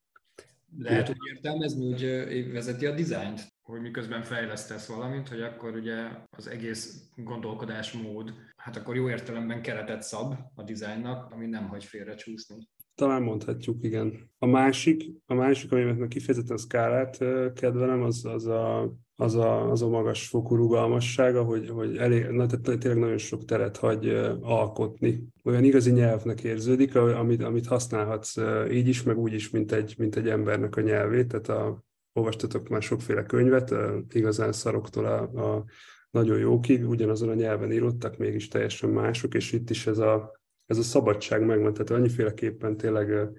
Lehet 0.78 1.08
hogy 1.08 1.18
értelmezni, 1.34 1.92
hogy 1.92 2.52
vezeti 2.52 2.86
a 2.86 2.96
dizájnt, 2.96 3.48
hogy 3.62 3.82
miközben 3.82 4.22
fejlesztesz 4.22 4.88
valamit, 4.88 5.28
hogy 5.28 5.42
akkor 5.42 5.76
ugye 5.76 6.08
az 6.30 6.48
egész 6.48 7.10
gondolkodásmód, 7.16 8.34
hát 8.56 8.76
akkor 8.76 8.96
jó 8.96 9.10
értelemben 9.10 9.62
keretet 9.62 10.02
szab 10.02 10.36
a 10.56 10.64
dizájnnak, 10.64 11.32
ami 11.32 11.46
nem 11.46 11.68
hagy 11.68 11.84
félre 11.84 12.16
csúszni. 12.16 12.70
Talán 12.96 13.22
mondhatjuk, 13.22 13.84
igen. 13.84 14.32
A 14.40 14.46
másik, 14.46 15.04
a 15.26 15.34
másik, 15.34 15.72
amiben 15.72 16.10
kifejezetten 16.10 16.56
a 16.56 16.60
szkálát 16.60 17.18
kedvelem, 17.54 18.02
az, 18.02 18.26
az 18.26 18.46
a 18.46 18.96
az 19.16 19.36
a, 19.36 19.72
az 19.72 19.82
a 19.82 19.90
magas 19.90 20.28
fokú 20.28 20.56
rugalmassága, 20.56 21.44
hogy, 21.44 21.70
hogy 21.70 21.98
elég, 21.98 22.26
na, 22.26 22.46
tehát 22.46 22.80
tényleg 22.80 23.00
nagyon 23.00 23.18
sok 23.18 23.46
teret 23.46 23.78
hagy 23.78 24.08
alkotni. 24.42 25.28
Olyan 25.44 25.64
igazi 25.64 25.92
nyelvnek 25.92 26.44
érződik, 26.44 26.96
amit, 26.96 27.44
amit 27.44 27.68
használhatsz 27.68 28.36
így 28.72 28.88
is, 28.88 29.04
meg 29.04 29.18
úgy 29.18 29.34
is, 29.34 29.50
mint 29.50 29.72
egy, 29.72 29.96
mint 29.98 30.16
egy 30.16 30.30
embernek 30.30 30.76
a 30.76 30.82
nyelvét. 30.82 31.28
Tehát 31.28 31.50
a, 31.50 31.84
olvastatok 32.14 32.68
már 32.68 32.82
sokféle 32.82 33.24
könyvet, 33.24 33.74
igazán 34.10 34.52
szaroktól 34.52 35.06
a, 35.06 35.22
a 35.22 35.66
nagyon 36.10 36.38
jókig, 36.38 36.90
ugyanazon 36.90 37.30
a 37.30 37.34
nyelven 37.34 37.72
írottak, 37.72 38.18
mégis 38.18 38.48
teljesen 38.48 38.90
mások, 38.90 39.34
és 39.34 39.52
itt 39.52 39.70
is 39.70 39.88
ez 39.88 39.98
a, 39.98 40.40
ez 40.66 40.78
a 40.78 40.84
szabadság 40.84 41.46
megvan, 41.46 41.74
tehát 41.74 41.90
annyiféleképpen 41.90 42.78
tényleg 42.78 43.30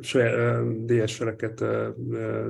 saját 0.00 0.84
DS-sereket 0.84 1.64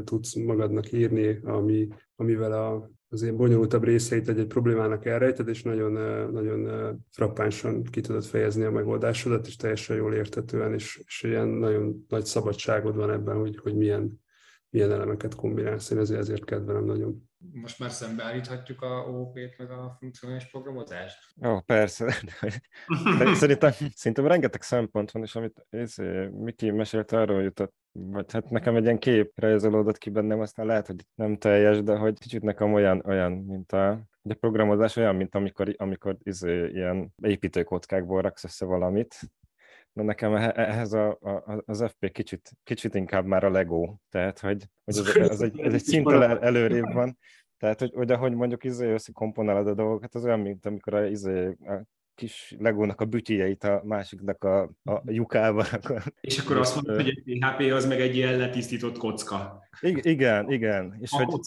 tudsz 0.05 0.35
magadnak 0.35 0.93
írni, 0.93 1.41
ami, 1.43 1.89
amivel 2.21 2.53
a, 2.53 2.91
az 3.09 3.23
ilyen 3.23 3.37
bonyolultabb 3.37 3.85
részeit 3.85 4.29
egy, 4.29 4.39
egy 4.39 4.47
problémának 4.47 5.05
elrejted, 5.05 5.49
és 5.49 5.63
nagyon, 5.63 5.93
nagyon 6.33 6.69
frappánsan 7.11 7.83
ki 7.83 8.01
tudod 8.01 8.25
fejezni 8.25 8.65
a 8.65 8.71
megoldásodat, 8.71 9.47
és 9.47 9.57
teljesen 9.57 9.97
jól 9.97 10.15
értetően, 10.15 10.73
és, 10.75 11.03
és 11.07 11.23
ilyen 11.23 11.49
nagyon 11.49 12.05
nagy 12.09 12.25
szabadságod 12.25 12.97
van 12.97 13.11
ebben, 13.11 13.37
hogy, 13.37 13.59
hogy 13.59 13.77
milyen, 13.77 14.21
milyen 14.71 14.93
elemeket 14.93 15.35
kombinálsz. 15.35 15.91
Én 15.91 15.99
ezért, 15.99 16.21
ezért 16.21 16.45
kedvelem 16.45 16.85
nagyon 16.85 17.30
most 17.53 17.79
már 17.79 17.91
szembeállíthatjuk 17.91 18.83
a 18.83 19.05
OOP-t 19.09 19.59
meg 19.59 19.71
a 19.71 19.97
funkcionális 19.99 20.51
programozást? 20.51 21.19
Ó, 21.47 21.61
persze. 21.61 22.15
Szerintem, 23.35 23.73
szerintem 23.95 24.27
rengeteg 24.27 24.63
szempont 24.63 25.11
van, 25.11 25.23
és 25.23 25.35
amit 25.35 25.67
ez, 25.71 25.95
Miki 26.33 26.71
mesélt, 26.71 27.13
arról 27.13 27.43
jutott, 27.43 27.75
vagy 27.93 28.33
hát 28.33 28.51
nekem 28.51 28.77
egy 28.77 28.83
ilyen 28.83 28.99
kép 28.99 29.33
rajzolódott 29.35 29.99
ki 29.99 30.11
bennem, 30.11 30.41
aztán 30.41 30.67
lehet, 30.67 30.87
hogy 30.87 31.07
nem 31.15 31.37
teljes, 31.37 31.83
de 31.83 31.97
hogy 31.97 32.19
kicsit 32.19 32.43
nekem 32.43 32.73
olyan, 32.73 33.03
olyan 33.07 33.33
mint 33.33 33.73
a, 33.73 33.91
a 34.23 34.35
programozás 34.41 34.97
olyan, 34.97 35.17
mint 35.17 35.35
amikor, 35.35 35.75
amikor 35.77 36.17
izé, 36.23 36.69
ilyen 36.69 37.15
építőkockákból 37.23 38.21
raksz 38.21 38.45
össze 38.45 38.65
valamit, 38.65 39.19
de 39.93 40.03
nekem 40.03 40.35
ehhez 40.35 40.93
a, 40.93 41.09
a, 41.11 41.63
az 41.67 41.85
FP 41.87 42.13
kicsit, 42.13 42.51
kicsit 42.63 42.95
inkább 42.95 43.25
már 43.25 43.45
a 43.45 43.51
Lego, 43.51 43.97
tehát 44.09 44.39
hogy, 44.39 44.67
hogy 44.85 44.99
az, 44.99 45.17
az 45.31 45.43
egy, 45.43 45.61
ez 45.61 45.73
egy 45.73 45.83
szinttel 45.83 46.39
előrébb 46.39 46.93
van, 46.93 47.19
tehát, 47.61 47.81
hogy, 47.81 47.93
hogy 47.95 48.11
ahogy 48.11 48.35
mondjuk 48.35 48.65
izé 48.65 48.93
összekomponálod 48.93 49.67
a 49.67 49.75
dolgokat, 49.75 50.15
az 50.15 50.25
olyan, 50.25 50.41
mint 50.41 50.67
amikor 50.67 50.95
a, 50.95 51.07
izé, 51.07 51.47
a 51.47 51.83
kis 52.15 52.55
legónak 52.59 53.01
a 53.01 53.05
bütyjeit 53.05 53.65
a 53.65 53.83
másiknak 53.85 54.45
a, 54.45 54.63
a 54.85 55.03
lyukával. 55.05 55.67
És 56.21 56.39
akkor 56.39 56.57
azt 56.57 56.75
mondod, 56.75 56.95
hogy 56.95 57.09
egy 57.09 57.39
PHP 57.39 57.73
az 57.73 57.87
meg 57.87 58.01
egy 58.01 58.17
ilyen 58.17 58.37
letisztított 58.37 58.99
kocka. 58.99 59.69
Igen, 59.83 60.51
igen. 60.51 60.97
És, 61.01 61.11
hogy, 61.11 61.41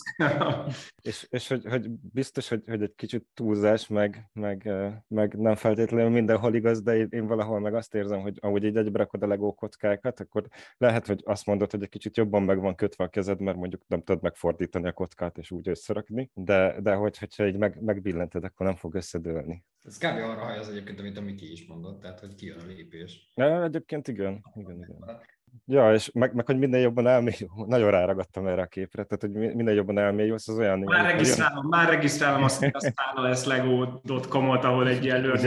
és, 1.02 1.28
és 1.30 1.48
hogy, 1.48 1.66
hogy, 1.66 1.90
biztos, 1.90 2.50
hogy, 2.50 2.64
hogy 2.66 2.82
egy 2.82 2.96
kicsit 2.96 3.26
túlzás, 3.34 3.88
meg, 3.88 4.30
meg, 4.34 4.72
meg 5.08 5.38
nem 5.38 5.56
feltétlenül 5.56 6.10
mindenhol 6.10 6.56
igaz, 6.56 6.82
de 6.82 6.96
én, 6.96 7.08
én 7.10 7.28
valahol 7.28 7.60
meg 7.60 7.76
azt 7.76 7.96
érzem, 7.96 8.20
hogy 8.20 8.38
ahogy 8.42 8.64
így 8.64 8.78
egybe 8.78 8.98
rakod 8.98 9.24
a 9.24 9.28
legó 9.28 9.54
kockákat, 9.54 10.20
akkor 10.20 10.48
lehet, 10.78 11.08
hogy 11.08 11.22
azt 11.26 11.46
mondod, 11.46 11.72
hogy 11.72 11.84
egy 11.84 11.90
kicsit 11.90 12.18
jobban 12.18 12.44
meg 12.44 12.60
van 12.60 12.76
kötve 12.76 13.04
a 13.04 13.08
kezed, 13.08 13.40
mert 13.40 13.58
mondjuk 13.58 13.82
nem 13.88 14.02
tudod 14.04 14.22
megfordítani 14.22 14.88
a 14.88 14.92
kockát 14.92 15.38
és 15.38 15.52
úgy 15.52 15.70
összerakni, 15.70 16.32
de, 16.34 16.82
de 16.82 16.94
hogy, 16.94 17.18
hogyha 17.18 17.48
így 17.48 17.58
meg, 17.58 17.82
megbillented, 17.82 18.44
akkor 18.44 18.66
nem 18.66 18.76
fog 18.76 18.96
összedőlni. 18.96 19.64
Ez 19.84 19.98
kb. 19.98 20.04
arra 20.04 20.44
haj 20.44 20.58
az 20.58 20.70
egyébként, 20.70 21.00
amit 21.00 21.18
a 21.18 21.22
Miki 21.22 21.52
is 21.52 21.68
mondott, 21.68 22.02
tehát 22.02 22.20
hogy 22.20 22.36
kijön 22.36 22.60
a 22.60 22.66
lépés. 22.66 23.32
Ja, 23.36 23.64
egyébként 23.64 24.08
igen, 24.08 24.42
igen, 24.56 24.76
igen. 24.76 25.22
Ja, 25.66 25.94
és 25.94 26.12
meg, 26.14 26.34
meg 26.34 26.46
hogy 26.46 26.58
minden 26.58 26.80
jobban 26.80 27.08
elmélyül, 27.08 27.50
nagyon 27.68 27.92
ráragadtam 27.92 28.48
erre 28.48 28.62
a 28.62 28.66
képre, 28.66 29.04
tehát 29.04 29.22
hogy 29.22 29.56
minden 29.56 29.74
jobban 29.74 29.98
elmélyül, 29.98 30.34
az 30.34 30.50
olyan... 30.50 30.80
Már 30.80 31.06
regisztrálom, 31.06 31.58
jön... 31.58 31.68
már 31.68 31.90
regisztrálom 31.90 32.44
azt, 32.44 32.70
azt 32.72 32.94
a 33.14 33.22
lesz 33.22 33.46
lego.com-ot, 33.46 34.64
ahol 34.64 34.88
egy 34.88 35.06
ilyen 35.06 35.40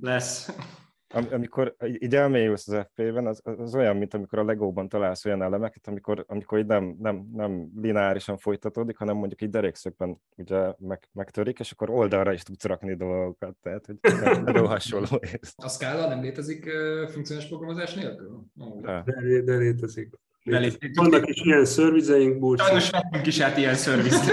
lesz 0.00 0.56
am, 1.14 1.26
amikor 1.30 1.76
így 1.86 2.14
elmélyülsz 2.14 2.68
az 2.68 2.86
FP-ben, 2.86 3.26
az, 3.26 3.40
az 3.42 3.74
olyan, 3.74 3.96
mint 3.96 4.14
amikor 4.14 4.38
a 4.38 4.44
Legóban 4.44 4.88
találsz 4.88 5.24
olyan 5.24 5.42
elemeket, 5.42 5.86
amikor, 5.86 6.24
amikor 6.28 6.58
így 6.58 6.66
nem, 6.66 6.96
nem, 7.00 7.28
nem 7.32 7.70
lineárisan 7.80 8.36
folytatódik, 8.36 8.96
hanem 8.96 9.16
mondjuk 9.16 9.42
így 9.42 9.50
derékszögben 9.50 10.20
ugye 10.36 10.72
meg, 10.78 11.08
megtörik, 11.12 11.58
és 11.58 11.72
akkor 11.72 11.90
oldalra 11.90 12.32
is 12.32 12.42
tudsz 12.42 12.64
rakni 12.64 12.94
dolgokat, 12.94 13.56
tehát 13.62 13.86
hogy 13.86 13.98
nagyon 14.42 14.66
hasonló. 14.74 15.20
A 15.56 15.68
Scala 15.68 16.08
nem 16.08 16.20
létezik 16.20 16.66
uh, 16.66 17.08
funkcionális 17.08 17.48
programozás 17.48 17.94
nélkül? 17.94 18.44
Oh. 18.58 18.80
De. 18.80 19.02
De, 19.04 19.40
de 19.40 19.56
létezik. 19.56 20.14
Vannak 20.94 21.28
is 21.28 21.40
ilyen 21.42 21.64
szörvizeink, 21.64 22.38
Burci. 22.38 22.64
Sajnos 22.64 22.90
vettünk 22.90 23.26
is 23.26 23.40
át 23.40 23.56
ilyen 23.56 23.74
szörvizt. 23.74 24.32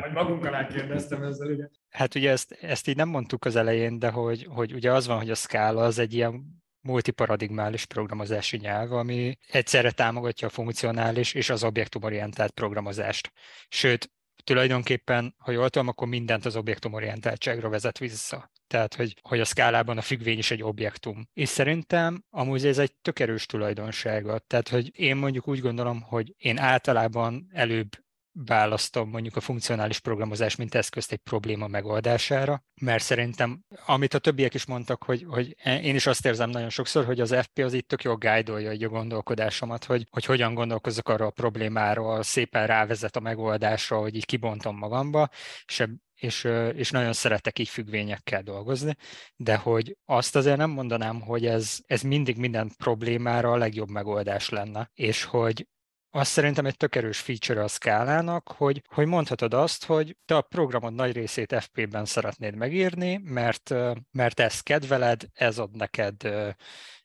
vagy 0.00 0.12
magunk 0.12 0.44
alá 0.44 0.66
kérdeztem 0.66 1.22
ezzel, 1.22 1.48
ugye. 1.48 1.68
Hát 1.90 2.14
ugye 2.14 2.30
ezt, 2.30 2.52
ezt 2.60 2.88
így 2.88 2.96
nem 2.96 3.08
mondtuk 3.08 3.44
az 3.44 3.56
elején, 3.56 3.98
de 3.98 4.10
hogy, 4.10 4.46
hogy 4.50 4.72
ugye 4.72 4.92
az 4.92 5.06
van, 5.06 5.18
hogy 5.18 5.30
a 5.30 5.34
Scala 5.34 5.84
az 5.84 5.98
egy 5.98 6.14
ilyen 6.14 6.62
multiparadigmális 6.80 7.86
programozási 7.86 8.56
nyelv, 8.56 8.92
ami 8.92 9.38
egyszerre 9.50 9.90
támogatja 9.90 10.46
a 10.46 10.50
funkcionális 10.50 11.34
és 11.34 11.50
az 11.50 11.64
objektumorientált 11.64 12.50
programozást. 12.50 13.32
Sőt, 13.68 14.10
tulajdonképpen, 14.44 15.34
ha 15.38 15.50
jól 15.50 15.68
tudom, 15.70 15.88
akkor 15.88 16.08
mindent 16.08 16.44
az 16.44 16.56
objektumorientáltságra 16.56 17.68
vezet 17.68 17.98
vissza. 17.98 18.50
Tehát, 18.72 18.94
hogy, 18.94 19.14
hogy 19.22 19.40
a 19.40 19.44
szkálában 19.44 19.98
a 19.98 20.02
függvény 20.02 20.38
is 20.38 20.50
egy 20.50 20.62
objektum. 20.62 21.28
És 21.32 21.48
szerintem 21.48 22.24
amúgy 22.30 22.66
ez 22.66 22.78
egy 22.78 22.94
tök 23.02 23.18
erős 23.18 23.46
tulajdonsága. 23.46 24.38
Tehát, 24.38 24.68
hogy 24.68 25.00
én 25.00 25.16
mondjuk 25.16 25.48
úgy 25.48 25.60
gondolom, 25.60 26.00
hogy 26.00 26.34
én 26.38 26.58
általában 26.58 27.48
előbb 27.50 27.88
választom 28.32 29.08
mondjuk 29.08 29.36
a 29.36 29.40
funkcionális 29.40 29.98
programozás, 29.98 30.56
mint 30.56 30.74
eszközt 30.74 31.12
egy 31.12 31.18
probléma 31.18 31.66
megoldására, 31.66 32.64
mert 32.80 33.02
szerintem, 33.02 33.64
amit 33.86 34.14
a 34.14 34.18
többiek 34.18 34.54
is 34.54 34.64
mondtak, 34.64 35.02
hogy, 35.02 35.24
hogy 35.28 35.56
én 35.64 35.94
is 35.94 36.06
azt 36.06 36.26
érzem 36.26 36.50
nagyon 36.50 36.70
sokszor, 36.70 37.04
hogy 37.04 37.20
az 37.20 37.36
FP 37.40 37.58
az 37.58 37.72
itt 37.72 37.88
tök 37.88 38.02
jól 38.02 38.16
guide 38.16 38.52
a 38.52 38.88
gondolkodásomat, 38.88 39.84
hogy, 39.84 40.06
hogy 40.10 40.24
hogyan 40.24 40.54
gondolkozok 40.54 41.08
arra 41.08 41.26
a 41.26 41.30
problémáról, 41.30 42.22
szépen 42.22 42.66
rávezet 42.66 43.16
a 43.16 43.20
megoldásra, 43.20 43.98
hogy 43.98 44.16
így 44.16 44.26
kibontom 44.26 44.76
magamba, 44.76 45.28
és 45.66 45.84
és, 46.22 46.48
és 46.74 46.90
nagyon 46.90 47.12
szeretek 47.12 47.58
így 47.58 47.68
függvényekkel 47.68 48.42
dolgozni, 48.42 48.96
de 49.36 49.56
hogy 49.56 49.96
azt 50.04 50.36
azért 50.36 50.56
nem 50.56 50.70
mondanám, 50.70 51.20
hogy 51.20 51.46
ez, 51.46 51.78
ez 51.86 52.02
mindig 52.02 52.36
minden 52.36 52.72
problémára 52.76 53.52
a 53.52 53.56
legjobb 53.56 53.90
megoldás 53.90 54.48
lenne, 54.48 54.90
és 54.94 55.24
hogy 55.24 55.66
azt 56.14 56.30
szerintem 56.30 56.66
egy 56.66 56.76
tök 56.76 56.94
erős 56.94 57.18
feature 57.18 57.62
a 57.62 57.68
szkálának, 57.68 58.48
hogy, 58.48 58.82
hogy 58.88 59.06
mondhatod 59.06 59.54
azt, 59.54 59.84
hogy 59.84 60.16
te 60.24 60.36
a 60.36 60.40
programod 60.40 60.94
nagy 60.94 61.12
részét 61.12 61.54
FP-ben 61.60 62.04
szeretnéd 62.04 62.54
megírni, 62.54 63.20
mert, 63.24 63.74
mert 64.10 64.40
ezt 64.40 64.62
kedveled, 64.62 65.22
ez 65.32 65.58
ad 65.58 65.76
neked 65.76 66.14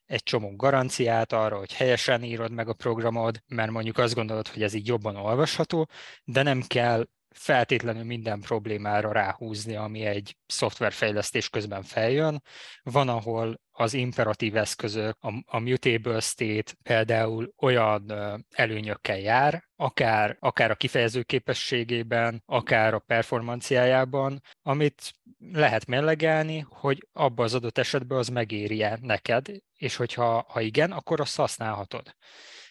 egy 0.06 0.24
csomó 0.24 0.56
garanciát 0.56 1.34
arra, 1.34 1.58
hogy 1.58 1.74
helyesen 1.74 2.24
írod 2.24 2.52
meg 2.52 2.68
a 2.68 2.74
programod, 2.74 3.44
mert 3.48 3.72
mondjuk 3.72 3.98
azt 3.98 4.14
gondolod, 4.14 4.48
hogy 4.48 4.64
ez 4.64 4.74
így 4.74 4.88
jobban 4.88 5.16
olvasható, 5.16 5.90
de 6.24 6.44
nem 6.44 6.62
kell 6.62 7.06
feltétlenül 7.30 8.04
minden 8.04 8.40
problémára 8.40 9.12
ráhúzni, 9.12 9.76
ami 9.76 10.06
egy 10.06 10.38
szoftverfejlesztés 10.46 11.50
közben 11.50 11.84
feljön. 11.84 12.42
Van, 12.84 13.10
ahol 13.10 13.62
az 13.72 13.94
imperatív 13.94 14.56
eszközök, 14.56 15.18
a, 15.20 15.44
a 15.46 15.60
mutable 15.60 16.20
state 16.20 16.74
például 16.84 17.54
olyan 17.58 18.12
előnyökkel 18.56 19.20
jár, 19.20 19.64
akár, 19.76 20.38
akár 20.40 20.72
a 20.72 20.76
kifejező 20.76 21.24
képességében, 21.24 22.44
akár 22.46 22.94
a 22.94 23.00
performanciájában, 23.00 24.42
amit 24.62 25.14
lehet 25.54 25.86
mellegelni, 25.86 26.66
hogy 26.70 27.08
abban 27.14 27.46
az 27.46 27.54
adott 27.54 27.78
esetben 27.78 28.18
az 28.18 28.28
megéri-e 28.28 28.98
neked, 29.02 29.46
és 29.78 29.96
hogyha 29.96 30.46
ha 30.48 30.62
igen, 30.62 30.92
akkor 30.92 31.20
azt 31.22 31.36
használhatod 31.36 32.16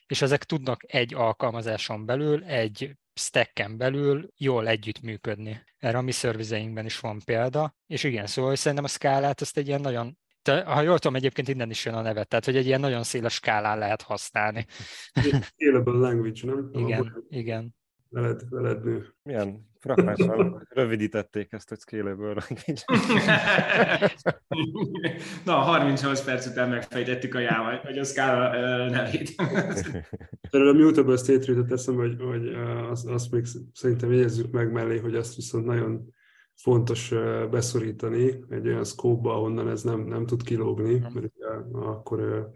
és 0.06 0.22
ezek 0.22 0.44
tudnak 0.44 0.80
egy 0.86 1.14
alkalmazáson 1.14 2.06
belül, 2.06 2.44
egy 2.44 2.96
stacken 3.18 3.76
belül 3.76 4.28
jól 4.36 4.68
együttműködni. 4.68 5.64
Erre 5.78 5.98
a 5.98 6.02
mi 6.02 6.10
szervizeinkben 6.10 6.84
is 6.84 7.00
van 7.00 7.20
példa, 7.24 7.74
és 7.86 8.04
igen, 8.04 8.26
szóval 8.26 8.56
szerintem 8.56 8.84
a 8.84 8.88
skálát 8.88 9.40
ezt 9.40 9.56
egy 9.56 9.66
ilyen 9.66 9.80
nagyon 9.80 10.18
te, 10.42 10.62
ha 10.64 10.80
jól 10.80 10.98
tudom, 10.98 11.16
egyébként 11.16 11.48
innen 11.48 11.70
is 11.70 11.84
jön 11.84 11.94
a 11.94 12.02
neve, 12.02 12.24
tehát 12.24 12.44
hogy 12.44 12.56
egy 12.56 12.66
ilyen 12.66 12.80
nagyon 12.80 13.02
széles 13.02 13.34
skálán 13.34 13.78
lehet 13.78 14.02
használni. 14.02 14.66
Scalable 15.42 16.08
language, 16.08 16.40
nem? 16.42 16.70
Igen, 16.72 17.00
Ahol 17.00 17.24
igen. 17.28 17.74
Veled, 18.08 18.40
veled 18.48 18.84
nő. 18.84 19.14
Milyen 19.22 19.68
frappánsan 19.86 20.62
rövidítették 20.74 21.52
ezt, 21.52 21.68
hogy 21.68 21.78
scalable. 21.78 22.34
Na, 25.44 25.52
38 25.52 26.24
perc 26.24 26.46
után 26.46 26.68
megfejtettük 26.68 27.34
a 27.34 27.38
jáma, 27.38 27.76
hogy 27.76 27.98
a 27.98 28.04
Scala 28.04 28.50
nevét. 28.88 29.34
Erről 30.50 30.68
a 30.68 30.72
mutable 30.72 31.16
state 31.16 31.52
jutott 31.52 31.72
eszembe, 31.72 32.02
hogy, 32.02 32.22
hogy 32.22 32.54
azt, 32.90 33.06
azt 33.06 33.30
még 33.30 33.44
szerintem 33.72 34.12
jegyezzük 34.12 34.50
meg 34.50 34.72
mellé, 34.72 34.98
hogy 34.98 35.14
azt 35.14 35.34
viszont 35.34 35.64
nagyon 35.64 36.14
fontos 36.54 37.14
beszorítani 37.50 38.44
egy 38.48 38.66
olyan 38.66 38.84
scope 38.84 39.28
ahonnan 39.28 39.68
ez 39.68 39.82
nem, 39.82 40.00
nem 40.00 40.26
tud 40.26 40.42
kilógni, 40.42 40.98
mert 40.98 41.32
akkor, 41.72 42.50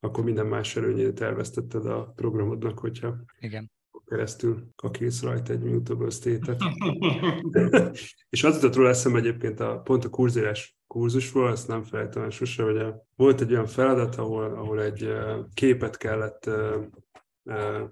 akkor 0.00 0.24
minden 0.24 0.46
más 0.46 0.76
előnyét 0.76 1.20
elvesztetted 1.20 1.86
a 1.86 2.12
programodnak, 2.16 2.78
hogyha 2.78 3.16
Igen 3.38 3.73
keresztül 4.06 4.64
kakilsz 4.76 5.22
rajta 5.22 5.52
egy 5.52 5.62
mutable 5.62 6.10
state-et. 6.10 6.62
és 8.30 8.44
az 8.44 8.54
jutott 8.54 8.74
róla 8.74 8.88
eszembe 8.88 9.18
egyébként 9.18 9.60
a, 9.60 9.80
pont 9.80 10.04
a 10.04 10.08
kurzírás 10.08 10.76
kurzusról, 10.86 11.50
ezt 11.50 11.68
nem 11.68 11.82
felejtem 11.82 12.30
sose, 12.30 12.62
hogy 12.62 12.76
a, 12.76 13.06
volt 13.16 13.40
egy 13.40 13.52
olyan 13.52 13.66
feladat, 13.66 14.16
ahol, 14.16 14.44
ahol 14.44 14.82
egy 14.82 15.12
képet 15.54 15.96
kellett 15.96 16.50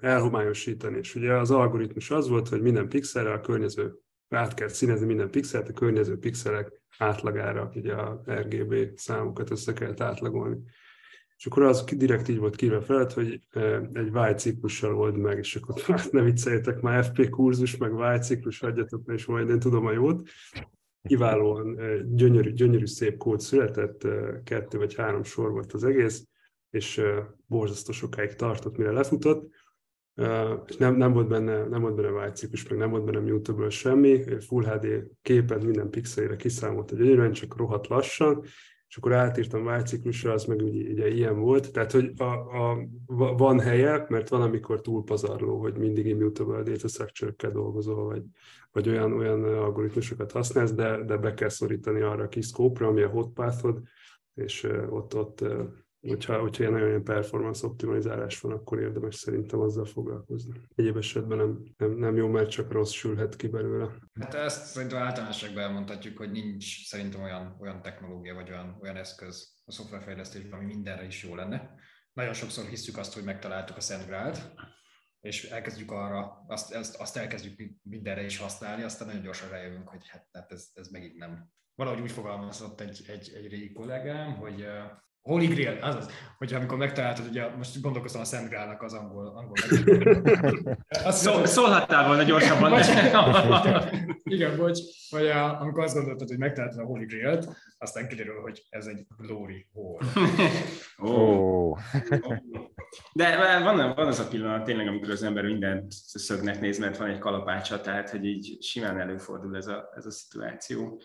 elhomályosítani, 0.01 0.99
és 0.99 1.15
ugye 1.15 1.33
az 1.33 1.51
algoritmus 1.51 2.11
az 2.11 2.29
volt, 2.29 2.49
hogy 2.49 2.63
minden 2.63 2.89
pixelre 2.89 3.33
a 3.33 3.41
környező 3.41 3.95
át 4.29 4.55
kell 4.55 4.69
színezni 4.69 5.07
minden 5.07 5.31
pixelt, 5.31 5.69
a 5.69 5.73
környező 5.73 6.19
pixelek 6.19 6.83
átlagára, 6.99 7.71
ugye 7.75 7.95
a 7.95 8.23
RGB 8.27 8.99
számokat 8.99 9.51
össze 9.51 9.73
kellett 9.73 10.01
átlagolni. 10.01 10.59
És 11.43 11.49
akkor 11.49 11.63
az 11.63 11.85
direkt 11.85 12.29
így 12.29 12.39
volt 12.39 12.57
kívül 12.57 12.81
felett, 12.81 13.13
hogy 13.13 13.41
egy 13.93 14.07
Y 14.07 14.35
ciklussal 14.37 14.97
old 14.97 15.17
meg, 15.17 15.39
és 15.39 15.57
akkor 15.57 15.81
hát 15.87 16.13
ne 16.13 16.23
vicceljetek 16.23 16.81
már 16.81 17.05
FP 17.05 17.29
kurzus, 17.29 17.77
meg 17.77 17.93
Y 17.93 18.19
ciklus, 18.19 18.63
adjatok 18.63 19.03
és 19.13 19.27
majd 19.27 19.49
én 19.49 19.59
tudom 19.59 19.87
a 19.87 19.93
jót. 19.93 20.29
Kiválóan 21.03 21.79
gyönyörű, 22.15 22.53
gyönyörű 22.53 22.87
szép 22.87 23.17
kód 23.17 23.41
született, 23.41 24.07
kettő 24.45 24.79
vagy 24.79 24.95
három 24.95 25.23
sor 25.23 25.51
volt 25.51 25.73
az 25.73 25.85
egész, 25.85 26.27
és 26.71 27.03
borzasztó 27.47 27.93
sokáig 27.93 28.35
tartott, 28.35 28.77
mire 28.77 28.93
lefutott. 28.93 29.51
És 30.67 30.77
nem, 30.77 30.95
nem, 30.95 31.13
volt 31.13 31.29
benne, 31.29 31.65
nem 31.65 31.81
volt 31.81 31.95
benne 31.95 32.27
Y 32.27 32.33
ciklus, 32.33 32.69
meg 32.69 32.79
nem 32.79 32.91
volt 32.91 33.05
benne 33.05 33.19
mutable 33.19 33.71
semmi, 33.71 34.25
Full 34.41 34.65
HD 34.65 34.87
képet 35.23 35.65
minden 35.65 35.91
pixelére 35.91 36.37
kiszámolt 36.37 36.93
egy 36.93 36.99
gyönyörűen, 36.99 37.33
csak 37.33 37.57
rohadt 37.57 37.87
lassan, 37.87 38.45
és 38.93 38.99
akkor 38.99 39.13
átírtam 39.13 39.65
válciklusra, 39.65 40.33
az 40.33 40.45
meg 40.45 40.61
ugye, 40.61 40.91
ugye 40.91 41.09
ilyen 41.09 41.41
volt. 41.41 41.73
Tehát, 41.73 41.93
hogy 41.93 42.13
a, 42.17 42.25
a, 42.25 42.89
van 43.37 43.61
helye, 43.61 44.07
mert 44.09 44.29
van, 44.29 44.43
amikor 44.43 44.81
túl 44.81 45.05
pazarló, 45.05 45.61
hogy 45.61 45.77
mindig 45.77 46.07
immutable 46.07 46.63
data 46.63 46.89
structure 46.89 47.51
dolgozol, 47.51 48.05
vagy, 48.05 48.23
vagy 48.73 48.89
olyan, 48.89 49.13
olyan 49.13 49.45
algoritmusokat 49.45 50.33
használsz, 50.33 50.73
de, 50.73 51.05
de 51.05 51.17
be 51.17 51.35
kell 51.35 51.49
szorítani 51.49 52.01
arra 52.01 52.23
a 52.23 52.29
kis 52.29 52.47
scope 52.47 52.87
ami 52.87 53.03
a 53.03 53.09
hotpathod, 53.09 53.83
és 54.35 54.69
ott, 54.89 55.15
ott 55.15 55.45
hogyha, 56.09 56.41
hogyha 56.41 56.63
ilyen 56.63 56.75
olyan 56.75 57.05
performance 57.05 57.67
optimalizálás 57.67 58.41
van, 58.41 58.53
akkor 58.53 58.81
érdemes 58.81 59.15
szerintem 59.15 59.61
azzal 59.61 59.85
foglalkozni. 59.85 60.61
Egyéb 60.75 60.97
esetben 60.97 61.39
nem, 61.39 61.63
nem, 61.77 61.91
nem 61.91 62.17
jó, 62.17 62.29
mert 62.29 62.51
csak 62.51 62.73
rossz 62.73 62.91
sülhet 62.91 63.37
ki 63.37 63.49
belőle. 63.49 63.99
Hát 64.21 64.35
ezt 64.35 64.65
szerintem 64.65 65.03
általánosságban 65.03 65.63
elmondhatjuk, 65.63 66.19
hogy 66.19 66.31
nincs 66.31 66.89
szerintem 66.89 67.23
olyan, 67.23 67.57
olyan 67.61 67.83
technológia 67.83 68.35
vagy 68.35 68.51
olyan, 68.51 68.79
olyan 68.83 68.97
eszköz 68.97 69.61
a 69.65 69.73
szoftverfejlesztésben, 69.73 70.59
ami 70.59 70.65
mindenre 70.65 71.07
is 71.07 71.25
jó 71.25 71.35
lenne. 71.35 71.75
Nagyon 72.13 72.33
sokszor 72.33 72.65
hiszük 72.65 72.97
azt, 72.97 73.15
hogy 73.15 73.25
megtaláltuk 73.25 73.77
a 73.77 73.81
Szent 73.81 74.07
Grált, 74.07 74.55
és 75.21 75.45
elkezdjük 75.45 75.91
arra, 75.91 76.45
azt, 76.47 76.75
azt, 76.75 76.97
azt 76.97 77.17
elkezdjük 77.17 77.71
mindenre 77.83 78.25
is 78.25 78.39
használni, 78.39 78.83
aztán 78.83 79.07
nagyon 79.07 79.23
gyorsan 79.23 79.49
rájövünk, 79.49 79.89
hogy 79.89 80.09
hát, 80.09 80.29
hát 80.33 80.53
ez, 80.53 80.69
ez 80.75 80.89
megint 80.89 81.17
nem. 81.17 81.51
Valahogy 81.75 82.01
úgy 82.01 82.13
fogalmazott 82.13 82.81
egy, 82.81 83.05
egy, 83.07 83.33
egy 83.35 83.49
régi 83.49 83.73
kollégám, 83.73 84.35
hogy 84.35 84.67
Holy 85.23 85.47
Grail, 85.47 85.79
az, 85.83 86.11
hogyha 86.39 86.57
amikor 86.59 86.79
megtaláltad, 86.79 87.27
ugye 87.31 87.49
most 87.57 87.81
gondolkoztam 87.81 88.21
a 88.21 88.25
Szent 88.25 88.49
Grálnak 88.49 88.83
az 88.83 88.93
angol, 88.93 89.27
angol 89.27 89.57
Szól, 91.13 91.47
Szólhattál 91.47 92.07
volna 92.07 92.23
gyorsabban. 92.23 92.73
Igen, 94.25 94.57
bocs, 94.57 94.79
vagy 95.11 95.27
a, 95.27 95.61
amikor 95.61 95.85
azt 95.85 95.95
gondoltad, 95.95 96.29
hogy 96.29 96.39
megtaláltad 96.39 96.79
a 96.79 96.85
Holy 96.85 97.05
Grail-t, 97.05 97.49
aztán 97.79 98.09
kiderül, 98.09 98.41
hogy 98.41 98.63
ez 98.71 98.87
egy 98.87 99.07
glory 99.17 99.67
hole. 99.73 100.07
oh. 100.99 101.79
De 103.13 103.61
van, 103.63 103.95
van 103.95 104.07
az 104.07 104.19
a 104.19 104.29
pillanat 104.29 104.65
tényleg, 104.65 104.87
amikor 104.87 105.11
az 105.11 105.23
ember 105.23 105.45
mindent 105.45 105.93
szögnek 105.99 106.61
néz, 106.61 106.79
mert 106.79 106.97
van 106.97 107.09
egy 107.09 107.19
kalapácsa, 107.19 107.81
tehát 107.81 108.11
hogy 108.11 108.25
így 108.25 108.63
simán 108.63 109.01
előfordul 109.01 109.57
ez 109.57 109.67
a, 109.67 109.93
ez 109.97 110.07
a 110.07 110.11
szituáció. 110.11 111.03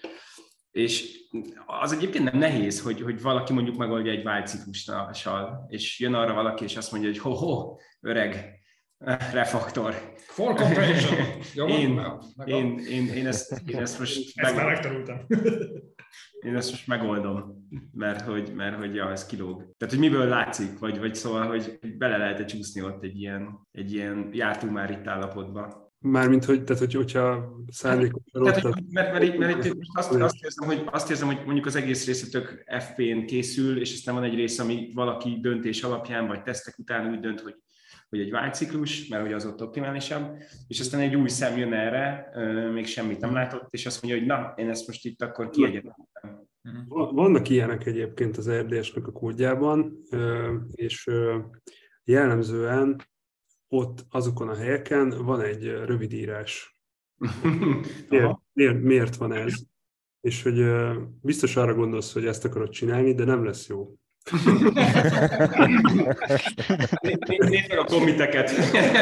És 0.77 1.19
az 1.65 1.91
egyébként 1.91 2.23
nem 2.23 2.39
nehéz, 2.39 2.81
hogy, 2.81 3.01
hogy 3.01 3.21
valaki 3.21 3.53
mondjuk 3.53 3.77
megoldja 3.77 4.11
egy 4.11 4.23
vágyciklussal, 4.23 5.65
és 5.67 5.99
jön 5.99 6.13
arra 6.13 6.33
valaki, 6.33 6.63
és 6.63 6.77
azt 6.77 6.91
mondja, 6.91 7.09
hogy 7.09 7.19
ho-ho, 7.19 7.75
öreg, 7.99 8.59
refaktor. 9.31 10.13
For 10.17 10.53
comparison. 10.53 11.17
én, 11.67 12.01
én, 12.45 12.79
én, 12.79 13.07
én, 13.07 13.27
ezt, 13.27 13.61
én 13.65 13.77
ezt 13.77 13.99
most... 13.99 14.17
ezt 14.17 14.55
meg... 14.55 14.55
már 14.55 14.73
megtanultam. 14.73 15.17
én 16.47 16.55
ezt 16.55 16.69
most 16.69 16.87
megoldom, 16.87 17.67
mert 17.91 18.21
hogy, 18.21 18.53
mert 18.55 18.77
hogy 18.77 18.95
ja, 18.95 19.11
ez 19.11 19.25
kilóg. 19.25 19.75
Tehát, 19.77 19.93
hogy 19.93 20.03
miből 20.03 20.27
látszik, 20.27 20.79
vagy, 20.79 20.99
vagy 20.99 21.15
szóval, 21.15 21.47
hogy 21.47 21.79
bele 21.97 22.17
lehet-e 22.17 22.45
csúszni 22.45 22.81
ott 22.81 23.03
egy 23.03 23.19
ilyen, 23.19 23.67
egy 23.71 23.93
ilyen 23.93 24.29
jártunk 24.31 24.73
már 24.73 24.91
itt 24.91 25.07
állapotba. 25.07 25.86
Mármint, 25.99 26.45
hogy, 26.45 26.63
tehát, 26.63 26.81
hogy, 26.81 26.93
hogyha 26.93 27.53
szándékosan 27.67 28.43
tehát, 28.43 28.61
hogy, 28.61 28.83
mert, 28.89 29.11
mert, 29.11 29.37
mert, 29.37 29.37
mert 29.37 29.65
itt 29.65 29.75
azt, 29.93 30.11
azt, 30.13 30.43
érzem, 30.43 30.67
hogy, 30.67 30.83
azt 30.91 31.09
érzem, 31.09 31.27
hogy 31.27 31.41
mondjuk 31.45 31.65
az 31.65 31.75
egész 31.75 32.05
részletök 32.05 32.63
FP-n 32.79 33.25
készül, 33.25 33.79
és 33.79 33.93
aztán 33.93 34.15
van 34.15 34.23
egy 34.23 34.35
rész, 34.35 34.59
ami 34.59 34.91
valaki 34.93 35.37
döntés 35.41 35.83
alapján, 35.83 36.27
vagy 36.27 36.43
tesztek 36.43 36.77
után 36.77 37.11
úgy 37.11 37.19
dönt, 37.19 37.39
hogy, 37.39 37.55
hogy 38.09 38.19
egy 38.19 38.31
vágyciklus, 38.31 39.07
mert 39.07 39.23
hogy 39.23 39.33
az 39.33 39.45
ott 39.45 39.61
optimálisabb, 39.61 40.37
és 40.67 40.79
aztán 40.79 41.01
egy 41.01 41.15
új 41.15 41.27
szem 41.27 41.57
jön 41.57 41.73
erre, 41.73 42.31
még 42.73 42.85
semmit 42.85 43.19
nem 43.19 43.33
látott, 43.33 43.67
és 43.73 43.85
azt 43.85 44.01
mondja, 44.01 44.19
hogy 44.19 44.29
na, 44.29 44.53
én 44.55 44.69
ezt 44.69 44.87
most 44.87 45.05
itt 45.05 45.21
akkor 45.21 45.49
kiegyetem. 45.49 45.95
Vannak 46.87 47.49
ilyenek 47.49 47.85
egyébként 47.85 48.37
az 48.37 48.51
RDS-nek 48.51 49.07
a 49.07 49.11
kódjában, 49.11 50.01
és 50.71 51.09
jellemzően 52.03 52.95
ott 53.67 54.05
azokon 54.09 54.49
a 54.49 54.55
helyeken 54.55 55.09
van 55.09 55.41
egy 55.41 55.65
rövidírás. 55.65 56.79
Miért, 58.09 58.37
miért, 58.53 58.81
miért 58.81 59.15
van 59.15 59.31
ez? 59.31 59.53
És 60.21 60.43
hogy 60.43 60.65
biztos 61.21 61.55
arra 61.55 61.73
gondolsz, 61.73 62.13
hogy 62.13 62.25
ezt 62.25 62.45
akarod 62.45 62.69
csinálni, 62.69 63.13
de 63.13 63.23
nem 63.23 63.43
lesz 63.43 63.67
jó. 63.67 63.93
Nézd 67.49 67.69
meg 67.69 67.77
a 67.77 67.83
kommiteket. 67.83 68.51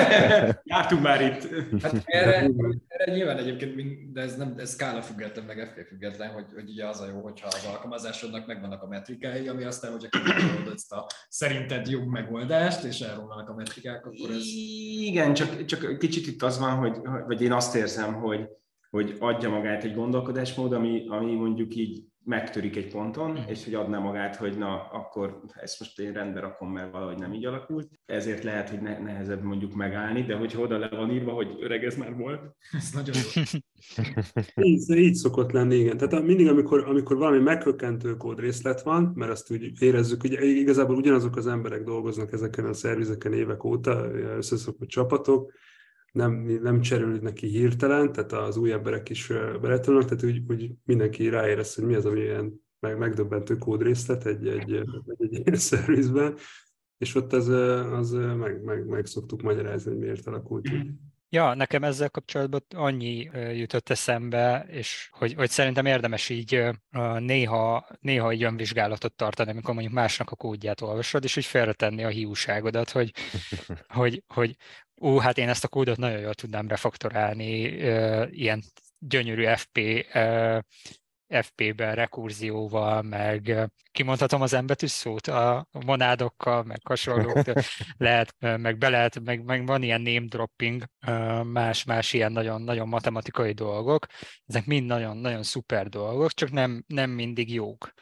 Jártunk 0.63 1.01
már 1.01 1.21
itt. 1.21 1.47
Hát 1.81 2.01
erre, 2.05 2.49
erre 2.87 3.13
nyilván 3.13 3.37
egyébként, 3.37 4.11
de 4.11 4.21
ez, 4.21 4.35
nem, 4.35 4.53
ez 4.57 4.73
skála 4.73 5.01
független, 5.01 5.45
meg 5.45 5.67
FP 5.67 5.87
független, 5.87 6.29
hogy, 6.29 6.45
hogy 6.53 6.69
ugye 6.69 6.87
az 6.87 7.01
a 7.01 7.07
jó, 7.07 7.21
hogyha 7.21 7.47
az 7.47 7.67
alkalmazásodnak 7.71 8.47
megvannak 8.47 8.83
a 8.83 8.87
metrikái, 8.87 9.47
ami 9.47 9.63
aztán, 9.63 9.91
hogyha 9.91 10.09
kitalálod 10.09 10.71
ezt 10.73 10.91
a 10.91 11.05
szerinted 11.29 11.87
jobb 11.87 12.07
megoldást, 12.07 12.83
és 12.83 12.99
elromlanak 12.99 13.49
a 13.49 13.53
metrikák, 13.53 14.05
akkor 14.05 14.29
ez... 14.29 14.43
Igen, 14.99 15.33
csak, 15.33 15.65
csak 15.65 15.97
kicsit 15.97 16.27
itt 16.27 16.43
az 16.43 16.59
van, 16.59 16.75
hogy, 16.75 16.97
vagy 17.27 17.41
én 17.41 17.51
azt 17.51 17.75
érzem, 17.75 18.13
hogy, 18.13 18.47
hogy 18.89 19.15
adja 19.19 19.49
magát 19.49 19.83
egy 19.83 19.93
gondolkodásmód, 19.93 20.73
ami, 20.73 21.05
ami 21.07 21.35
mondjuk 21.35 21.75
így 21.75 22.03
megtörik 22.25 22.75
egy 22.75 22.87
ponton, 22.87 23.31
mm. 23.31 23.47
és 23.47 23.63
hogy 23.63 23.73
adná 23.73 23.99
magát, 23.99 24.35
hogy 24.35 24.57
na, 24.57 24.89
akkor 24.91 25.41
ezt 25.53 25.79
most 25.79 25.99
én 25.99 26.13
rendbe 26.13 26.39
rakom, 26.39 26.71
mert 26.71 26.91
valahogy 26.91 27.17
nem 27.17 27.33
így 27.33 27.45
alakult. 27.45 27.89
Ezért 28.05 28.43
lehet, 28.43 28.69
hogy 28.69 28.81
ne, 28.81 28.99
nehezebb 28.99 29.43
mondjuk 29.43 29.75
megállni, 29.75 30.23
de 30.23 30.35
hogyha 30.35 30.61
oda 30.61 30.77
le 30.77 30.89
van 30.89 31.11
írva, 31.11 31.31
hogy 31.31 31.55
öreg, 31.59 31.83
ez 31.83 31.95
már 31.95 32.15
volt, 32.15 32.41
ez 32.71 32.89
nagyon 32.93 33.15
jó. 33.35 33.41
így, 34.67 34.89
így 34.89 35.15
szokott 35.15 35.51
lenni, 35.51 35.75
igen. 35.75 35.97
Tehát 35.97 36.25
mindig, 36.25 36.47
amikor, 36.47 36.87
amikor 36.87 37.17
valami 37.17 37.39
meghökkentő 37.39 38.17
kódrészlet 38.17 38.81
van, 38.81 39.11
mert 39.15 39.31
azt 39.31 39.51
úgy 39.51 39.81
érezzük, 39.81 40.21
hogy 40.21 40.31
igazából 40.41 40.95
ugyanazok 40.95 41.35
az 41.35 41.47
emberek 41.47 41.83
dolgoznak 41.83 42.31
ezeken 42.31 42.65
a 42.65 42.73
szervizeken 42.73 43.33
évek 43.33 43.63
óta, 43.63 44.11
összeszokott 44.13 44.87
csapatok, 44.87 45.53
nem, 46.15 46.33
nem 46.61 46.81
cserélődik 46.81 47.21
neki 47.21 47.47
hirtelen, 47.47 48.11
tehát 48.11 48.31
az 48.31 48.57
új 48.57 48.71
emberek 48.71 49.09
is 49.09 49.27
beletolnak, 49.61 50.03
tehát 50.03 50.23
úgy, 50.23 50.41
úgy 50.47 50.71
mindenki 50.83 51.29
ráérez, 51.29 51.75
hogy 51.75 51.83
mi 51.83 51.95
az, 51.95 52.05
ami 52.05 52.19
ilyen 52.19 52.63
meg, 52.79 52.97
megdöbbentő 52.97 53.55
kódrészlet 53.55 54.25
egy, 54.25 54.47
egy, 54.47 54.73
egy, 54.73 54.87
egy 55.17 55.33
ilyen 55.33 55.55
szervizben, 55.69 56.35
és 56.97 57.15
ott 57.15 57.33
az, 57.33 57.47
az 57.91 58.11
meg, 58.11 58.63
meg, 58.63 58.85
meg 58.85 59.05
szoktuk 59.05 59.41
magyarázni, 59.41 59.91
hogy 59.91 59.99
miért 59.99 60.27
alakult 60.27 60.69
így. 60.69 60.91
Ja, 61.29 61.53
nekem 61.53 61.83
ezzel 61.83 62.09
kapcsolatban 62.09 62.61
annyi 62.75 63.29
jutott 63.53 63.89
eszembe, 63.89 64.65
és 64.69 65.09
hogy, 65.11 65.33
hogy 65.33 65.49
szerintem 65.49 65.85
érdemes 65.85 66.29
így 66.29 66.69
néha, 67.17 67.87
néha 67.99 68.29
egy 68.29 68.43
önvizsgálatot 68.43 69.13
tartani, 69.13 69.51
amikor 69.51 69.73
mondjuk 69.73 69.95
másnak 69.95 70.31
a 70.31 70.35
kódját 70.35 70.81
olvasod, 70.81 71.23
és 71.23 71.37
úgy 71.37 71.45
félretenni 71.45 72.03
a 72.03 72.07
hiúságodat, 72.07 72.89
hogy, 72.89 73.11
hogy, 73.87 74.23
hogy 74.27 74.55
ú, 74.95 75.17
hát 75.17 75.37
én 75.37 75.49
ezt 75.49 75.63
a 75.63 75.67
kódot 75.67 75.97
nagyon 75.97 76.19
jól 76.19 76.33
tudnám 76.33 76.67
refaktorálni 76.67 77.59
ilyen 78.29 78.63
gyönyörű 78.99 79.45
FP 79.55 79.79
FP-ben, 81.27 81.95
rekurzióval, 81.95 83.01
meg 83.01 83.69
kimondhatom 83.91 84.41
az 84.41 84.53
embetű 84.53 84.85
szót 84.85 85.27
a 85.27 85.67
monádokkal, 85.85 86.63
meg 86.63 86.79
hasonlók, 86.83 87.43
lehet, 87.97 88.35
meg 88.39 88.77
be 88.77 88.89
lehet, 88.89 89.19
meg, 89.19 89.43
meg 89.43 89.65
van 89.65 89.83
ilyen 89.83 90.01
name 90.01 90.25
dropping, 90.25 90.83
más, 91.43 91.83
más 91.83 92.13
ilyen 92.13 92.31
nagyon, 92.31 92.61
nagyon 92.61 92.87
matematikai 92.87 93.51
dolgok, 93.51 94.05
ezek 94.45 94.65
mind 94.65 94.85
nagyon, 94.85 95.17
nagyon 95.17 95.43
szuper 95.43 95.87
dolgok, 95.87 96.31
csak 96.31 96.51
nem, 96.51 96.83
nem 96.87 97.09
mindig 97.09 97.53
jók. 97.53 97.93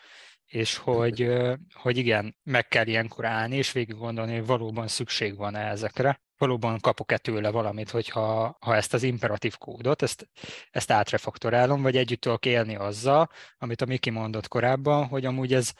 És 0.45 0.77
hogy, 0.77 1.29
hogy 1.73 1.97
igen, 1.97 2.37
meg 2.43 2.67
kell 2.67 2.87
ilyenkor 2.87 3.25
állni, 3.25 3.55
és 3.55 3.71
végig 3.71 3.95
gondolni, 3.95 4.35
hogy 4.35 4.45
valóban 4.45 4.87
szükség 4.87 5.37
van-e 5.37 5.59
ezekre 5.59 6.21
valóban 6.43 6.79
kapok-e 6.79 7.17
tőle 7.17 7.51
valamit, 7.51 7.89
hogyha 7.89 8.57
ha 8.59 8.75
ezt 8.75 8.93
az 8.93 9.03
imperatív 9.03 9.57
kódot, 9.57 10.01
ezt, 10.01 10.29
ezt 10.71 10.91
átrefaktorálom, 10.91 11.81
vagy 11.81 11.97
együtt 11.97 12.21
tudok 12.21 12.45
élni 12.45 12.75
azzal, 12.75 13.29
amit 13.57 13.81
a 13.81 13.85
Miki 13.85 14.09
mondott 14.09 14.47
korábban, 14.47 15.05
hogy 15.05 15.25
amúgy 15.25 15.53
ez, 15.53 15.71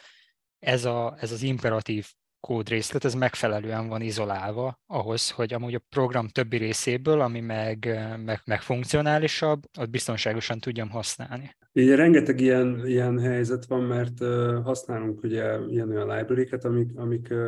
ez, 0.58 0.84
a, 0.84 1.16
ez 1.20 1.32
az 1.32 1.42
imperatív 1.42 2.06
kódrészlet, 2.40 3.04
ez 3.04 3.14
megfelelően 3.14 3.88
van 3.88 4.00
izolálva 4.00 4.80
ahhoz, 4.86 5.30
hogy 5.30 5.52
amúgy 5.52 5.74
a 5.74 5.86
program 5.88 6.28
többi 6.28 6.56
részéből, 6.56 7.20
ami 7.20 7.40
meg, 7.40 7.78
meg, 8.24 8.40
meg 8.44 8.60
funkcionálisabb, 8.60 9.62
ott 9.78 9.90
biztonságosan 9.90 10.58
tudjam 10.58 10.90
használni. 10.90 11.56
Így 11.72 11.94
rengeteg 11.94 12.40
ilyen, 12.40 12.86
ilyen 12.86 13.18
helyzet 13.18 13.66
van, 13.66 13.82
mert 13.82 14.20
uh, 14.20 14.62
használunk 14.62 15.22
ugye 15.22 15.58
ilyen 15.68 15.90
olyan 15.90 16.16
library 16.16 16.48
amik, 16.62 16.88
amik 16.96 17.28
uh, 17.30 17.38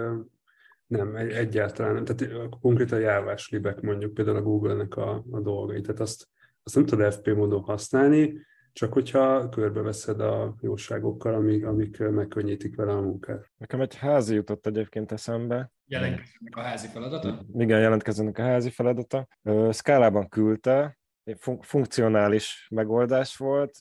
nem, 0.87 1.17
egyáltalán 1.17 1.95
nem. 1.95 2.05
Tehát 2.05 2.49
konkrétan 2.61 3.01
járvás 3.01 3.49
libek 3.49 3.81
mondjuk 3.81 4.15
például 4.15 4.37
a 4.37 4.43
Google-nek 4.43 4.97
a, 4.97 5.25
a 5.31 5.41
dolgai. 5.41 5.81
Tehát 5.81 6.01
azt, 6.01 6.29
azt 6.63 6.75
nem 6.75 6.87
tudod 6.87 7.13
FP 7.13 7.27
módon 7.35 7.63
használni, 7.63 8.39
csak 8.73 8.93
hogyha 8.93 9.49
körbeveszed 9.49 10.21
a 10.21 10.55
jóságokkal, 10.61 11.35
amik, 11.35 11.67
amik 11.67 11.99
megkönnyítik 11.99 12.77
vele 12.77 12.93
a 12.93 13.01
munkát. 13.01 13.51
Nekem 13.57 13.81
egy 13.81 13.97
házi 13.97 14.35
jutott 14.35 14.67
egyébként 14.67 15.13
eszembe. 15.13 15.71
Jelentkezőnek 15.87 16.57
a 16.57 16.61
házi 16.61 16.87
feladata? 16.87 17.45
Igen, 17.53 17.81
jelentkezőnek 17.81 18.39
a 18.39 18.43
házi 18.43 18.71
feladata. 18.71 19.29
Skálában 19.71 20.29
küldte, 20.29 20.99
fun- 21.39 21.65
funkcionális 21.65 22.67
megoldás 22.71 23.37
volt, 23.37 23.79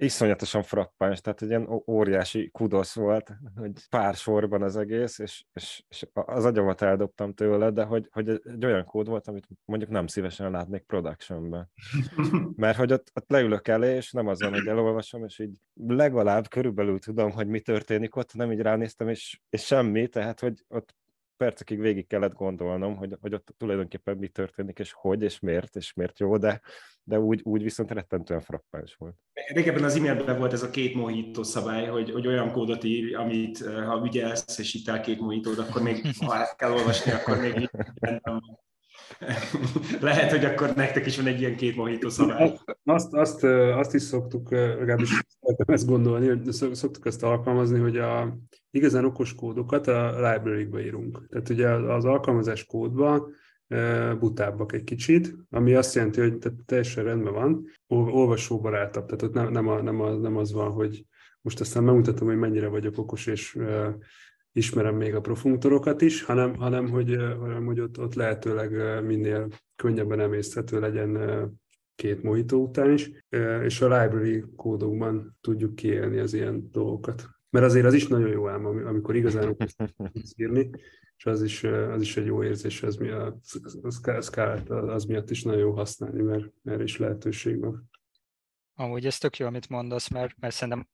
iszonyatosan 0.00 0.62
frappáns, 0.62 1.20
tehát 1.20 1.42
egy 1.42 1.48
ilyen 1.48 1.82
óriási 1.86 2.50
kudosz 2.50 2.94
volt, 2.94 3.32
hogy 3.56 3.72
pár 3.90 4.14
sorban 4.14 4.62
az 4.62 4.76
egész, 4.76 5.18
és, 5.18 5.44
és, 5.52 5.84
és 5.88 6.06
az 6.12 6.44
agyamat 6.44 6.82
eldobtam 6.82 7.34
tőle, 7.34 7.70
de 7.70 7.84
hogy, 7.84 8.08
hogy 8.12 8.28
egy 8.28 8.64
olyan 8.64 8.84
kód 8.84 9.08
volt, 9.08 9.28
amit 9.28 9.48
mondjuk 9.64 9.90
nem 9.90 10.06
szívesen 10.06 10.50
látnék 10.50 10.82
productionben. 10.82 11.70
Mert 12.56 12.76
hogy 12.76 12.92
ott, 12.92 13.10
ott 13.14 13.30
leülök 13.30 13.68
elé, 13.68 13.94
és 13.96 14.12
nem 14.12 14.26
azon, 14.26 14.52
hogy 14.52 14.66
elolvasom, 14.66 15.24
és 15.24 15.38
így 15.38 15.54
legalább 15.74 16.48
körülbelül 16.48 16.98
tudom, 16.98 17.30
hogy 17.30 17.46
mi 17.46 17.60
történik 17.60 18.16
ott, 18.16 18.34
nem 18.34 18.52
így 18.52 18.60
ránéztem, 18.60 19.08
és, 19.08 19.40
és 19.50 19.64
semmi, 19.64 20.08
tehát 20.08 20.40
hogy 20.40 20.64
ott 20.68 20.94
percekig 21.38 21.80
végig 21.80 22.06
kellett 22.06 22.32
gondolnom, 22.32 22.96
hogy, 22.96 23.16
hogy 23.20 23.34
ott 23.34 23.54
tulajdonképpen 23.56 24.16
mi 24.16 24.28
történik, 24.28 24.78
és 24.78 24.92
hogy, 24.92 25.22
és 25.22 25.40
miért, 25.40 25.76
és 25.76 25.92
miért 25.92 26.18
jó, 26.18 26.36
de, 26.36 26.60
de 27.02 27.18
úgy, 27.18 27.40
úgy 27.44 27.62
viszont 27.62 27.90
rettentően 27.90 28.40
frappáns 28.40 28.94
volt. 28.94 29.14
Régebben 29.54 29.84
az 29.84 29.96
e-mailben 29.96 30.38
volt 30.38 30.52
ez 30.52 30.62
a 30.62 30.70
két 30.70 30.94
mohító 30.94 31.42
szabály, 31.42 31.86
hogy, 31.86 32.10
hogy 32.10 32.26
olyan 32.26 32.52
kódot 32.52 32.84
ír, 32.84 33.16
amit 33.16 33.58
ha 33.58 34.02
ügyelsz, 34.04 34.58
és 34.58 34.74
itt 34.74 34.88
el 34.88 35.00
két 35.00 35.20
mohitód, 35.20 35.58
akkor 35.58 35.82
még, 35.82 36.06
ha 36.18 36.34
át 36.34 36.56
kell 36.56 36.72
olvasni, 36.72 37.12
akkor 37.12 37.38
még 37.40 37.70
Lehet, 40.00 40.30
hogy 40.30 40.44
akkor 40.44 40.74
nektek 40.74 41.06
is 41.06 41.16
van 41.16 41.26
egy 41.26 41.40
ilyen 41.40 41.56
két 41.56 41.76
mohító 41.76 42.08
szabály. 42.08 42.58
Azt, 42.84 43.14
azt, 43.14 43.44
azt 43.44 43.94
is 43.94 44.02
szoktuk, 44.02 44.50
legalábbis 44.50 45.20
ezt 45.56 45.86
gondolni, 45.86 46.28
hogy 46.28 46.52
szoktuk 46.72 47.06
ezt 47.06 47.22
alkalmazni, 47.22 47.78
hogy 47.78 47.96
a 47.96 48.38
igazán 48.70 49.04
okos 49.04 49.34
kódokat 49.34 49.86
a 49.86 50.10
library-be 50.10 50.84
írunk. 50.84 51.26
Tehát 51.28 51.48
ugye 51.48 51.68
az 51.68 52.04
alkalmazás 52.04 52.64
kódban 52.66 53.34
butábbak 54.18 54.72
egy 54.72 54.84
kicsit, 54.84 55.36
ami 55.50 55.74
azt 55.74 55.94
jelenti, 55.94 56.20
hogy 56.20 56.38
teljesen 56.66 57.04
rendben 57.04 57.32
van, 57.32 57.64
olvasóbarátabb, 57.86 59.06
tehát 59.06 59.22
ott 59.22 59.32
nem, 59.32 59.52
nem, 59.52 59.68
a, 59.68 59.82
nem, 59.82 60.00
a, 60.00 60.10
nem 60.10 60.36
az 60.36 60.52
van, 60.52 60.70
hogy 60.70 61.04
most 61.40 61.60
aztán 61.60 61.84
megmutatom, 61.84 62.28
hogy 62.28 62.36
mennyire 62.36 62.68
vagyok 62.68 62.98
okos, 62.98 63.26
és 63.26 63.58
ismerem 64.58 64.94
még 64.94 65.14
a 65.14 65.20
profunktorokat 65.20 66.00
is, 66.00 66.22
hanem, 66.22 66.54
hanem 66.54 66.88
hogy, 66.88 67.16
hanem, 67.16 67.64
hogy 67.64 67.80
ott, 67.80 67.98
ott 67.98 68.14
lehetőleg 68.14 69.02
minél 69.04 69.48
könnyebben 69.76 70.20
emészthető 70.20 70.80
legyen 70.80 71.18
két 71.94 72.22
mojító 72.22 72.62
után 72.62 72.92
is, 72.92 73.10
és 73.62 73.80
a 73.80 74.00
library 74.00 74.44
kódokban 74.56 75.38
tudjuk 75.40 75.74
kiélni 75.74 76.18
az 76.18 76.34
ilyen 76.34 76.68
dolgokat. 76.70 77.28
Mert 77.50 77.64
azért 77.64 77.86
az 77.86 77.94
is 77.94 78.06
nagyon 78.06 78.28
jó 78.28 78.48
ám, 78.48 78.64
amikor 78.64 79.16
igazán 79.16 79.56
tudsz 80.12 80.32
írni, 80.36 80.70
és 81.16 81.26
az 81.26 81.42
is, 81.42 81.64
az 81.64 82.00
is 82.00 82.16
egy 82.16 82.26
jó 82.26 82.42
érzés, 82.44 82.82
az, 82.82 82.96
mi 82.96 83.08
a, 83.08 83.38
a 83.82 84.20
skálát 84.20 84.70
az 84.70 85.04
miatt 85.04 85.30
is 85.30 85.42
nagyon 85.42 85.60
jó 85.60 85.72
használni, 85.72 86.22
mert 86.22 86.52
erre 86.64 86.82
is 86.82 86.98
lehetőség 86.98 87.60
van. 87.60 87.90
Amúgy 88.74 89.06
ez 89.06 89.18
tök 89.18 89.36
jó, 89.36 89.46
amit 89.46 89.68
mondasz, 89.68 90.08
mert, 90.08 90.34
mert 90.40 90.54
szerintem 90.54 90.88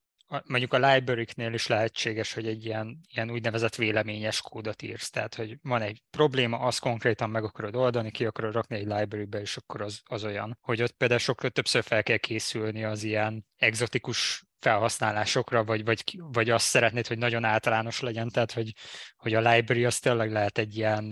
mondjuk 0.47 0.73
a 0.73 0.93
library-knél 0.93 1.53
is 1.53 1.67
lehetséges, 1.67 2.33
hogy 2.33 2.47
egy 2.47 2.65
ilyen, 2.65 3.01
ilyen 3.09 3.31
úgynevezett 3.31 3.75
véleményes 3.75 4.41
kódot 4.41 4.83
írsz. 4.83 5.11
Tehát, 5.11 5.35
hogy 5.35 5.59
van 5.63 5.83
egy 5.83 6.03
probléma, 6.11 6.59
azt 6.59 6.81
konkrétan 6.81 7.31
meg 7.31 7.45
akarod 7.45 7.77
oldani, 7.77 8.11
ki 8.11 8.27
akarod 8.27 8.53
rakni 8.53 8.77
egy 8.77 8.87
library-be, 8.87 9.41
és 9.41 9.57
akkor 9.57 9.81
az, 9.81 10.01
az 10.05 10.25
olyan, 10.25 10.59
hogy 10.61 10.83
ott 10.83 10.93
például 10.93 11.21
sokkal 11.21 11.51
többször 11.51 11.83
fel 11.83 12.03
kell 12.03 12.17
készülni 12.17 12.85
az 12.85 13.03
ilyen 13.03 13.47
exotikus 13.57 14.45
felhasználásokra, 14.65 15.65
vagy, 15.65 15.85
vagy, 15.85 16.05
vagy 16.33 16.51
azt 16.51 16.67
szeretnéd, 16.67 17.07
hogy 17.07 17.19
nagyon 17.19 17.45
általános 17.45 18.01
legyen, 18.01 18.29
tehát 18.29 18.53
hogy, 18.53 18.73
hogy 19.17 19.35
a 19.35 19.51
library 19.51 19.85
az 19.85 19.99
tényleg 19.99 20.33
lehet 20.33 20.59
egy 20.59 20.77
ilyen, 20.77 21.05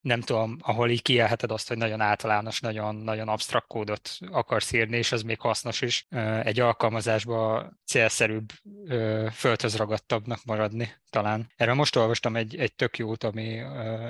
nem 0.00 0.20
tudom, 0.20 0.56
ahol 0.60 0.90
így 0.90 1.02
kielheted 1.02 1.50
azt, 1.50 1.68
hogy 1.68 1.76
nagyon 1.76 2.00
általános, 2.00 2.60
nagyon, 2.60 2.94
nagyon 2.96 3.28
absztrakt 3.28 3.66
kódot 3.66 4.10
akarsz 4.30 4.72
írni, 4.72 4.96
és 4.96 5.12
az 5.12 5.22
még 5.22 5.40
hasznos 5.40 5.80
is 5.80 6.06
egy 6.42 6.60
alkalmazásba 6.60 7.70
célszerűbb, 7.84 8.48
földhöz 9.32 9.76
ragadtabbnak 9.76 10.44
maradni 10.44 10.94
talán. 11.10 11.52
Erről 11.56 11.74
most 11.74 11.96
olvastam 11.96 12.36
egy, 12.36 12.56
egy 12.56 12.74
tök 12.74 12.98
jót, 12.98 13.24
ami 13.24 13.58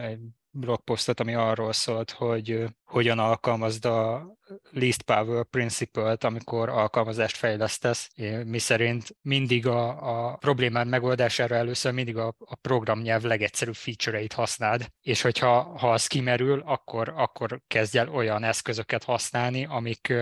egy 0.02 0.20
blogposztot, 0.50 1.20
ami 1.20 1.34
arról 1.34 1.72
szólt, 1.72 2.10
hogy 2.10 2.64
hogyan 2.84 3.18
alkalmazd 3.18 3.84
a 3.84 4.26
least 4.70 5.02
power 5.02 5.44
principle-t, 5.44 6.24
amikor 6.24 6.68
alkalmazást 6.68 7.36
fejlesztesz, 7.36 8.10
mi 8.44 8.58
szerint 8.58 9.16
mindig 9.22 9.66
a, 9.66 10.30
a 10.30 10.36
problémád 10.36 10.88
megoldására 10.88 11.54
először 11.54 11.92
mindig 11.92 12.16
a, 12.16 12.34
a 12.38 12.54
programnyelv 12.54 13.22
legegyszerűbb 13.22 13.74
feature-eit 13.74 14.32
használd, 14.32 14.86
és 15.00 15.22
hogyha 15.22 15.62
ha 15.62 15.92
az 15.92 16.06
kimerül, 16.06 16.62
akkor, 16.66 17.12
akkor 17.16 17.60
kezdj 17.66 17.98
el 17.98 18.08
olyan 18.08 18.44
eszközöket 18.44 19.04
használni, 19.04 19.64
amik, 19.64 20.12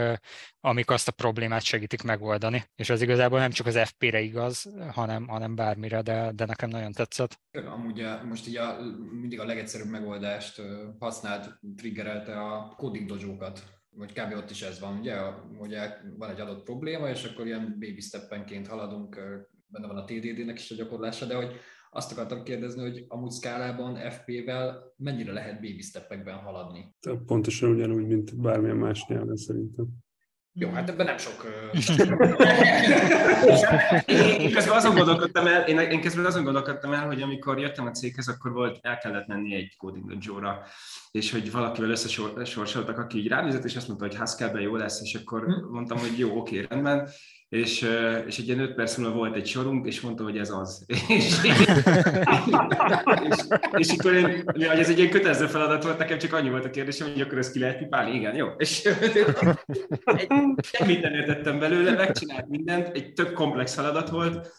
amik 0.61 0.91
azt 0.91 1.09
a 1.09 1.13
problémát 1.13 1.63
segítik 1.63 2.03
megoldani. 2.03 2.65
És 2.77 2.91
az 2.91 3.03
igazából 3.03 3.39
nem 3.39 3.51
csak 3.51 3.67
az 3.67 3.79
FP-re 3.79 4.21
igaz, 4.21 4.73
hanem, 4.93 5.27
hanem 5.29 5.55
bármire, 5.55 6.03
de, 6.03 6.33
de 6.35 6.45
nekem 6.45 6.69
nagyon 6.69 6.93
tetszett. 6.93 7.39
Amúgy 7.75 8.07
most 8.29 8.49
így 8.49 8.57
a, 8.57 8.77
mindig 9.21 9.41
a 9.41 9.45
legegyszerűbb 9.45 9.91
megoldást 9.91 10.63
használt, 10.99 11.59
triggerelte 11.77 12.41
a 12.41 12.75
coding 12.77 13.09
dojo-kat 13.09 13.83
vagy 13.97 14.13
kb. 14.13 14.37
ott 14.37 14.51
is 14.51 14.63
ez 14.63 14.81
van, 14.81 14.99
ugye, 14.99 15.17
hogy 15.59 15.75
van 16.19 16.31
egy 16.31 16.41
adott 16.41 16.63
probléma, 16.63 17.09
és 17.09 17.25
akkor 17.25 17.47
ilyen 17.47 17.77
baby 17.81 18.01
steppenként 18.01 18.67
haladunk, 18.67 19.15
benne 19.67 19.87
van 19.87 19.97
a 19.97 20.05
TDD-nek 20.05 20.59
is 20.59 20.71
a 20.71 20.75
gyakorlása, 20.75 21.27
de 21.27 21.35
hogy 21.35 21.53
azt 21.91 22.13
akartam 22.13 22.43
kérdezni, 22.43 22.83
hogy 22.83 23.05
amúgy 23.09 23.31
szkálában 23.31 24.11
FP-vel 24.11 24.95
mennyire 24.97 25.33
lehet 25.33 25.55
baby 25.55 25.81
steppekben 25.81 26.37
haladni? 26.37 26.95
Pontosan 27.27 27.71
ugyanúgy, 27.71 28.07
mint 28.07 28.41
bármilyen 28.41 28.77
más 28.77 29.07
nyelven 29.07 29.37
szerintem. 29.37 29.87
Jó, 30.57 30.71
hát 30.71 30.89
ebben 30.89 31.07
nem 31.07 31.19
sok... 31.19 31.45
én, 34.07 34.53
közben 34.55 34.77
azon 34.77 34.95
gondolkodtam 34.95 35.47
el, 35.47 35.63
én, 35.63 35.79
én 35.79 36.01
közben 36.01 36.25
azon 36.25 36.45
gondolkodtam 36.45 36.93
el, 36.93 37.07
hogy 37.07 37.23
amikor 37.23 37.59
jöttem 37.59 37.87
a 37.87 37.91
céghez, 37.91 38.29
akkor 38.29 38.53
volt, 38.53 38.79
el 38.83 38.99
kellett 38.99 39.27
menni 39.27 39.55
egy 39.55 39.75
coding 39.77 40.19
dojo 40.19 40.41
és 41.11 41.33
hogy 41.33 41.51
valakivel 41.51 41.91
összesorsoltak, 41.91 42.99
aki 42.99 43.19
így 43.19 43.29
ránézett, 43.29 43.65
és 43.65 43.77
azt 43.77 43.89
mondta, 43.89 44.07
hogy 44.07 44.17
Haskellben 44.17 44.63
jó 44.63 44.77
lesz, 44.77 45.01
és 45.01 45.15
akkor 45.15 45.45
hm. 45.45 45.73
mondtam, 45.73 45.99
hogy 45.99 46.19
jó, 46.19 46.39
oké, 46.39 46.67
rendben, 46.69 47.09
és, 47.55 47.89
és 48.27 48.39
egy 48.39 48.47
ilyen 48.47 48.61
öt 48.61 48.75
perc 48.75 48.97
múlva 48.97 49.15
volt 49.15 49.37
egy 49.37 49.47
sorunk, 49.47 49.87
és 49.87 50.01
mondta, 50.01 50.23
hogy 50.23 50.39
ez 50.39 50.51
az. 50.51 50.85
és, 51.09 51.43
és, 51.43 51.67
és 53.77 53.89
akkor 53.99 54.13
én, 54.13 54.43
hogy 54.45 54.63
ez 54.63 54.89
egy 54.89 54.99
ilyen 54.99 55.11
kötelező 55.11 55.47
feladat 55.47 55.85
volt, 55.85 55.99
nekem 55.99 56.19
csak 56.19 56.33
annyi 56.33 56.51
volt 56.51 56.65
a 56.65 56.71
kérdésem, 56.71 57.13
hogy 57.13 57.21
akkor 57.21 57.39
ezt 57.39 57.53
ki 57.53 57.59
lehet 57.59 57.79
pipálni, 57.79 58.15
igen, 58.15 58.35
jó. 58.35 58.49
És 58.57 58.85
egy, 58.85 59.25
semmit 60.63 61.03
nem 61.03 61.15
értettem 61.15 61.59
belőle, 61.59 61.93
megcsinált 61.93 62.49
mindent, 62.49 62.97
egy 62.97 63.13
tök 63.13 63.33
komplex 63.33 63.75
feladat 63.75 64.09
volt, 64.09 64.53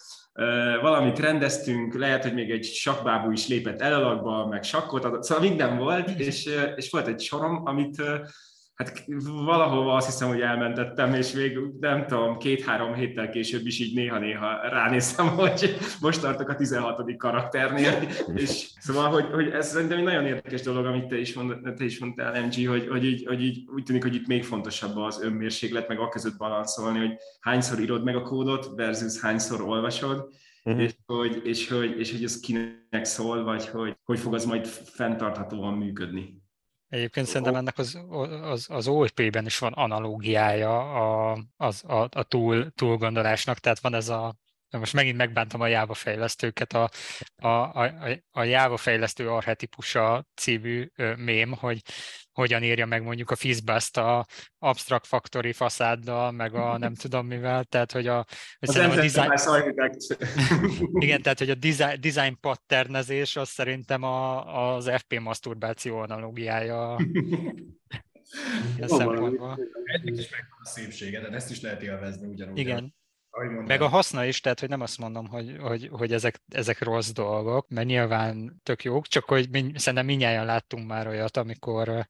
valamit 0.81 1.19
rendeztünk, 1.19 1.93
lehet, 1.93 2.23
hogy 2.23 2.33
még 2.33 2.51
egy 2.51 2.63
sakbábú 2.63 3.31
is 3.31 3.47
lépett 3.47 3.81
elalakba, 3.81 4.47
meg 4.47 4.63
sakkot 4.63 5.05
adott, 5.05 5.23
szóval 5.23 5.47
minden 5.47 5.77
volt, 5.77 6.09
és, 6.19 6.49
és 6.75 6.89
volt 6.89 7.07
egy 7.07 7.21
sorom, 7.21 7.61
amit 7.65 8.01
hát 8.75 9.05
valahova 9.45 9.95
azt 9.95 10.05
hiszem, 10.05 10.27
hogy 10.27 10.41
elmentettem, 10.41 11.13
és 11.13 11.31
még 11.31 11.57
nem 11.79 12.05
tudom, 12.07 12.37
két-három 12.37 12.93
héttel 12.93 13.29
később 13.29 13.65
is 13.65 13.79
így 13.79 13.95
néha-néha 13.95 14.69
ránéztem, 14.69 15.27
hogy 15.37 15.77
most 16.01 16.21
tartok 16.21 16.49
a 16.49 16.55
16. 16.55 17.17
karakternél, 17.17 17.93
és 18.43 18.69
szóval, 18.79 19.09
hogy, 19.09 19.25
hogy 19.31 19.49
ez 19.49 19.67
szerintem 19.67 19.97
egy 19.97 20.03
nagyon 20.03 20.25
érdekes 20.25 20.61
dolog, 20.61 20.85
amit 20.85 21.07
te 21.07 21.19
is, 21.19 21.33
mond, 21.33 21.73
te 21.75 21.83
is 21.83 21.99
mondtál, 21.99 22.45
MG, 22.45 22.67
hogy, 22.67 22.87
hogy, 22.87 23.05
így, 23.05 23.25
hogy 23.25 23.43
így 23.43 23.63
úgy 23.75 23.83
tűnik, 23.83 24.03
hogy 24.03 24.15
itt 24.15 24.27
még 24.27 24.43
fontosabb 24.43 24.97
az 24.97 25.21
önmérséklet, 25.21 25.87
meg 25.87 25.99
a 25.99 26.09
között 26.09 26.37
balanszolni, 26.37 26.99
hogy 26.99 27.15
hányszor 27.39 27.79
írod 27.79 28.03
meg 28.03 28.15
a 28.15 28.21
kódot 28.21 28.71
versus 28.75 29.19
hányszor 29.19 29.61
olvasod, 29.61 30.27
uh-huh. 30.63 30.83
és, 30.83 30.95
hogy, 31.05 31.41
és, 31.43 31.69
hogy, 31.69 31.99
és 31.99 32.11
hogy 32.11 32.23
ez 32.23 32.39
kinek 32.39 33.05
szól, 33.05 33.43
vagy 33.43 33.67
hogy, 33.67 33.97
hogy 34.03 34.19
fog 34.19 34.33
az 34.33 34.45
majd 34.45 34.65
fenntarthatóan 34.67 35.73
működni. 35.73 36.43
Egyébként 36.89 37.27
szerintem 37.27 37.55
ennek 37.55 37.77
az, 37.77 37.99
az, 38.41 38.65
az 38.69 38.87
OP-ben 38.87 39.45
is 39.45 39.57
van 39.57 39.73
analógiája 39.73 40.79
a, 40.79 41.37
az, 41.57 41.83
a, 41.83 42.07
a 42.11 42.23
túl, 42.23 42.71
túlgondolásnak, 42.71 43.59
tehát 43.59 43.79
van 43.79 43.93
ez 43.93 44.09
a 44.09 44.35
most 44.79 44.93
megint 44.93 45.17
megbántam 45.17 45.61
a 45.61 45.67
Java 45.67 45.93
fejlesztőket, 45.93 46.73
a, 46.73 46.89
a, 47.35 47.47
a, 47.47 47.91
a 48.31 48.43
Java 48.43 48.77
fejlesztő 48.77 49.29
arhetipusa 49.29 50.27
című 50.35 50.91
mém, 51.15 51.51
hogy 51.51 51.81
hogyan 52.35 52.63
írja 52.63 52.85
meg 52.85 53.03
mondjuk 53.03 53.31
a 53.31 53.35
Fizzbust 53.35 53.97
a 53.97 54.25
abstract 54.59 55.07
factory 55.07 55.53
faszáddal, 55.53 56.31
meg 56.31 56.53
a 56.53 56.77
nem 56.77 56.93
tudom 57.01 57.27
mivel, 57.27 57.63
tehát 57.63 57.91
hogy 57.91 58.07
a, 58.07 58.25
hogy 58.59 58.77
a 58.77 58.95
design... 58.95 59.31
Igen, 61.05 61.21
tehát 61.23 61.39
hogy 61.39 61.49
a 61.49 61.55
design, 61.55 62.01
design 62.01 62.37
patternezés 62.39 63.35
az 63.35 63.49
szerintem 63.49 64.03
a, 64.03 64.75
az 64.75 64.91
FP 64.97 65.19
masturbáció 65.19 65.97
analógiája. 65.97 66.99
Ez 68.79 68.91
szempontból. 68.91 69.59
Ennek 69.83 70.17
is 70.17 70.29
megvan 70.29 70.59
a 70.63 70.67
szépsége, 70.67 71.19
de 71.19 71.35
ezt 71.35 71.51
is 71.51 71.61
lehet 71.61 71.81
élvezni 71.81 72.27
ugyanúgy. 72.27 72.57
Igen, 72.57 72.93
meg 73.65 73.81
a 73.81 73.87
haszna 73.87 74.25
is, 74.25 74.41
tehát 74.41 74.59
hogy 74.59 74.69
nem 74.69 74.81
azt 74.81 74.97
mondom, 74.97 75.27
hogy, 75.27 75.57
hogy, 75.59 75.89
hogy 75.91 76.13
ezek, 76.13 76.41
ezek 76.47 76.81
rossz 76.81 77.09
dolgok, 77.09 77.69
mert 77.69 77.87
nyilván 77.87 78.59
tök 78.63 78.83
jók, 78.83 79.07
csak 79.07 79.25
hogy 79.25 79.49
mi, 79.49 79.71
szerintem 79.75 80.05
minnyáján 80.05 80.45
láttunk 80.45 80.87
már 80.87 81.07
olyat, 81.07 81.37
amikor, 81.37 82.07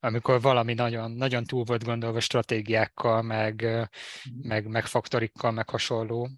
amikor 0.00 0.40
valami 0.40 0.74
nagyon, 0.74 1.10
nagyon 1.10 1.44
túl 1.44 1.64
volt 1.64 1.84
gondolva 1.84 2.20
stratégiákkal, 2.20 3.22
meg, 3.22 3.66
meg, 4.42 4.66
meg 4.66 4.86
faktorikkal, 4.86 5.50
meg 5.50 5.68
hasonló, 5.68 6.28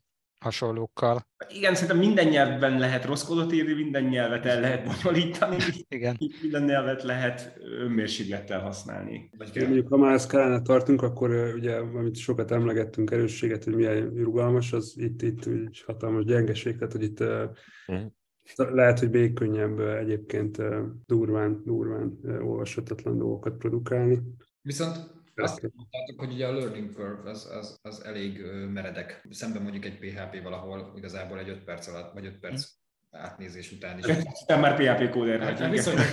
hasonlókkal. 0.41 1.27
Igen, 1.49 1.75
szerintem 1.75 1.99
minden 1.99 2.29
nyelvben 2.29 2.79
lehet 2.79 3.05
rossz 3.05 3.25
kódot 3.25 3.53
írni, 3.53 3.73
minden 3.73 4.05
nyelvet 4.05 4.47
el 4.47 4.61
lehet 4.61 4.85
bonyolítani, 4.85 5.57
Igen. 5.89 6.17
minden 6.43 6.65
nyelvet 6.65 7.03
lehet 7.03 7.59
önmérséklettel 7.61 8.61
használni. 8.61 9.31
Vagy 9.39 9.51
mondjuk, 9.55 9.89
ha 9.89 9.97
már 9.97 10.21
szkálánál 10.21 10.63
tartunk, 10.63 11.03
akkor 11.03 11.53
ugye, 11.55 11.77
amit 11.77 12.17
sokat 12.17 12.51
emlegettünk, 12.51 13.11
erősséget, 13.11 13.65
hogy 13.65 13.75
milyen 13.75 14.13
rugalmas, 14.15 14.73
az 14.73 14.95
itt, 14.97 15.23
itt 15.23 15.47
egy 15.47 15.83
hatalmas 15.87 16.25
gyengeség, 16.25 16.77
tehát 16.77 16.93
hogy 16.93 17.03
itt 17.03 17.21
uh-huh. 17.21 18.75
lehet, 18.75 18.99
hogy 18.99 19.11
még 19.11 19.33
könnyebb 19.33 19.81
egyébként 19.81 20.59
durván, 21.07 21.63
durván 21.65 22.19
olvashatatlan 22.25 23.19
dolgokat 23.19 23.57
produkálni. 23.57 24.23
Viszont 24.63 25.20
azt 25.43 25.63
mondtátok, 25.63 26.19
hogy 26.19 26.33
ugye 26.33 26.47
a 26.47 26.53
learning 26.53 26.95
curve 26.95 27.31
az, 27.31 27.51
az, 27.53 27.79
az 27.83 28.05
elég 28.05 28.43
meredek. 28.73 29.27
Szemben 29.31 29.63
mondjuk 29.63 29.85
egy 29.85 29.99
PHP 29.99 30.43
valahol 30.43 30.93
igazából 30.97 31.39
egy 31.39 31.49
5 31.49 31.65
perc 31.65 31.87
alatt, 31.87 32.13
vagy 32.13 32.27
5 32.27 32.39
perc 32.39 32.69
átnézés 33.11 33.73
után 33.73 33.99
is. 33.99 34.05
Te 34.47 34.57
már 34.57 34.77
PHP 34.77 35.11
kóder 35.11 35.39
vagy. 35.39 35.61
Hát, 35.61 35.71
viszonylag, 35.71 36.07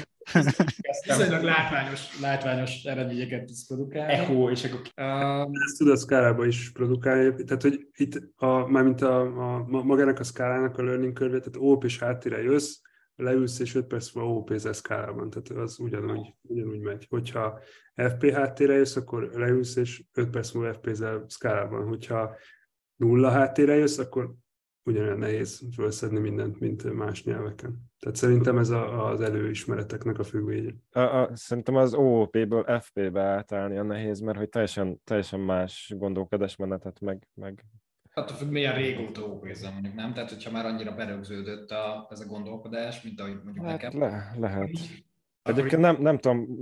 viszonylag 1.05 1.43
látványos, 1.43 2.19
látványos 2.19 2.84
eredményeket 2.84 3.45
tudsz 3.45 3.67
produkálni. 3.67 4.13
Echo, 4.13 4.49
és 4.49 4.63
akkor... 4.63 4.80
Um, 4.80 5.51
Ezt 5.65 5.78
tudod 5.78 5.97
szkálába 5.97 6.45
is 6.45 6.71
produkálni. 6.71 7.43
Tehát, 7.43 7.61
hogy 7.61 7.88
itt 7.95 8.21
a, 8.36 8.67
mármint 8.67 9.01
a, 9.01 9.21
a, 9.21 9.65
magának 9.67 10.19
a 10.19 10.23
szkálának 10.23 10.78
a 10.78 10.84
learning 10.84 11.17
curve 11.17 11.39
tehát 11.39 11.55
OP 11.57 11.84
és 11.84 11.99
háttire 11.99 12.41
jössz, 12.41 12.80
leülsz, 13.18 13.59
és 13.59 13.76
5 13.76 13.88
perc 13.88 14.13
múlva 14.13 14.34
OP-zel 14.34 14.74
szkálában, 14.74 15.30
tehát 15.30 15.49
az 15.49 15.80
ugyanúgy, 15.80 16.34
ugyanúgy 16.41 16.80
megy. 16.80 17.05
Hogyha 17.09 17.59
FP 17.95 18.32
háttérre 18.32 18.74
jössz, 18.74 18.95
akkor 18.95 19.30
leülsz, 19.34 19.76
és 19.76 20.03
5 20.13 20.30
perc 20.30 20.51
múlva 20.51 20.74
FP-zel 20.74 21.26
szkálában. 21.28 21.88
Hogyha 21.88 22.36
nulla 22.95 23.30
háttérre 23.30 23.76
jössz, 23.76 23.97
akkor 23.97 24.36
ugyanolyan 24.84 25.18
nehéz 25.18 25.61
felszedni 25.76 26.20
mindent, 26.20 26.59
mint 26.59 26.93
más 26.93 27.24
nyelveken. 27.24 27.86
Tehát 27.99 28.18
szerintem 28.18 28.57
ez 28.57 28.70
a, 28.70 29.09
az 29.09 29.22
előismereteknek 29.22 30.20
a 30.20 30.24
függvénye. 30.24 30.74
A, 30.91 30.99
a, 30.99 31.30
szerintem 31.36 31.76
az 31.76 31.93
OOP-ből 31.93 32.80
FP-be 32.80 33.22
átállni 33.22 33.78
a 33.78 33.84
nehéz, 33.84 34.20
mert 34.20 34.38
hogy 34.38 34.49
teljesen, 34.49 35.01
teljesen 35.03 35.39
más 35.39 35.93
gondolkodásmenetet, 35.97 36.99
meg, 36.99 37.28
meg 37.34 37.65
attól 38.18 38.36
függ, 38.36 38.49
milyen 38.49 38.76
régóta 38.76 39.28
ópézzem 39.28 39.74
mondjuk, 39.74 39.95
nem? 39.95 40.13
Tehát, 40.13 40.30
hogyha 40.30 40.51
már 40.51 40.65
annyira 40.65 40.95
berögződött 40.95 41.72
a, 41.72 42.07
ez 42.09 42.20
a 42.20 42.26
gondolkodás, 42.26 43.01
mint 43.01 43.20
ahogy 43.20 43.39
mondjuk 43.43 43.65
hát 43.65 43.82
nekem. 43.82 43.99
Le, 43.99 44.34
lehet. 44.39 44.70
Egyébként 45.43 45.82
nem, 45.82 46.01
nem 46.01 46.18
tudom 46.18 46.59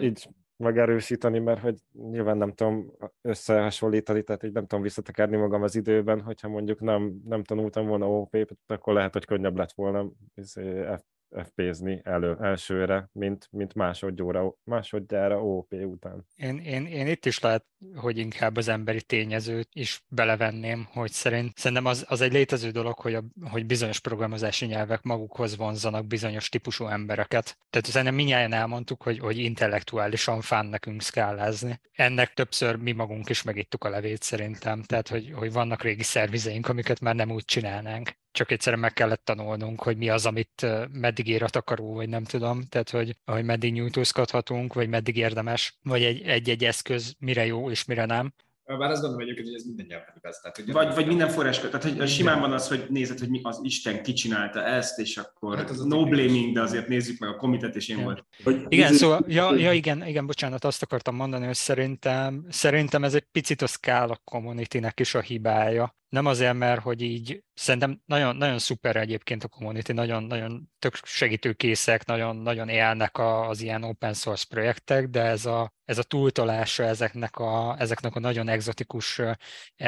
így 0.00 0.28
megerősíteni, 0.56 1.38
mert 1.38 1.60
hogy 1.60 1.78
nyilván 1.92 2.36
nem 2.36 2.52
tudom 2.52 2.92
összehasonlítani, 3.20 4.22
tehát 4.22 4.42
így 4.42 4.52
nem 4.52 4.66
tudom 4.66 4.82
visszatekerni 4.82 5.36
magam 5.36 5.62
az 5.62 5.74
időben, 5.74 6.20
hogyha 6.20 6.48
mondjuk 6.48 6.80
nem, 6.80 7.20
nem 7.24 7.44
tanultam 7.44 7.86
volna 7.86 8.10
OP-t, 8.10 8.56
akkor 8.66 8.94
lehet, 8.94 9.12
hogy 9.12 9.24
könnyebb 9.24 9.56
lett 9.56 9.72
volna 9.72 10.10
izé, 10.34 10.84
FP-zni 11.32 12.00
elő, 12.04 12.36
elsőre, 12.40 13.08
mint, 13.12 13.48
mint 13.50 13.74
másodjára, 13.74 14.54
másodjára 14.64 15.44
OP 15.44 15.72
után. 15.72 16.26
Én, 16.36 16.58
én, 16.58 16.86
én 16.86 17.06
itt 17.06 17.26
is 17.26 17.40
lehet, 17.40 17.64
hogy 17.96 18.18
inkább 18.18 18.56
az 18.56 18.68
emberi 18.68 19.02
tényezőt 19.02 19.68
is 19.72 20.02
belevenném, 20.08 20.88
hogy 20.92 21.10
szerint, 21.12 21.58
szerintem 21.58 21.86
az, 21.86 22.04
az 22.08 22.20
egy 22.20 22.32
létező 22.32 22.70
dolog, 22.70 22.98
hogy, 22.98 23.14
a, 23.14 23.24
hogy 23.50 23.66
bizonyos 23.66 24.00
programozási 24.00 24.66
nyelvek 24.66 25.02
magukhoz 25.02 25.56
vonzanak 25.56 26.06
bizonyos 26.06 26.48
típusú 26.48 26.86
embereket. 26.86 27.58
Tehát 27.70 27.86
szerintem 27.86 28.14
minnyáján 28.14 28.52
elmondtuk, 28.52 29.02
hogy, 29.02 29.18
hogy 29.18 29.38
intellektuálisan 29.38 30.40
fán 30.40 30.66
nekünk 30.66 31.02
szkálázni. 31.02 31.80
Ennek 31.92 32.34
többször 32.34 32.76
mi 32.76 32.92
magunk 32.92 33.28
is 33.28 33.42
megittuk 33.42 33.84
a 33.84 33.88
levét 33.88 34.22
szerintem, 34.22 34.82
tehát 34.82 35.08
hogy, 35.08 35.32
hogy 35.34 35.52
vannak 35.52 35.82
régi 35.82 36.02
szervizeink, 36.02 36.68
amiket 36.68 37.00
már 37.00 37.14
nem 37.14 37.30
úgy 37.30 37.44
csinálnánk. 37.44 38.20
csak 38.32 38.50
egyszerűen 38.50 38.80
meg 38.80 38.92
kellett 38.92 39.24
tanulnunk, 39.24 39.82
hogy 39.82 39.96
mi 39.96 40.08
az, 40.08 40.26
amit 40.26 40.66
meddig 40.92 41.28
ér 41.28 41.42
a 41.42 41.48
takaró, 41.48 41.94
vagy 41.94 42.08
nem 42.08 42.24
tudom, 42.24 42.62
tehát 42.62 42.90
hogy, 42.90 43.16
hogy 43.24 43.44
meddig 43.44 43.72
nyújtózkodhatunk, 43.72 44.74
vagy 44.74 44.88
meddig 44.88 45.16
érdemes, 45.16 45.78
vagy 45.82 46.02
egy-egy 46.24 46.64
eszköz 46.64 47.14
mire 47.18 47.46
jó 47.46 47.70
és 47.72 47.84
mire 47.84 48.04
nem. 48.04 48.32
Bár 48.78 48.90
azt 48.90 49.00
gondolom 49.00 49.20
egyébként, 49.20 49.46
hogy 49.46 49.56
ez 49.56 49.64
minden 49.64 49.86
nyelven 49.88 50.14
igaz. 50.16 50.38
Tehát, 50.40 50.56
hogy 50.56 50.72
Vagy, 50.72 50.94
vagy 50.94 51.06
minden 51.06 51.28
forrás, 51.28 51.58
tehát 51.58 51.82
hogy 51.84 52.08
simán 52.08 52.40
van 52.40 52.52
az, 52.52 52.68
hogy 52.68 52.86
nézed, 52.88 53.18
hogy 53.18 53.28
mi 53.28 53.40
az 53.42 53.60
Isten 53.62 54.02
kicsinálta 54.02 54.64
ezt, 54.64 54.98
és 54.98 55.16
akkor 55.16 55.56
Hát 55.56 55.70
az 55.70 55.80
a 55.80 55.84
no 55.86 55.96
tipikus. 56.04 56.10
blaming, 56.18 56.54
de 56.54 56.60
azért 56.60 56.88
nézzük 56.88 57.18
meg 57.18 57.28
a 57.30 57.36
komitet, 57.36 57.76
és 57.76 57.88
én 57.88 57.98
Ja. 57.98 58.04
volt. 58.04 58.24
Hogy 58.44 58.64
Igen, 58.68 58.92
szóval, 58.92 59.24
ja, 59.28 59.54
ja 59.54 59.72
igen, 59.72 60.06
igen, 60.06 60.26
bocsánat, 60.26 60.64
azt 60.64 60.82
akartam 60.82 61.14
mondani, 61.14 61.46
hogy 61.46 61.54
szerintem, 61.54 62.46
szerintem 62.48 63.04
ez 63.04 63.14
egy 63.14 63.26
picit 63.32 63.62
a 63.62 63.66
Scala 63.66 64.20
community-nek 64.24 65.00
is 65.00 65.14
a 65.14 65.20
hibája. 65.20 65.96
Nem 66.12 66.26
azért, 66.26 66.54
mert 66.54 66.80
hogy 66.80 67.02
így, 67.02 67.44
szerintem 67.54 68.00
nagyon, 68.04 68.36
nagyon 68.36 68.58
szuper 68.58 68.96
egyébként 68.96 69.44
a 69.44 69.48
community, 69.48 69.92
nagyon, 69.92 70.22
nagyon 70.22 70.70
tök 70.78 70.94
segítőkészek, 70.94 72.04
nagyon, 72.04 72.36
nagyon 72.36 72.68
élnek 72.68 73.18
az 73.18 73.60
ilyen 73.60 73.82
open 73.82 74.14
source 74.14 74.44
projektek, 74.48 75.08
de 75.08 75.20
ez 75.22 75.46
a, 75.46 75.72
ez 75.84 75.98
a 75.98 76.02
túltolása 76.02 76.82
ezeknek 76.84 77.36
a, 77.36 77.76
ezeknek 77.78 78.14
a 78.14 78.20
nagyon 78.20 78.48
egzotikus 78.48 79.18
ö, 79.18 79.32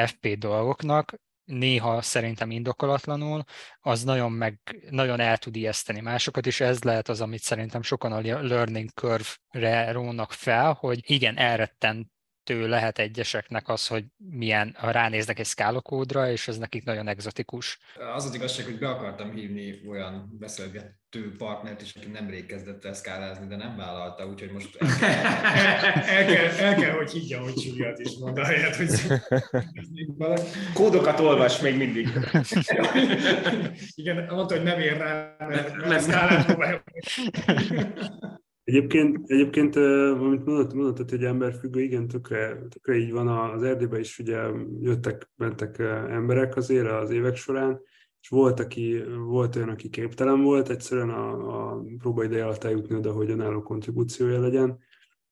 FP 0.05 0.37
dolgoknak, 0.37 1.13
néha 1.43 2.01
szerintem 2.01 2.51
indokolatlanul, 2.51 3.43
az 3.79 4.03
nagyon, 4.03 4.31
meg, 4.31 4.59
nagyon 4.89 5.19
el 5.19 5.37
tud 5.37 5.55
ijeszteni 5.55 6.01
másokat, 6.01 6.45
és 6.45 6.59
ez 6.59 6.83
lehet 6.83 7.09
az, 7.09 7.21
amit 7.21 7.41
szerintem 7.41 7.81
sokan 7.81 8.11
a 8.11 8.19
learning 8.41 8.89
curve-re 8.89 9.91
rónak 9.91 10.31
fel, 10.31 10.73
hogy 10.73 10.99
igen, 11.11 11.37
elrettentő 12.49 12.67
lehet 12.67 12.99
egyeseknek 12.99 13.69
az, 13.69 13.87
hogy 13.87 14.03
milyen, 14.17 14.75
ha 14.77 14.91
ránéznek 14.91 15.39
egy 15.39 15.45
szkálakódra, 15.45 16.31
és 16.31 16.47
ez 16.47 16.57
nekik 16.57 16.83
nagyon 16.83 17.07
egzotikus. 17.07 17.79
Az 18.15 18.25
az 18.25 18.35
igazság, 18.35 18.65
hogy 18.65 18.77
be 18.77 18.89
akartam 18.89 19.31
hívni 19.31 19.81
olyan 19.87 20.35
beszélgető 20.39 21.35
partnert 21.37 21.81
is, 21.81 21.95
aki 21.95 22.07
nemrég 22.07 22.45
kezdett 22.45 22.85
el 22.85 22.93
szkálázni, 22.93 23.47
de 23.47 23.55
nem 23.55 23.75
vállalta, 23.75 24.27
úgyhogy 24.27 24.51
most 24.51 24.77
el 24.79 24.87
El 26.17 26.25
kell, 26.25 26.45
el 26.45 26.75
kell 26.75 26.91
hogy 26.91 27.11
higgyam, 27.11 27.43
hogy 27.43 27.65
Juliát 27.65 27.99
is 27.99 28.17
mond, 28.19 28.37
ahelyett, 28.37 28.75
hogy. 28.75 28.89
Kódokat 30.73 31.19
olvas 31.19 31.59
még 31.59 31.77
mindig. 31.77 32.09
Igen, 33.95 34.25
mondta, 34.29 34.55
hogy 34.55 34.63
nem 34.63 34.79
ér 34.79 34.97
rá, 34.97 35.35
mert, 35.39 35.75
mert 35.75 36.01
szkálát 36.01 36.45
próbálja. 36.45 36.83
Egyébként, 38.65 39.19
egyébként 39.25 39.75
amit 39.75 40.45
mondott, 40.45 40.73
mondott, 40.73 41.09
hogy 41.09 41.23
emberfüggő, 41.23 41.81
igen, 41.81 42.07
tökre, 42.07 42.67
tökre 42.69 42.95
így 42.95 43.11
van. 43.11 43.27
Az 43.27 43.63
Erdélyben 43.63 43.99
is 43.99 44.19
ugye 44.19 44.41
jöttek, 44.81 45.31
mentek 45.35 45.79
emberek 46.09 46.55
azért 46.55 46.87
az 46.87 47.09
évek 47.09 47.35
során, 47.35 47.81
és 48.21 48.29
volt, 48.29 48.59
aki, 48.59 49.03
volt 49.27 49.55
olyan, 49.55 49.69
aki 49.69 49.89
képtelen 49.89 50.41
volt 50.41 50.69
egyszerűen 50.69 51.09
a, 51.09 51.73
a 51.73 51.83
próbaideje 51.97 52.43
alatt 52.43 52.63
eljutni 52.63 52.95
oda, 52.95 53.11
hogy 53.11 53.29
önálló 53.29 53.61
kontribúciója 53.61 54.39
legyen, 54.39 54.79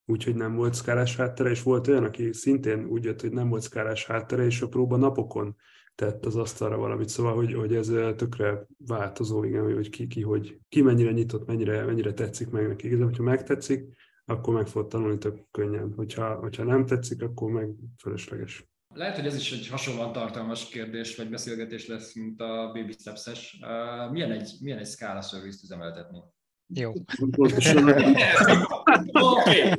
úgyhogy 0.05 0.35
nem 0.35 0.55
volt 0.55 0.73
szkálás 0.73 1.15
háttere, 1.15 1.49
és 1.49 1.63
volt 1.63 1.87
olyan, 1.87 2.03
aki 2.03 2.33
szintén 2.33 2.85
úgy 2.85 3.03
jött, 3.03 3.21
hogy 3.21 3.31
nem 3.31 3.49
volt 3.49 3.61
szkálás 3.61 4.05
háttere, 4.05 4.45
és 4.45 4.61
a 4.61 4.67
próba 4.67 4.97
napokon 4.97 5.55
tett 5.95 6.25
az 6.25 6.35
asztalra 6.35 6.77
valamit, 6.77 7.09
szóval, 7.09 7.35
hogy, 7.35 7.53
hogy 7.53 7.75
ez 7.75 7.89
ö, 7.89 8.15
tökre 8.15 8.65
változó, 8.77 9.43
igen, 9.43 9.73
hogy 9.73 9.89
ki, 9.89 10.07
ki, 10.07 10.21
hogy 10.21 10.59
ki 10.69 10.81
mennyire 10.81 11.11
nyitott, 11.11 11.47
mennyire, 11.47 11.85
mennyire 11.85 12.13
tetszik 12.13 12.49
meg 12.49 12.67
neki. 12.67 12.85
Igazából, 12.85 13.09
hogyha 13.09 13.23
megtetszik, 13.23 13.85
akkor 14.25 14.53
meg 14.53 14.67
fog 14.67 14.87
tanulni 14.87 15.17
tök 15.17 15.39
könnyen. 15.51 15.93
Hogyha, 15.95 16.35
hogyha 16.35 16.63
nem 16.63 16.85
tetszik, 16.85 17.21
akkor 17.21 17.51
meg 17.51 17.69
fölösleges. 17.97 18.67
Lehet, 18.93 19.15
hogy 19.15 19.25
ez 19.25 19.35
is 19.35 19.51
egy 19.51 19.67
hasonlóan 19.67 20.11
tartalmas 20.11 20.69
kérdés, 20.69 21.15
vagy 21.15 21.29
beszélgetés 21.29 21.87
lesz, 21.87 22.15
mint 22.15 22.41
a 22.41 22.71
Baby 22.73 22.91
Steps-es. 22.91 23.59
Uh, 23.61 24.11
milyen 24.11 24.31
egy, 24.31 24.51
milyen 24.61 24.77
egy 24.77 24.87
Scala 24.87 25.21
service 25.21 25.59
üzemeltetni? 25.63 26.19
Jó. 26.75 26.91
Pontosan, 27.31 27.89
Oké. 29.11 29.69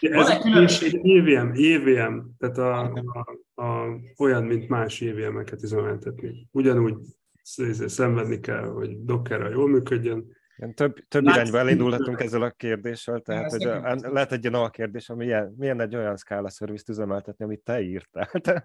ez 0.00 0.28
egy 0.28 1.00
EVM, 1.02 1.50
EVM, 1.52 2.18
tehát 2.38 2.58
a, 2.58 2.92
a, 2.92 3.62
a, 3.62 3.98
olyan, 4.18 4.42
mint 4.42 4.68
más 4.68 5.00
EVM-eket 5.00 5.62
üzemeltetni. 5.62 6.48
Ugyanúgy 6.50 6.94
sz- 7.42 7.88
szenvedni 7.88 8.40
kell, 8.40 8.64
hogy 8.64 9.04
Dockerrel 9.04 9.50
jól 9.50 9.68
működjön, 9.68 10.26
Igen, 10.62 10.74
több, 10.74 11.08
több 11.08 11.24
Látsz- 11.24 11.36
irányba 11.36 11.58
elindulhatunk 11.58 12.20
ezzel 12.20 12.42
a 12.42 12.50
kérdéssel, 12.50 13.20
tehát 13.20 13.44
Ez 13.44 13.52
hogy 13.52 13.66
a, 13.66 13.96
lehet 14.10 14.32
egy 14.32 14.42
ilyen 14.42 14.54
alkérdés, 14.54 15.08
ami 15.08 15.24
milyen, 15.24 15.54
milyen 15.58 15.80
egy 15.80 15.96
olyan 15.96 16.16
szkála 16.16 16.50
szervizt 16.50 16.88
üzemeltetni, 16.88 17.44
amit 17.44 17.60
te 17.60 17.80
írtál. 17.80 18.30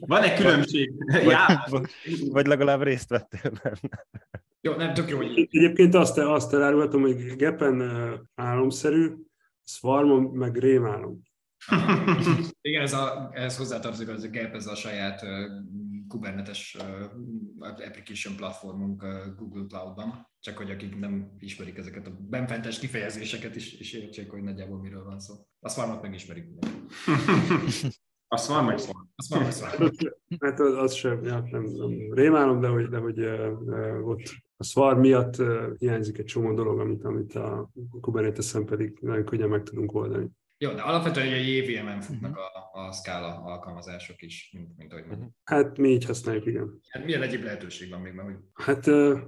Van 0.00 0.22
egy 0.22 0.34
különbség. 0.34 0.92
Vagy, 1.06 1.24
Já, 1.24 1.66
vagy, 1.70 1.90
vagy 2.30 2.46
legalább 2.46 2.82
részt 2.82 3.08
vettél 3.08 3.50
benne. 3.62 4.06
Jó, 4.60 4.74
nem, 4.74 4.94
tök 4.94 5.08
jó, 5.08 5.16
hogy 5.16 5.48
Egyébként 5.50 5.94
azt, 5.94 6.18
azt 6.18 6.54
elárulhatom, 6.54 7.00
hogy 7.00 7.36
Gepen 7.36 7.82
álomszerű, 8.34 9.14
Swarmon 9.64 10.22
meg 10.22 10.56
rémálom. 10.56 11.22
Igen, 12.60 12.82
ez 12.82 12.92
a, 12.92 13.30
ehhez 13.32 13.56
hozzátartozik 13.56 14.08
az 14.08 14.22
a 14.22 14.28
Gap, 14.30 14.54
ez 14.54 14.66
a 14.66 14.74
saját 14.74 15.24
Kubernetes 16.08 16.76
application 17.60 18.36
platformunk 18.36 19.04
Google 19.36 19.64
Cloud-ban, 19.68 20.26
csak 20.40 20.56
hogy 20.56 20.70
akik 20.70 20.98
nem 20.98 21.36
ismerik 21.38 21.76
ezeket 21.76 22.06
a 22.06 22.16
benfentes 22.28 22.78
kifejezéseket 22.78 23.56
is, 23.56 23.80
is 23.80 23.92
értsék, 23.92 24.30
hogy 24.30 24.42
nagyjából 24.42 24.78
miről 24.78 25.04
van 25.04 25.20
szó. 25.20 25.34
A 25.60 25.68
Swarmot 25.68 26.02
megismerik. 26.02 26.44
Azt 28.28 28.48
van, 28.52 28.64
meg 28.64 28.78
van. 28.78 29.12
A 29.16 29.22
Swarm, 29.22 29.44
a 29.44 29.50
Swarm. 29.50 29.84
Hát 30.40 30.60
az, 30.60 30.74
az 30.74 30.94
sem, 30.94 31.24
ja, 31.24 31.48
nem, 31.50 31.62
nem 31.62 32.12
rémálom, 32.12 32.60
de 32.60 32.68
hogy, 32.68 32.88
de 32.88 32.98
hogy 32.98 33.20
uh, 33.20 34.08
ott 34.08 34.22
a 34.56 34.64
Swarm 34.64 35.00
miatt 35.00 35.38
uh, 35.38 35.76
hiányzik 35.78 36.18
egy 36.18 36.24
csomó 36.24 36.52
dolog, 36.52 36.78
amit, 36.78 37.04
amit 37.04 37.34
a 37.34 37.70
Kubernetes-en 38.00 38.64
pedig 38.64 38.98
nagyon 39.00 39.24
könnyen 39.24 39.48
meg 39.48 39.62
tudunk 39.62 39.94
oldani. 39.94 40.28
Jó, 40.60 40.72
de 40.72 40.82
alapvetően 40.82 41.32
egy 41.32 41.48
JVM-en 41.48 42.00
futnak 42.00 42.36
a, 42.36 42.78
a 42.78 42.92
Scala 42.92 43.42
alkalmazások 43.44 44.22
is, 44.22 44.50
mint, 44.52 44.76
mint 44.76 44.92
ahogy 44.92 45.04
mondjuk. 45.06 45.30
Hát 45.44 45.78
mi 45.78 45.88
így 45.88 46.04
használjuk, 46.04 46.46
igen. 46.46 46.80
Hát 46.88 47.04
milyen 47.04 47.22
egyéb 47.22 47.42
lehetőség 47.42 47.90
van 47.90 48.00
még, 48.00 48.12
mert 48.12 48.28
hogy 48.28 48.36
Hát 48.54 48.86
uh, 48.86 49.18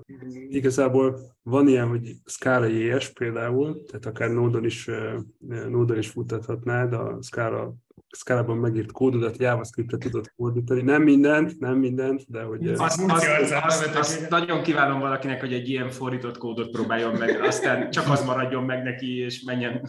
igazából 0.49 1.21
van 1.43 1.69
ilyen, 1.69 1.89
hogy 1.89 2.13
Scala 2.25 2.67
JS 2.67 3.09
például, 3.09 3.85
tehát 3.85 4.07
akár 4.07 4.31
Node-on 4.31 4.65
is, 4.65 4.87
uh, 4.87 5.21
Node-on 5.69 5.99
is 5.99 6.09
futtathatnád, 6.09 6.93
a 6.93 7.19
Scala 7.23 7.75
Scala-ban 8.17 8.57
megírt 8.57 8.93
kódodat 8.93 9.37
JavaScript-re 9.39 9.99
tudod 9.99 10.27
fordítani. 10.37 10.83
Nem 10.83 11.03
mindent, 11.03 11.59
nem 11.59 11.79
mindent, 11.79 12.25
de 12.29 12.43
hogy... 12.43 12.67
Azt, 12.69 13.03
azt, 13.09 13.53
azt, 13.53 13.97
azt 13.97 14.31
nagyon 14.31 14.63
kívánom 14.63 15.01
valakinek, 15.01 15.41
hogy 15.41 15.53
egy 15.53 15.69
ilyen 15.69 15.91
fordított 15.91 16.39
kódot 16.39 16.71
próbáljon 16.71 17.15
meg, 17.15 17.41
aztán 17.43 17.91
csak 17.91 18.11
az 18.11 18.25
maradjon 18.25 18.65
meg 18.65 18.83
neki, 18.83 19.19
és 19.19 19.43
menjen. 19.43 19.89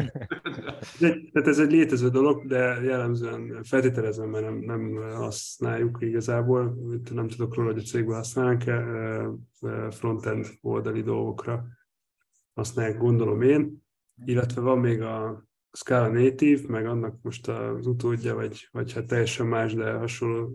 Ez 0.78 1.02
egy, 1.02 1.30
tehát 1.32 1.48
ez 1.48 1.58
egy 1.58 1.70
létező 1.70 2.08
dolog, 2.08 2.46
de 2.46 2.80
jellemzően 2.82 3.62
feltételezem, 3.62 4.28
mert 4.28 4.44
nem, 4.44 4.58
nem 4.58 4.96
használjuk 5.14 5.98
igazából. 6.00 6.78
Nem 7.14 7.28
tudok 7.28 7.54
róla, 7.54 7.72
hogy 7.72 7.80
a 7.80 7.86
cégben 7.86 8.16
használnak-e 8.16 8.84
frontend 9.90 10.46
oldali 10.60 11.02
dolgokra 11.02 11.64
használják, 12.54 12.98
gondolom 12.98 13.42
én. 13.42 13.82
Illetve 14.24 14.60
van 14.60 14.78
még 14.78 15.00
a 15.00 15.44
Scala 15.72 16.08
Native, 16.08 16.60
meg 16.68 16.86
annak 16.86 17.22
most 17.22 17.48
az 17.48 17.86
utódja, 17.86 18.34
vagy, 18.34 18.68
vagy 18.70 18.92
hát 18.92 19.06
teljesen 19.06 19.46
más, 19.46 19.74
de 19.74 19.92
hasonló 19.92 20.52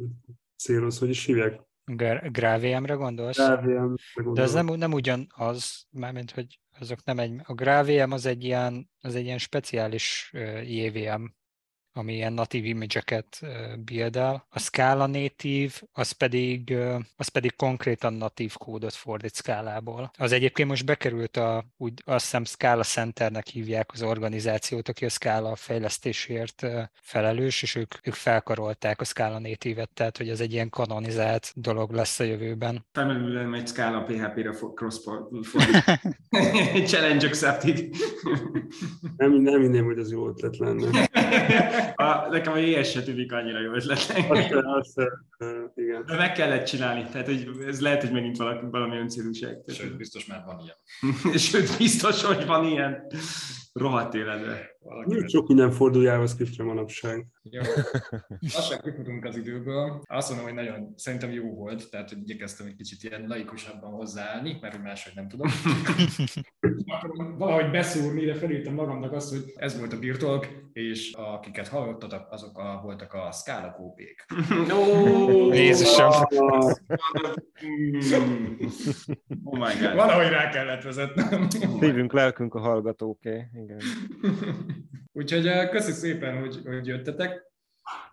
célhoz, 0.56 1.00
hogy 1.00 1.10
is 1.10 1.26
hívják? 1.26 1.62
Gra- 1.86 2.32
GraviM-re 2.32 2.94
gondolsz? 2.94 3.42
RVM, 3.42 3.94
De 4.34 4.42
ez 4.42 4.54
nem, 4.54 4.66
nem 4.66 4.94
ugyanaz, 4.94 5.88
mármint, 5.92 6.32
hogy 6.32 6.60
azok 6.80 7.04
nem 7.04 7.20
egy, 7.20 7.42
a 7.44 7.54
GraviM 7.54 8.12
az 8.12 8.26
egy 8.26 8.44
ilyen, 8.44 8.90
az 9.02 9.16
egy 9.16 9.26
ilyen 9.26 9.38
speciális 9.38 10.32
JVM, 10.64 11.26
ami 11.98 12.14
ilyen 12.14 12.34
natív 12.34 12.66
image-eket 12.66 13.40
uh, 13.42 13.50
build-el. 13.78 14.46
A 14.50 14.60
Scala 14.60 15.06
Native, 15.06 15.74
az 15.94 16.12
pedig, 16.12 16.76
az 17.18 17.28
pedig 17.28 17.56
konkrétan 17.56 18.14
natív 18.14 18.54
kódot 18.54 18.94
fordít 18.94 19.36
Scala-ból. 19.36 20.12
Az 20.18 20.32
egyébként 20.32 20.70
most 20.70 20.86
bekerült 20.86 21.38
a, 21.38 21.66
úgy 21.78 21.94
azt 22.06 22.24
hiszem 22.24 22.46
Scala 22.46 22.84
Centernek 22.84 23.48
hívják 23.48 23.90
az 23.94 24.02
organizációt, 24.02 24.90
aki 24.90 25.06
a 25.06 25.10
Scala 25.10 25.56
fejlesztésért 25.56 26.66
felelős, 27.02 27.62
és 27.62 27.76
ők, 27.76 27.94
ők 28.08 28.14
felkarolták 28.14 29.02
a 29.02 29.04
Scala 29.04 29.40
Native-et, 29.40 29.90
tehát 29.94 30.18
hogy 30.18 30.30
ez 30.30 30.40
egy 30.40 30.54
ilyen 30.54 30.70
kanonizált 30.70 31.52
dolog 31.56 31.92
lesz 31.92 32.20
a 32.20 32.24
jövőben. 32.24 32.86
Felmerül 32.92 33.56
egy 33.56 33.68
Scala 33.68 34.04
PHP-re 34.04 34.52
cross 34.76 34.96
Challenge 36.90 37.28
accepted. 37.28 37.90
Nem, 39.18 39.32
nem 39.32 39.62
hinném, 39.62 39.86
hogy 39.86 40.00
ez 40.00 40.12
jó 40.12 40.28
ötlet 40.28 40.58
lenne. 40.58 41.10
A, 41.96 42.28
nekem 42.30 42.54
a 42.54 42.58
JS 42.58 42.92
se 42.92 43.04
tűnik 43.04 43.32
annyira 43.32 43.60
jó 43.60 43.74
ötletnek. 43.74 44.32
Uh, 44.32 45.72
igen. 45.76 46.06
De 46.06 46.16
meg 46.16 46.32
kellett 46.32 46.66
csinálni, 46.66 47.06
tehát 47.12 47.28
hogy 47.28 47.50
ez 47.68 47.82
lehet, 47.82 48.02
hogy 48.02 48.12
megint 48.12 48.38
valaki, 48.38 48.66
valami 48.72 48.98
öncélúság. 48.98 49.58
sőt, 49.68 49.98
biztos 49.98 50.26
már 50.26 50.44
van 50.46 50.60
ilyen. 50.60 51.38
Sőt, 51.50 51.78
biztos, 51.78 52.24
hogy 52.24 52.46
van 52.46 52.66
ilyen. 52.66 53.08
Rohadt 53.80 54.14
életbe. 54.14 54.76
Valaki 54.80 55.28
sok 55.28 55.48
minden 55.48 55.72
fordul 55.72 56.04
JavaScriptre 56.04 56.64
manapság. 56.64 57.28
Jó. 57.44 57.62
Lassan 58.40 58.80
kifutunk 58.84 59.26
az 59.26 59.38
időből. 59.38 60.02
Azt 60.06 60.30
mondom, 60.30 60.48
hogy 60.48 60.56
nagyon 60.56 60.94
szerintem 60.96 61.32
jó 61.32 61.54
volt, 61.54 61.90
tehát 61.90 62.10
hogy 62.10 62.18
igyekeztem 62.22 62.68
egy 62.68 62.76
kicsit 62.76 63.04
ilyen 63.04 63.26
laikusabban 63.28 63.92
hozzáállni, 63.92 64.58
mert 64.62 64.76
hogy 64.76 64.84
máshogy 64.84 65.14
nem 65.16 65.28
tudom. 65.28 65.48
Akarom 66.86 67.38
valahogy 67.38 67.72
beszúrni, 67.72 68.26
de 68.26 68.34
felírtam 68.34 68.74
magamnak 68.74 69.12
azt, 69.12 69.30
hogy 69.30 69.54
ez 69.56 69.78
volt 69.78 69.94
a 69.94 70.00
Birtolk, 70.00 70.48
és 70.74 71.14
akiket 71.14 71.68
hallottatok, 71.68 72.28
azok 72.30 72.58
a, 72.58 72.80
voltak 72.84 73.14
a 73.14 73.32
Scala 73.32 73.72
kópék. 73.72 74.26
No! 74.68 75.54
Jézusom. 75.54 76.12
Oh 79.44 79.58
my 79.58 79.74
god. 79.82 79.96
Valahogy 79.96 80.30
rá 80.30 80.50
kellett 80.50 80.84
vezetnem. 80.84 81.50
Szívünk, 81.80 82.14
lelkünk 82.14 82.54
a 82.54 82.60
hallgatóké. 82.60 83.48
Igen. 83.66 83.82
Úgyhogy 85.20 85.48
eh, 85.48 85.70
köszi 85.70 85.92
szépen, 85.92 86.40
hogy, 86.40 86.62
hogy 86.66 86.88
jöttetek. 86.88 87.44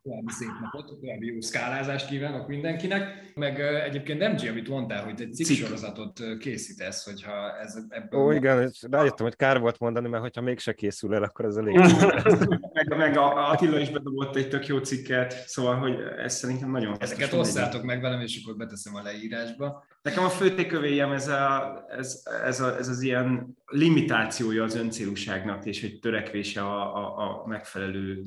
További 0.03 0.31
szép 0.31 0.49
napot, 0.61 1.01
további 1.01 1.27
jó 1.27 1.41
szkálázást 1.41 2.07
kívánok 2.07 2.49
mindenkinek. 2.49 3.33
Meg 3.35 3.61
egyébként 3.61 4.33
MG, 4.33 4.49
amit 4.49 4.69
mondtál, 4.69 5.05
hogy 5.05 5.21
egy 5.21 5.35
cikk 5.35 5.47
Cikk. 5.47 5.65
sorozatot 5.65 6.21
eh, 6.21 6.37
készítesz, 6.39 7.05
hogyha 7.05 7.59
ez 7.63 7.79
ebből... 7.89 8.21
Ó, 8.21 8.31
igen, 8.31 8.63
és 8.63 8.83
rájöttem, 8.91 9.27
hogy 9.27 9.37
kár 9.37 9.61
volt 9.61 9.79
mondani, 9.79 10.09
mert 10.09 10.23
hogyha 10.23 10.41
mégse 10.41 10.73
készül 10.73 11.15
el, 11.15 11.23
akkor 11.23 11.45
ez 11.45 11.57
elég. 11.57 11.75
Meg, 12.73 12.97
meg 12.97 13.17
a 13.17 13.51
Attila 13.51 13.79
is 13.79 13.91
bedobott 13.91 14.37
egy 14.37 14.49
tök 14.49 14.67
jó 14.67 14.79
cikket, 14.79 15.49
szóval, 15.49 15.77
hogy 15.77 15.99
ez 16.19 16.35
szerintem 16.35 16.71
nagyon 16.71 16.89
hasznos 16.89 17.11
Ezeket 17.11 17.33
osszátok 17.33 17.83
meg 17.83 18.01
velem, 18.01 18.21
és 18.21 18.41
akkor 18.43 18.57
beteszem 18.57 18.95
a 18.95 19.03
leírásba. 19.03 19.85
Nekem 20.03 20.25
a 20.25 20.29
főtékövéjem 20.29 21.13
ez, 21.13 21.29
a, 21.29 21.85
ez, 21.89 22.23
ez, 22.45 22.61
a, 22.61 22.77
ez 22.77 22.89
az 22.89 23.03
ilyen 23.03 23.57
limitációja 23.67 24.63
az 24.63 24.75
öncélúságnak, 24.75 25.65
és 25.65 25.83
egy 25.83 25.99
törekvése 26.01 26.61
a, 26.61 26.97
a, 26.97 27.43
a 27.43 27.47
megfelelő 27.47 28.23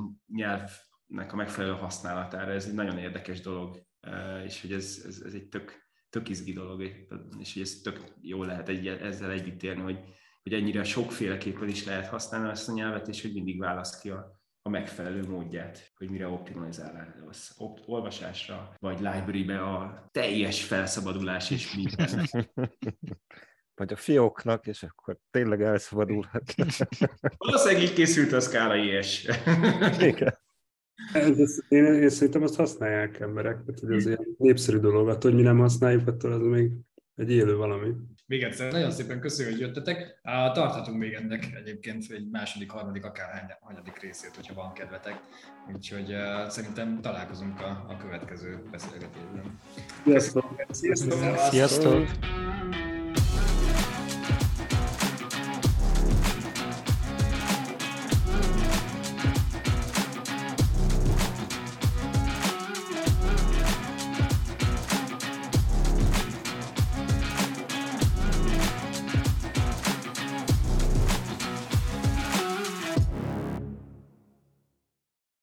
nyelvnek 1.16 1.34
a 1.34 1.36
megfelelő 1.36 1.74
használatára. 1.74 2.52
Ez 2.52 2.66
egy 2.66 2.74
nagyon 2.74 2.98
érdekes 2.98 3.42
dolog, 3.42 3.86
eh, 4.00 4.44
és 4.44 4.62
hogy 4.62 4.72
ez, 4.72 5.04
ez, 5.08 5.22
ez 5.26 5.34
egy 5.34 5.48
tök, 5.48 5.90
tök 6.10 6.30
izgi 6.30 6.54
dolog, 6.54 6.82
és 7.40 7.54
hogy 7.54 7.62
ez 7.62 7.80
tök 7.84 8.04
jó 8.22 8.44
lehet 8.44 8.70
egy, 8.70 8.88
ezzel 8.88 9.32
együtt 9.32 9.64
érni, 9.64 9.82
hogy, 9.82 10.00
hogy 10.44 10.54
ennyire 10.54 10.84
sokféleképpen 10.84 11.68
is 11.68 11.86
lehet 11.86 12.08
használni 12.08 12.50
ezt 12.50 12.70
a 12.70 12.74
nyelvet, 12.74 13.08
és 13.08 13.22
hogy 13.22 13.34
mindig 13.34 13.60
választ 13.60 14.02
ki 14.02 14.10
a, 14.10 14.42
a 14.62 14.70
megfelelő 14.70 15.28
módját, 15.28 15.92
hogy 15.98 16.10
mire 16.10 16.28
optimalizál 16.28 17.24
az 17.28 17.56
olvasásra, 17.86 18.76
vagy 18.80 19.00
library-be 19.00 19.62
a 19.62 20.08
teljes 20.12 20.64
felszabadulás 20.64 21.52
és 21.52 21.76
minden. 21.76 22.28
Vagy 23.78 23.94
a 23.94 23.96
fióknak, 23.96 24.68
és 24.68 24.84
akkor 24.84 25.18
tényleg 25.32 25.62
elszabadulhat. 25.62 26.56
Valószínűleg 27.38 27.84
így 27.84 27.94
készült 27.94 28.32
a 28.32 28.40
Scala 28.40 28.76
IS. 28.76 29.28
Igen. 30.00 30.44
Ez, 31.14 31.40
ez, 31.40 31.58
én, 31.68 31.86
én 31.86 32.10
szerintem 32.10 32.44
azt 32.44 32.56
használják 32.56 33.20
emberek, 33.20 33.64
tehát 33.66 33.80
hogy 33.80 33.92
az 33.92 34.06
ilyen 34.06 34.36
népszerű 34.38 34.78
dolog, 34.78 35.08
attól, 35.08 35.32
hogy 35.32 35.40
mi 35.40 35.46
nem 35.46 35.58
használjuk, 35.58 36.08
attól 36.08 36.32
az 36.32 36.42
még 36.42 36.72
egy 37.16 37.32
élő 37.32 37.56
valami. 37.56 37.94
Még 38.28 38.44
egyszer, 38.44 38.72
nagyon 38.72 38.92
szépen 38.92 39.20
köszönjük, 39.20 39.54
hogy 39.54 39.64
jöttetek. 39.64 40.20
Tarthatunk 40.24 40.98
még 40.98 41.14
ennek 41.14 41.50
egyébként 41.56 42.06
egy 42.10 42.30
második, 42.32 42.70
harmadik, 42.70 43.06
akár 43.06 43.58
hanyadik 43.62 44.00
részét, 44.02 44.36
hogyha 44.36 44.54
van 44.54 44.74
kedvetek. 44.74 45.20
Úgyhogy 45.76 46.14
uh, 46.14 46.50
szerintem 46.50 47.02
találkozunk 47.02 47.60
a, 47.60 47.86
a 47.90 47.98
következő 47.98 48.64
beszélgetésben. 48.72 49.60
Sziasztok! 50.04 50.66
Sziasztok! 50.70 51.38
Sziasztok! 51.38 52.08